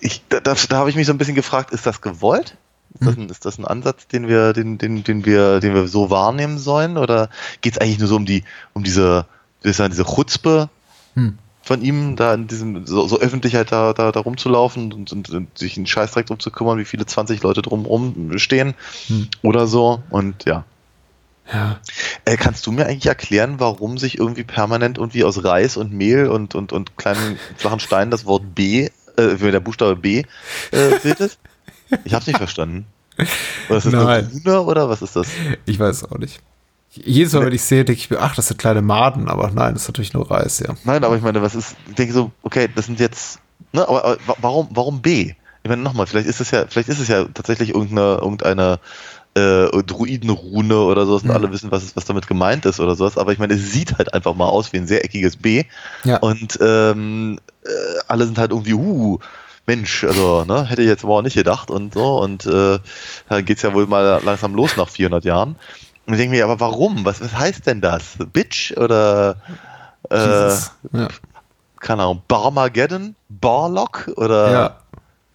[0.00, 2.56] Ich, da da, da habe ich mich so ein bisschen gefragt, ist das gewollt?
[2.94, 5.88] Ist das, ein, ist das ein Ansatz, den wir, den, den, den wir, den wir
[5.88, 6.98] so wahrnehmen sollen?
[6.98, 7.30] Oder
[7.60, 8.44] geht es eigentlich nur so um die,
[8.74, 9.26] um diese,
[9.64, 10.68] diese Chutzpe
[11.14, 11.38] Hm.
[11.62, 15.30] von ihm, da in diesem, so, so öffentlich halt da, da, da rumzulaufen und, und,
[15.30, 18.74] und sich einen Scheißdreck drum zu kümmern, wie viele 20 Leute drumrum stehen
[19.06, 19.28] Hm.
[19.42, 20.02] oder so.
[20.10, 20.64] Und ja.
[21.52, 21.80] Ja.
[22.24, 26.28] Äh, kannst du mir eigentlich erklären, warum sich irgendwie permanent irgendwie aus Reis und Mehl
[26.28, 30.22] und, und, und kleinen flachen Steinen das Wort B, äh, der Buchstabe B
[30.70, 31.38] äh, bildet?
[32.04, 32.86] Ich hab's nicht verstanden.
[33.68, 34.04] Oder ist das Nein.
[34.04, 35.28] eine Rune oder was ist das?
[35.66, 36.40] Ich weiß es auch nicht.
[36.94, 39.72] Jedes Mal, wenn ich sehe, denke ich mir, ach, das sind kleine Maden, aber nein,
[39.74, 40.74] das ist natürlich nur Reis, ja.
[40.84, 43.38] Nein, aber ich meine, was ist, ich denke so, okay, das sind jetzt,
[43.72, 45.32] ne, aber, aber wa- warum, warum B?
[45.62, 48.78] Ich meine, nochmal, vielleicht ist es ja, vielleicht ist es ja tatsächlich irgendeine, irgendeine
[49.34, 51.34] äh, Druidenrune oder sowas und Mhm.
[51.34, 53.96] alle wissen, was, es- was damit gemeint ist oder sowas, aber ich meine, es sieht
[53.96, 55.64] halt einfach mal aus wie ein sehr eckiges B
[56.04, 56.18] Ja.
[56.18, 57.68] und ähm, äh,
[58.08, 59.18] alle sind halt irgendwie, uh,
[59.66, 62.18] Mensch, also, ne, hätte ich jetzt aber auch nicht gedacht und so.
[62.20, 62.80] Und äh,
[63.28, 65.54] da geht's ja wohl mal langsam los nach 400 Jahren.
[66.06, 67.04] Und ich denke mir, aber warum?
[67.04, 68.16] Was, was heißt denn das?
[68.32, 69.36] Bitch oder
[70.10, 70.72] äh, Jesus.
[70.92, 71.08] Ja.
[71.80, 73.14] keine Ahnung, Barmageddon?
[73.28, 74.10] Barlock?
[74.16, 74.76] Oder ja.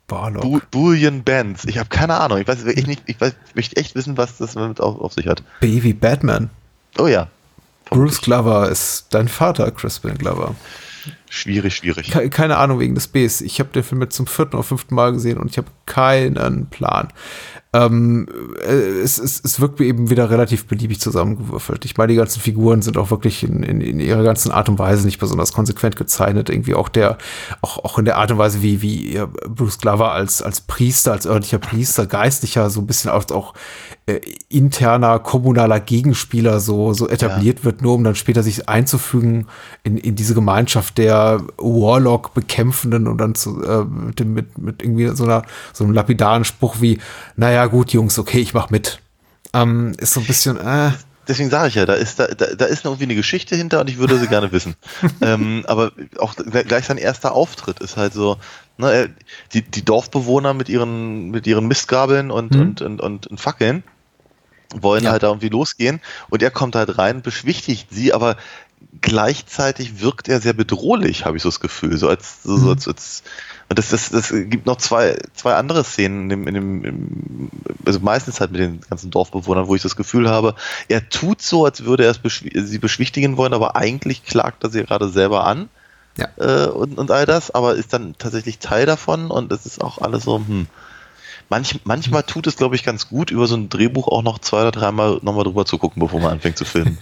[0.08, 0.42] Barlock.
[0.42, 1.66] Bu Bullion Bands?
[1.66, 2.38] Ich habe keine Ahnung.
[2.40, 5.28] Ich weiß echt nicht, ich weiß, möchte echt wissen, was das damit auf, auf sich
[5.28, 5.44] hat.
[5.60, 6.50] Baby Batman.
[6.98, 7.28] Oh ja.
[7.90, 10.56] Bruce Glover ist dein Vater, Crispin Glover.
[11.30, 12.12] Schwierig, schwierig.
[12.12, 13.42] Ke keine Ahnung wegen des Bs.
[13.42, 16.68] Ich habe den Film jetzt zum vierten oder fünften Mal gesehen und ich habe keinen
[16.68, 17.10] Plan.
[17.74, 18.28] Ähm,
[18.66, 21.84] äh, es, es, es wirkt mir eben wieder relativ beliebig zusammengewürfelt.
[21.84, 24.80] Ich meine, die ganzen Figuren sind auch wirklich in, in, in ihrer ganzen Art und
[24.80, 26.50] Weise nicht besonders konsequent gezeichnet.
[26.50, 27.18] Irgendwie auch der,
[27.62, 31.28] auch, auch in der Art und Weise, wie, wie Bruce Glover als, als Priester, als
[31.28, 33.54] örtlicher Priester, Geistlicher, so ein bisschen auch, auch
[34.06, 37.66] äh, interner, kommunaler Gegenspieler so, so etabliert ja.
[37.66, 39.48] wird, nur um dann später sich einzufügen
[39.84, 41.17] in, in diese Gemeinschaft der
[41.58, 46.78] Warlock-Bekämpfenden und dann zu, äh, mit, mit, mit irgendwie so einer, so einem lapidaren Spruch
[46.80, 47.00] wie,
[47.36, 49.00] naja, gut, Jungs, okay, ich mach mit.
[49.54, 50.92] Ähm, ist so ein bisschen, äh.
[51.28, 53.90] Deswegen sage ich ja, da ist, da, da, da ist irgendwie eine Geschichte hinter und
[53.90, 54.76] ich würde sie gerne wissen.
[55.22, 58.38] ähm, aber auch gleich sein erster Auftritt ist halt so,
[58.78, 59.14] ne,
[59.54, 62.62] die, die Dorfbewohner mit ihren, mit ihren Mistgabeln und, mhm.
[62.62, 63.84] und, und, und, und Fackeln
[64.76, 65.12] wollen ja.
[65.12, 68.38] halt da irgendwie losgehen und er kommt halt rein, beschwichtigt sie, aber
[69.02, 71.98] gleichzeitig wirkt er sehr bedrohlich, habe ich so das Gefühl.
[71.98, 72.70] So als, so, mhm.
[72.70, 73.24] als, als
[73.70, 77.50] und das, das, das gibt noch zwei, zwei andere Szenen, in dem, in dem, im,
[77.86, 80.56] also meistens halt mit den ganzen Dorfbewohnern, wo ich das Gefühl habe,
[80.88, 84.84] er tut so, als würde er beschw sie beschwichtigen wollen, aber eigentlich klagt er sie
[84.84, 85.70] gerade selber an.
[86.18, 86.30] Ja.
[86.38, 90.00] Äh, und, und all das, aber ist dann tatsächlich Teil davon und es ist auch
[90.00, 90.68] alles so, hm.
[91.50, 94.62] Manch, manchmal tut es, glaube ich, ganz gut, über so ein Drehbuch auch noch zwei
[94.64, 96.98] oder dreimal nochmal drüber zu gucken, bevor man anfängt zu filmen.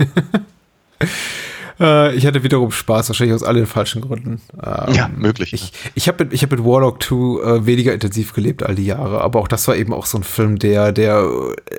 [1.79, 4.41] Äh, ich hatte wiederum Spaß, wahrscheinlich aus allen falschen Gründen.
[4.53, 5.53] Ähm, ja, möglich.
[5.53, 9.21] Ich, ich habe ich hab mit Warlock 2 äh, weniger intensiv gelebt all die Jahre,
[9.21, 11.27] aber auch das war eben auch so ein Film, der, der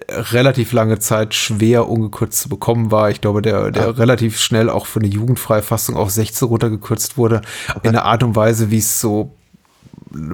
[0.08, 3.10] relativ lange Zeit schwer ungekürzt zu bekommen war.
[3.10, 3.90] Ich glaube, der, der ja.
[3.90, 7.40] relativ schnell auch für eine Jugendfreifassung auf 16 runtergekürzt wurde.
[7.70, 7.80] Okay.
[7.82, 9.32] In einer Art und Weise, wie es so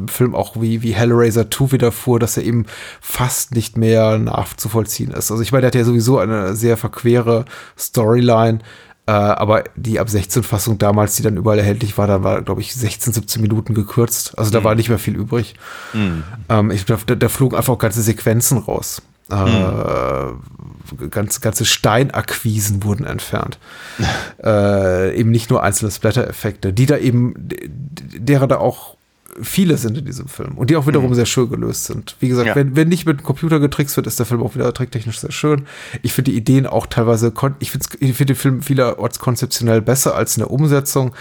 [0.07, 2.67] Film auch wie, wie Hellraiser 2 wieder fuhr, dass er eben
[3.01, 5.31] fast nicht mehr nachzuvollziehen ist.
[5.31, 7.45] Also ich meine, der hat ja sowieso eine sehr verquere
[7.77, 8.61] Storyline,
[9.07, 12.61] äh, aber die ab 16 Fassung damals, die dann überall erhältlich war, da war, glaube
[12.61, 14.39] ich, 16, 17 Minuten gekürzt.
[14.39, 14.65] Also da mhm.
[14.65, 15.55] war nicht mehr viel übrig.
[15.93, 16.23] Mhm.
[16.49, 19.03] Ähm, ich glaube, da, da, flogen einfach auch ganze Sequenzen raus.
[19.29, 21.11] Äh, mhm.
[21.11, 23.59] ganz, ganze Steinakquisen wurden entfernt.
[24.45, 28.97] äh, eben nicht nur einzelne Splatter-Effekte, die da eben, derer da auch
[29.41, 31.15] viele sind in diesem Film und die auch wiederum mhm.
[31.15, 32.17] sehr schön gelöst sind.
[32.21, 32.55] Wie gesagt, ja.
[32.55, 35.33] wenn, wenn nicht mit dem Computer getrickst wird, ist der Film auch wieder tricktechnisch sehr
[35.33, 35.67] schön.
[36.03, 40.37] Ich finde die Ideen auch teilweise, ich finde find den Film vielerorts konzeptionell besser als
[40.37, 41.15] in der Umsetzung.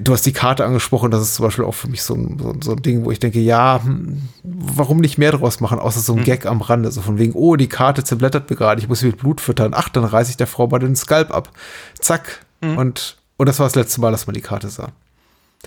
[0.00, 2.54] Du hast die Karte angesprochen, das ist zum Beispiel auch für mich so ein, so,
[2.62, 6.12] so ein Ding, wo ich denke, ja, hm, warum nicht mehr draus machen, außer so
[6.12, 6.24] ein mhm.
[6.24, 9.06] Gag am Rande, so von wegen, oh, die Karte zerblättert mir gerade, ich muss sie
[9.06, 11.50] mit Blut füttern, ach, dann reiße ich der Frau mal den Skalp ab.
[11.98, 12.44] Zack.
[12.60, 12.78] Mhm.
[12.78, 14.92] Und, und das war das letzte Mal, dass man die Karte sah.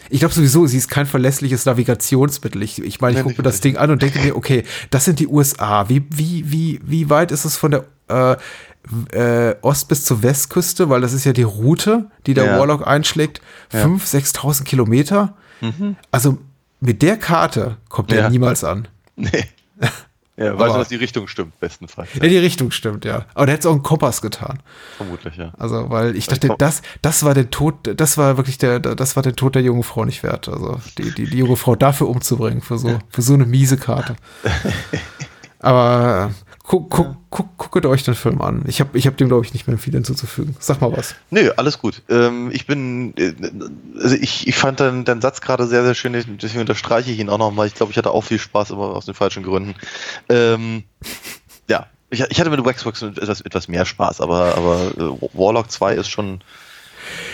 [0.09, 2.61] Ich glaube sowieso, sie ist kein verlässliches Navigationsmittel.
[2.63, 5.19] Ich, ich meine, ich gucke mir das Ding an und denke mir, okay, das sind
[5.19, 5.89] die USA.
[5.89, 10.89] Wie, wie, wie, wie weit ist es von der äh, äh, Ost- bis zur Westküste?
[10.89, 12.59] Weil das ist ja die Route, die der ja.
[12.59, 13.41] Warlock einschlägt.
[13.71, 13.85] Ja.
[13.85, 15.35] 5.000, 6.000 Kilometer.
[15.61, 15.95] Mhm.
[16.11, 16.37] Also
[16.81, 18.29] mit der Karte kommt er ja.
[18.29, 18.87] niemals an.
[19.15, 19.45] Nee.
[20.37, 22.09] Ja, weil dass die Richtung stimmt, bestenfalls.
[22.15, 22.23] Ja.
[22.23, 23.25] ja, die Richtung stimmt, ja.
[23.33, 24.59] Aber der hätte es auch einen Kompass getan.
[24.97, 25.53] Vermutlich, ja.
[25.57, 29.23] Also, weil ich dachte, das, das war der Tod, das war wirklich der, das war
[29.23, 30.49] der Tod der jungen Frau nicht wert.
[30.49, 34.17] Also, die, die, die junge Frau dafür umzubringen, für so, für so eine miese Karte.
[35.59, 36.31] Aber
[36.67, 38.63] Guck, guck, guck, guckt euch den Film an.
[38.67, 40.55] Ich habe ich hab dem, glaube ich, nicht mehr viel hinzuzufügen.
[40.59, 41.13] Sag mal was.
[41.29, 42.01] Nö, alles gut.
[42.09, 43.33] Ähm, ich bin, äh,
[44.01, 47.29] also ich, ich fand deinen, deinen Satz gerade sehr, sehr schön, deswegen unterstreiche ich ihn
[47.29, 47.67] auch nochmal.
[47.67, 49.75] Ich glaube, ich hatte auch viel Spaß, aber aus den falschen Gründen.
[50.27, 50.83] Ähm,
[51.69, 55.93] ja, ich, ich, hatte mit Waxworks etwas, etwas mehr Spaß, aber, aber äh, Warlock 2
[55.93, 56.41] ist schon,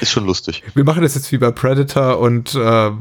[0.02, 0.62] ist schon lustig.
[0.74, 2.92] Wir machen das jetzt wie bei Predator und äh,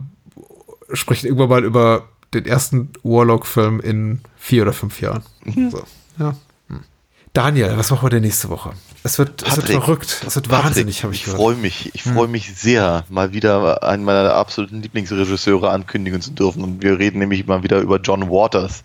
[0.93, 5.25] sprechen irgendwann mal über den ersten Warlock-Film in vier oder fünf Jahren.
[5.45, 5.71] Mhm.
[5.71, 5.83] So.
[6.21, 6.37] Ja.
[6.69, 6.85] Hm.
[7.33, 8.73] Daniel, was machen wir denn nächste Woche?
[9.03, 10.25] Es wird, Patrick, es wird verrückt.
[10.27, 11.39] Es wird Patrick, wahnsinnig, habe ich gehört.
[11.39, 11.95] Ich freue mich.
[11.95, 12.15] Ich hm.
[12.15, 16.63] freue mich sehr, mal wieder einen meiner absoluten Lieblingsregisseure ankündigen zu dürfen.
[16.63, 18.85] Und wir reden nämlich mal wieder über John Waters.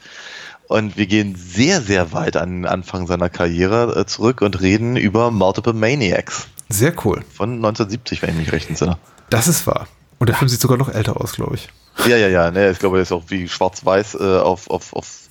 [0.68, 4.96] Und wir gehen sehr, sehr weit an den Anfang seiner Karriere äh, zurück und reden
[4.96, 6.48] über Multiple Maniacs.
[6.70, 7.24] Sehr cool.
[7.32, 8.98] Von 1970, wenn ich mich recht entsinne.
[9.30, 9.88] Das ist wahr.
[10.18, 10.38] Und der.
[10.38, 11.70] Film sieht sogar noch älter aus, glaube ich.
[12.08, 12.72] Ja, ja, ja.
[12.72, 15.25] Ich glaube, er ist auch wie schwarz-weiß äh, auf, auf, auf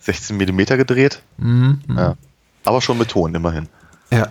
[0.00, 1.22] 16 Millimeter gedreht.
[1.38, 2.16] Mhm, mhm, ja.
[2.64, 3.68] Aber schon mit Ton, immerhin.
[4.10, 4.28] Ja.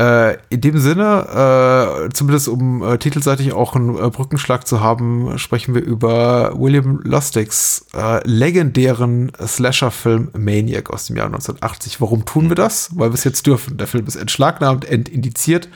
[0.00, 5.74] Äh, in dem Sinne, äh, zumindest um äh, titelseitig auch einen Brückenschlag zu haben, sprechen
[5.74, 7.84] wir über William Lustigs
[8.24, 12.00] legendären Slasher-Film Maniac aus dem Jahr 1980.
[12.00, 12.96] Warum tun wir das?
[12.96, 13.76] Weil wir es jetzt dürfen.
[13.76, 15.68] Der Film ist entschlagnahmt, entindiziert.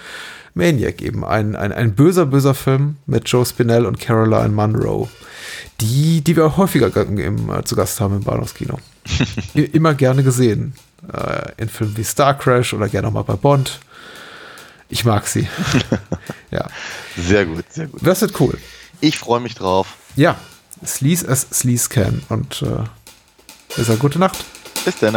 [0.54, 5.08] Maniac eben, ein, ein, ein böser, böser Film mit Joe Spinell und Caroline Munro,
[5.80, 8.78] die, die wir häufiger im, äh, zu Gast haben im Bahnhofskino.
[9.54, 10.74] Immer gerne gesehen.
[11.12, 13.80] Äh, in Filmen wie Star Crash oder gerne auch mal bei Bond.
[14.88, 15.48] Ich mag sie.
[16.50, 16.68] ja.
[17.16, 18.00] Sehr gut, sehr gut.
[18.06, 18.58] Das wird cool.
[19.00, 19.96] Ich freue mich drauf.
[20.16, 20.36] Ja.
[20.84, 22.22] Sleaze as Sleaze can.
[22.28, 22.84] Und äh,
[23.76, 24.44] bis dann, gute Nacht.
[24.84, 25.16] Bis dann.